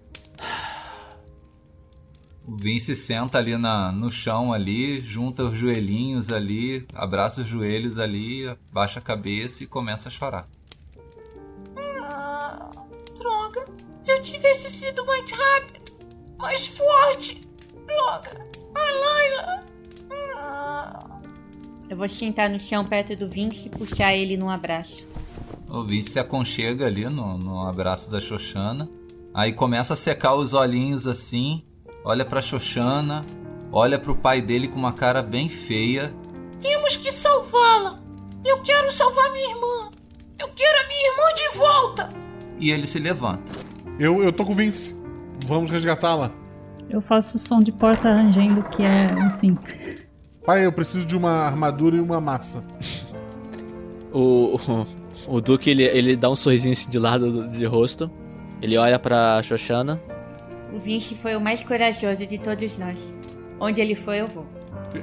O 2.49 2.57
Vince 2.57 2.96
senta 2.96 3.36
ali 3.36 3.59
na, 3.59 3.92
no 3.92 4.11
chão 4.11 4.55
ali, 4.55 5.03
junta 5.03 5.44
os 5.44 5.59
joelhinhos 5.59 6.32
ali, 6.32 6.86
abraça 6.94 7.42
os 7.42 7.46
joelhos 7.46 7.99
ali, 7.99 8.51
baixa 8.72 9.01
a 9.01 9.03
cabeça 9.03 9.62
e 9.62 9.66
começa 9.66 10.09
a 10.09 10.11
chorar. 10.11 10.46
Ah, 11.76 12.70
droga. 13.14 13.66
Se 14.03 14.12
eu 14.12 14.22
tivesse 14.22 14.70
sido 14.70 15.05
mais 15.05 15.30
rápido, 15.30 15.92
mais 16.38 16.66
forte. 16.66 17.38
Droga. 17.86 18.46
A 18.74 18.80
Laila. 18.80 19.64
Ah. 20.34 21.20
Eu 21.90 21.99
vou 21.99 22.09
sentar 22.09 22.49
no 22.49 22.59
chão 22.59 22.82
perto 22.82 23.14
do 23.14 23.28
Vince 23.28 23.68
e 23.68 23.70
puxar 23.70 24.16
ele 24.16 24.38
num 24.38 24.49
abraço. 24.49 25.05
O 25.68 25.84
Vince 25.84 26.12
se 26.12 26.18
aconchega 26.18 26.86
ali 26.86 27.05
no, 27.11 27.36
no 27.36 27.68
abraço 27.68 28.11
da 28.11 28.18
Xoxana. 28.18 28.88
Aí 29.34 29.53
começa 29.53 29.92
a 29.92 29.96
secar 29.96 30.34
os 30.34 30.55
olhinhos 30.55 31.07
assim, 31.07 31.62
olha 32.09 32.25
pra 32.25 32.41
Xoxana, 32.43 33.23
olha 33.71 33.99
pro 33.99 34.17
pai 34.17 34.41
dele 34.41 34.67
com 34.67 34.79
uma 34.79 34.93
cara 34.93 35.23
bem 35.23 35.49
feia. 35.49 36.13
Temos 36.61 36.97
que 36.97 37.13
salvá-la. 37.13 37.99
Eu 38.45 38.59
quero 38.63 38.91
salvar 38.91 39.31
minha 39.33 39.51
irmã. 39.51 39.91
Eu 40.41 40.49
quero 40.57 40.85
a 40.85 40.89
minha 40.89 41.11
irmã 41.13 41.35
de 41.35 41.59
volta. 41.59 42.09
E 42.59 42.71
ele 42.71 42.87
se 42.87 42.99
levanta. 42.99 43.53
Eu, 43.99 44.23
eu 44.23 44.33
tô 44.33 44.45
com 44.45 44.53
o 44.53 44.55
Vince. 44.55 44.97
Vamos 45.47 45.71
resgatá-la. 45.71 46.31
Eu 46.89 47.01
faço 47.03 47.39
som 47.39 47.61
de 47.61 47.71
porta 47.71 48.11
rangendo, 48.11 48.63
que 48.71 48.83
é 48.83 49.07
assim. 49.27 49.57
Pai, 50.47 50.65
eu 50.65 50.73
preciso 50.73 51.05
de 51.05 51.15
uma 51.15 51.31
armadura 51.33 51.97
e 51.97 52.01
uma 52.01 52.21
massa. 52.21 52.65
O, 54.13 54.57
o, 54.57 54.87
o 55.37 55.41
Duque, 55.41 55.69
ele, 55.71 55.83
ele 55.83 56.17
dá 56.17 56.31
um 56.31 56.35
sorrisinho 56.35 56.73
assim 56.73 56.89
de 56.89 56.99
lado 56.99 57.31
do- 57.31 57.49
de 57.49 57.67
rosto. 57.67 58.11
Ele 58.63 58.77
olha 58.79 58.99
pra 58.99 59.43
Xoxana. 59.43 60.01
O 60.73 60.79
Vince 60.79 61.14
foi 61.14 61.37
o 61.37 61.41
mais 61.41 61.62
corajoso 61.62 62.27
de 62.27 62.39
todos 62.39 62.79
nós. 62.79 63.12
Onde 63.61 63.81
ele 63.81 63.95
foi, 63.95 64.21
eu 64.21 64.29
vou. 64.29 64.47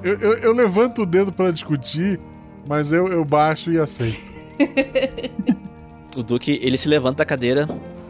Eu, 0.04 0.20
eu, 0.20 0.38
eu 0.38 0.54
levanto 0.54 1.02
o 1.02 1.06
dedo 1.06 1.32
pra 1.32 1.52
discutir, 1.52 2.20
mas 2.68 2.92
eu, 2.92 3.08
eu 3.08 3.26
baixo 3.26 3.72
e 3.72 3.80
aceito. 3.80 4.36
O 6.16 6.24
Duque, 6.24 6.62
ele 6.64 6.78
se 6.78 6.88
levanta 6.88 7.18
da 7.18 7.26
cadeira, 7.26 7.68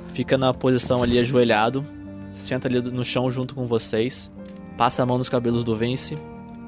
fica 0.10 0.38
na 0.38 0.54
posição 0.54 1.02
ali 1.02 1.18
ajoelhado, 1.18 1.84
senta 2.32 2.68
ali 2.68 2.80
no 2.80 3.04
chão 3.04 3.32
junto 3.32 3.56
com 3.56 3.66
vocês, 3.66 4.32
passa 4.78 5.02
a 5.02 5.06
mão 5.08 5.18
nos 5.18 5.28
cabelos 5.28 5.64
do 5.64 5.76
Vince. 5.76 6.16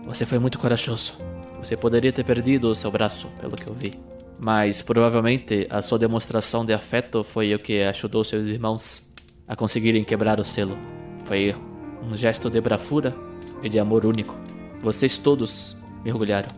Você 0.05 0.25
foi 0.25 0.39
muito 0.39 0.57
corajoso. 0.57 1.19
Você 1.61 1.77
poderia 1.77 2.11
ter 2.11 2.23
perdido 2.23 2.71
o 2.71 2.73
seu 2.73 2.89
braço, 2.89 3.27
pelo 3.39 3.55
que 3.55 3.67
eu 3.67 3.73
vi. 3.75 3.93
Mas 4.39 4.81
provavelmente 4.81 5.67
a 5.69 5.79
sua 5.79 5.99
demonstração 5.99 6.65
de 6.65 6.73
afeto 6.73 7.23
foi 7.23 7.53
o 7.53 7.59
que 7.59 7.83
ajudou 7.83 8.23
seus 8.23 8.47
irmãos 8.47 9.07
a 9.47 9.55
conseguirem 9.55 10.03
quebrar 10.03 10.39
o 10.39 10.43
selo. 10.43 10.77
Foi 11.25 11.55
um 12.03 12.15
gesto 12.15 12.49
de 12.49 12.59
bravura 12.59 13.15
e 13.63 13.69
de 13.69 13.79
amor 13.79 14.05
único. 14.05 14.37
Vocês 14.81 15.17
todos 15.17 15.77
mergulharam. 16.03 16.49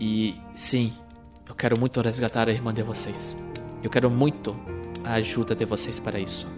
E 0.00 0.34
sim, 0.54 0.92
eu 1.48 1.54
quero 1.54 1.78
muito 1.78 2.00
resgatar 2.00 2.48
a 2.48 2.52
irmã 2.52 2.72
de 2.72 2.82
vocês. 2.82 3.42
Eu 3.82 3.90
quero 3.90 4.10
muito 4.10 4.56
a 5.04 5.14
ajuda 5.14 5.54
de 5.54 5.64
vocês 5.64 5.98
para 5.98 6.18
isso. 6.18 6.52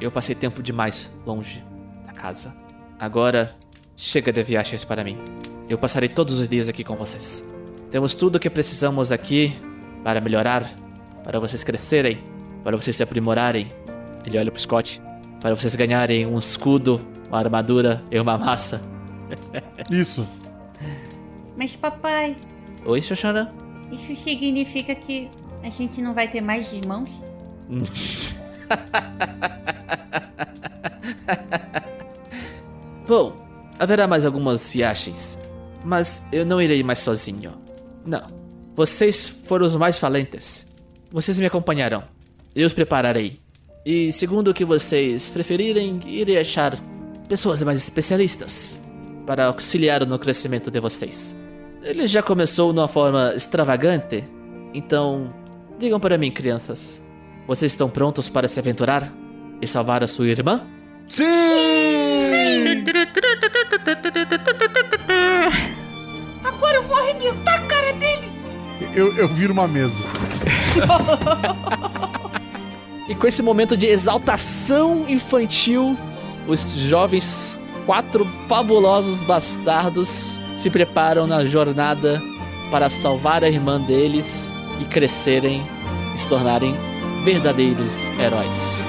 Eu 0.00 0.10
passei 0.10 0.34
tempo 0.34 0.62
demais 0.62 1.14
longe 1.26 1.64
da 2.06 2.12
casa. 2.12 2.56
Agora, 2.98 3.56
chega 3.96 4.32
de 4.32 4.42
viagens 4.42 4.84
para 4.84 5.04
mim. 5.04 5.18
Eu 5.68 5.78
passarei 5.78 6.08
todos 6.08 6.40
os 6.40 6.48
dias 6.48 6.68
aqui 6.68 6.82
com 6.82 6.96
vocês. 6.96 7.52
Temos 7.90 8.14
tudo 8.14 8.36
o 8.36 8.40
que 8.40 8.50
precisamos 8.50 9.12
aqui 9.12 9.56
para 10.02 10.20
melhorar, 10.20 10.68
para 11.22 11.38
vocês 11.38 11.62
crescerem, 11.62 12.22
para 12.64 12.76
vocês 12.76 12.96
se 12.96 13.02
aprimorarem. 13.02 13.72
Ele 14.24 14.38
olha 14.38 14.50
pro 14.50 14.60
Scott. 14.60 15.00
Para 15.42 15.54
vocês 15.56 15.74
ganharem 15.74 16.24
um 16.24 16.38
escudo, 16.38 17.04
uma 17.28 17.38
armadura 17.38 18.02
e 18.10 18.18
uma 18.18 18.38
massa. 18.38 18.80
Isso. 19.90 20.26
Mas, 21.56 21.74
papai, 21.74 22.36
Oi, 22.86 23.02
Xoxana? 23.02 23.52
isso 23.90 24.14
significa 24.16 24.94
que 24.94 25.28
a 25.62 25.68
gente 25.68 26.00
não 26.00 26.14
vai 26.14 26.28
ter 26.28 26.40
mais 26.40 26.72
irmãos? 26.72 27.10
Bom, 33.06 33.34
haverá 33.78 34.06
mais 34.06 34.24
algumas 34.24 34.70
viagens, 34.70 35.46
mas 35.84 36.26
eu 36.32 36.46
não 36.46 36.62
irei 36.62 36.82
mais 36.82 37.00
sozinho. 37.00 37.52
Não. 38.06 38.26
Vocês 38.74 39.28
foram 39.28 39.66
os 39.66 39.76
mais 39.76 39.98
valentes. 39.98 40.72
Vocês 41.10 41.38
me 41.38 41.44
acompanharão. 41.46 42.04
Eu 42.54 42.66
os 42.66 42.72
prepararei. 42.72 43.38
E 43.84 44.12
segundo 44.12 44.48
o 44.48 44.54
que 44.54 44.64
vocês 44.64 45.28
preferirem, 45.28 46.00
irei 46.06 46.38
achar 46.38 46.78
pessoas 47.28 47.62
mais 47.62 47.82
especialistas 47.82 48.80
para 49.26 49.46
auxiliar 49.46 50.06
no 50.06 50.18
crescimento 50.18 50.70
de 50.70 50.78
vocês. 50.78 51.40
Ele 51.82 52.06
já 52.06 52.22
começou 52.22 52.72
de 52.72 52.78
uma 52.78 52.86
forma 52.86 53.32
extravagante, 53.34 54.22
então 54.72 55.34
digam 55.78 55.98
para 55.98 56.16
mim, 56.16 56.30
crianças, 56.30 57.02
vocês 57.46 57.72
estão 57.72 57.90
prontos 57.90 58.28
para 58.28 58.46
se 58.46 58.60
aventurar 58.60 59.12
e 59.60 59.66
salvar 59.66 60.04
a 60.04 60.06
sua 60.06 60.28
irmã? 60.28 60.64
Sim! 61.08 61.24
Agora 66.44 66.76
eu 66.76 66.82
vou 66.84 66.96
arrebentar 66.96 67.54
a 67.54 67.66
cara 67.66 67.92
dele. 67.94 68.30
Eu, 68.94 69.16
eu 69.16 69.28
viro 69.28 69.52
uma 69.52 69.66
mesa. 69.66 69.98
E 73.12 73.14
com 73.14 73.26
esse 73.26 73.42
momento 73.42 73.76
de 73.76 73.86
exaltação 73.86 75.04
infantil, 75.06 75.94
os 76.48 76.70
jovens 76.70 77.58
quatro 77.84 78.26
fabulosos 78.48 79.22
bastardos 79.22 80.40
se 80.56 80.70
preparam 80.70 81.26
na 81.26 81.44
jornada 81.44 82.22
para 82.70 82.88
salvar 82.88 83.44
a 83.44 83.48
irmã 83.50 83.78
deles 83.78 84.50
e 84.80 84.86
crescerem 84.86 85.62
e 86.14 86.18
se 86.18 86.30
tornarem 86.30 86.74
verdadeiros 87.22 88.10
heróis. 88.18 88.82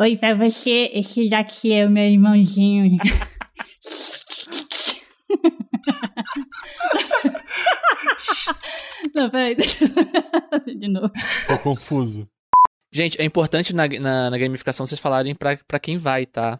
Oi, 0.00 0.16
pra 0.16 0.34
você, 0.34 0.90
esse 0.94 1.28
daqui 1.28 1.72
é 1.72 1.86
o 1.86 1.90
meu 1.90 2.04
irmãozinho. 2.04 2.96
Não, 9.14 9.30
peraí, 9.30 9.54
deixa 9.54 9.84
eu... 9.84 10.74
De 10.78 10.88
novo. 10.88 11.10
Tô 11.46 11.58
confuso. 11.58 12.28
Gente, 12.92 13.20
é 13.20 13.24
importante 13.24 13.74
na, 13.74 13.86
na, 13.86 14.30
na 14.30 14.38
gamificação 14.38 14.86
vocês 14.86 15.00
falarem 15.00 15.34
pra, 15.34 15.56
pra 15.66 15.78
quem 15.78 15.96
vai, 15.96 16.26
tá? 16.26 16.58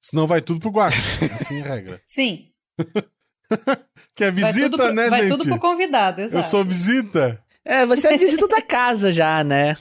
Senão 0.00 0.26
vai 0.26 0.40
tudo 0.42 0.60
pro 0.60 0.70
guacho. 0.70 1.00
Assim 1.40 1.60
é 1.60 1.62
regra. 1.62 2.02
Sim. 2.06 2.50
Que 4.16 4.24
é 4.24 4.30
Vai 4.32 4.52
visita, 4.52 4.76
pro- 4.76 4.92
né, 4.92 5.08
vai 5.08 5.20
gente? 5.20 5.28
tudo 5.30 5.44
pro 5.44 5.60
convidado, 5.60 6.20
exato. 6.20 6.44
Eu 6.44 6.50
sou 6.50 6.64
visita. 6.64 7.40
É, 7.64 7.86
você 7.86 8.08
é 8.08 8.18
visita 8.18 8.48
da 8.48 8.60
casa 8.60 9.12
já, 9.12 9.44
né? 9.44 9.76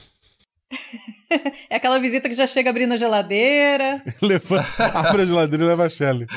É 1.69 1.75
aquela 1.77 1.99
visita 1.99 2.29
que 2.29 2.35
já 2.35 2.47
chega 2.47 2.69
abrindo 2.69 2.93
a 2.93 2.97
geladeira. 2.97 4.01
Leva, 4.21 4.65
abre 4.93 5.23
a 5.23 5.25
geladeira 5.25 5.63
e 5.63 5.67
leva 5.67 5.85
a 5.85 5.89
Shelly. 5.89 6.27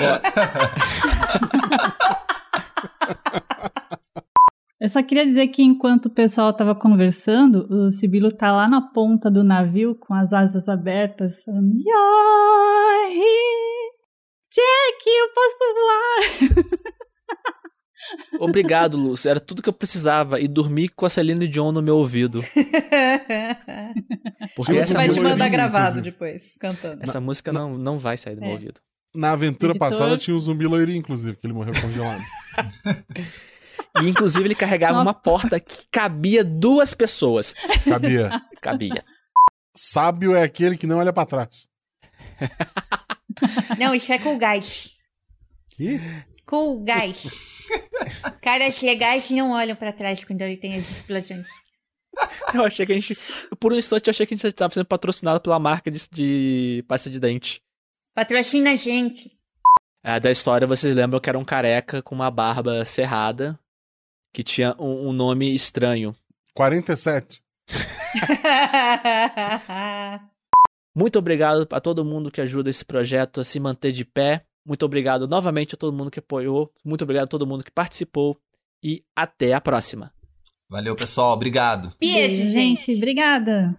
Eu 4.81 4.89
só 4.89 5.02
queria 5.02 5.27
dizer 5.27 5.48
que 5.48 5.60
enquanto 5.62 6.06
o 6.06 6.10
pessoal 6.10 6.52
tava 6.52 6.73
conversando, 6.73 7.66
o 7.69 7.90
Sibilo 7.90 8.31
tá 8.31 8.52
lá 8.52 8.69
na 8.69 8.81
ponta 8.81 9.28
do 9.28 9.43
navio 9.43 9.97
com 9.97 10.15
as 10.15 10.32
asas 10.32 10.69
abertas, 10.69 11.43
falando: 11.43 11.73
You're 11.74 13.12
here, 13.12 13.90
Jack, 14.52 15.05
eu 15.05 15.28
posso 15.35 15.65
voar! 15.74 16.94
Obrigado, 18.40 18.97
Lúcio. 18.97 19.28
Era 19.30 19.40
tudo 19.40 19.62
que 19.62 19.68
eu 19.68 19.72
precisava. 19.72 20.40
E 20.40 20.47
dormir 20.48 20.89
com 20.90 21.06
a 21.06 21.10
Celine 21.10 21.47
Dion 21.48 21.72
no 21.72 21.82
meu 21.82 21.97
ouvido. 21.97 22.43
Porque 24.56 24.72
Você 24.72 24.78
essa 24.78 24.94
vai 24.94 25.09
te 25.09 25.20
mandar 25.20 25.48
gravado 25.48 25.98
inclusive. 25.98 26.10
depois, 26.10 26.56
cantando. 26.59 27.02
essa 27.02 27.20
música 27.20 27.52
não, 27.52 27.76
não 27.76 27.98
vai 27.98 28.16
sair 28.16 28.35
do 28.35 28.40
meu 28.40 28.51
É. 28.51 28.55
ouvido. 28.55 28.80
Na 29.14 29.32
aventura 29.32 29.72
Editor. 29.72 29.90
passada 29.90 30.16
tinha 30.18 30.36
um 30.36 30.40
zumbi 30.40 30.66
loirinho, 30.66 30.98
inclusive, 30.98 31.36
que 31.36 31.47
ele 31.47 31.55
morreu 31.55 31.72
congelado. 31.80 32.22
E 34.02 34.09
inclusive 34.09 34.44
ele 34.47 34.55
carregava 34.55 35.01
uma 35.01 35.14
porta 35.14 35.59
que 35.59 35.78
cabia 35.90 36.44
duas 36.44 36.93
pessoas. 36.94 37.55
Cabia. 37.89 38.30
Cabia. 38.60 39.02
Sábio 39.74 40.35
é 40.36 40.43
aquele 40.43 40.76
que 40.76 40.86
não 40.86 40.98
olha 40.98 41.12
pra 41.12 41.24
trás. 41.24 41.66
Não, 43.78 43.94
isso 43.94 44.12
é 44.12 44.18
cool 44.18 44.39
guys. 44.39 44.93
Que? 45.70 46.01
Cool 46.49 46.83
guys. 46.83 47.29
Caras 48.41 48.81
legais 48.81 49.31
não 49.31 49.51
olham 49.51 49.77
pra 49.77 49.93
trás 49.93 50.25
quando 50.25 50.41
ele 50.41 50.57
tem 50.57 50.75
as 50.75 50.91
explosões. 50.91 51.47
Eu 52.55 52.65
achei 52.65 52.87
que 52.87 52.93
a 52.93 52.95
gente. 52.95 53.15
Por 53.61 53.70
um 53.70 53.77
instante 53.77 54.09
eu 54.09 54.12
achei 54.12 54.25
que 54.25 54.33
a 54.33 54.37
gente 54.37 54.47
estava 54.47 54.73
sendo 54.73 54.87
patrocinado 54.87 55.43
pela 55.43 55.59
marca 55.59 55.91
de, 55.91 56.09
de 56.11 56.83
pasta 56.89 57.11
de 57.11 57.20
dente. 57.20 57.61
Patrocina 58.15 58.73
a 58.73 58.77
gente. 58.77 59.31
É, 60.03 60.19
da 60.19 60.31
história 60.31 60.66
vocês 60.66 60.97
lembram 60.97 61.20
que 61.20 61.29
era 61.29 61.39
um 61.39 61.45
careca 61.45 62.01
com 62.01 62.15
uma 62.15 62.31
barba 62.31 62.83
cerrada 62.83 63.61
que 64.33 64.43
tinha 64.43 64.75
um, 64.79 65.11
um 65.11 65.12
nome 65.12 65.55
estranho. 65.55 66.16
47. 66.55 67.43
Muito 70.97 71.19
obrigado 71.19 71.69
a 71.70 71.81
todo 71.81 72.07
mundo 72.07 72.31
que 72.31 72.41
ajuda 72.41 72.70
esse 72.70 72.87
projeto 72.87 73.41
a 73.41 73.45
se 73.45 73.61
manter 73.61 73.93
de 73.93 74.07
pé. 74.07 74.47
Muito 74.69 74.85
obrigado 74.85 75.27
novamente 75.27 75.74
a 75.74 75.78
todo 75.78 75.97
mundo 75.97 76.11
que 76.11 76.19
apoiou. 76.19 76.70
Muito 76.85 77.03
obrigado 77.03 77.24
a 77.24 77.28
todo 77.28 77.47
mundo 77.47 77.65
que 77.65 77.70
participou. 77.70 78.39
E 78.85 79.03
até 79.16 79.55
a 79.55 79.61
próxima. 79.62 80.12
Valeu, 80.69 80.95
pessoal. 80.95 81.32
Obrigado. 81.32 81.97
Beijo, 81.99 82.45
gente. 82.53 82.95
Obrigada. 82.95 83.74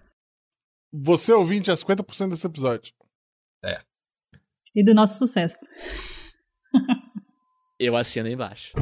Você 0.92 1.32
ouvinte 1.32 1.70
é 1.70 1.76
50% 1.76 2.32
desse 2.32 2.48
episódio. 2.48 2.92
E 4.76 4.84
do 4.84 4.96
nosso 4.96 5.20
sucesso. 5.20 5.60
Eu 7.80 7.96
assino 7.96 8.28
aí 8.28 8.34
embaixo. 8.34 8.74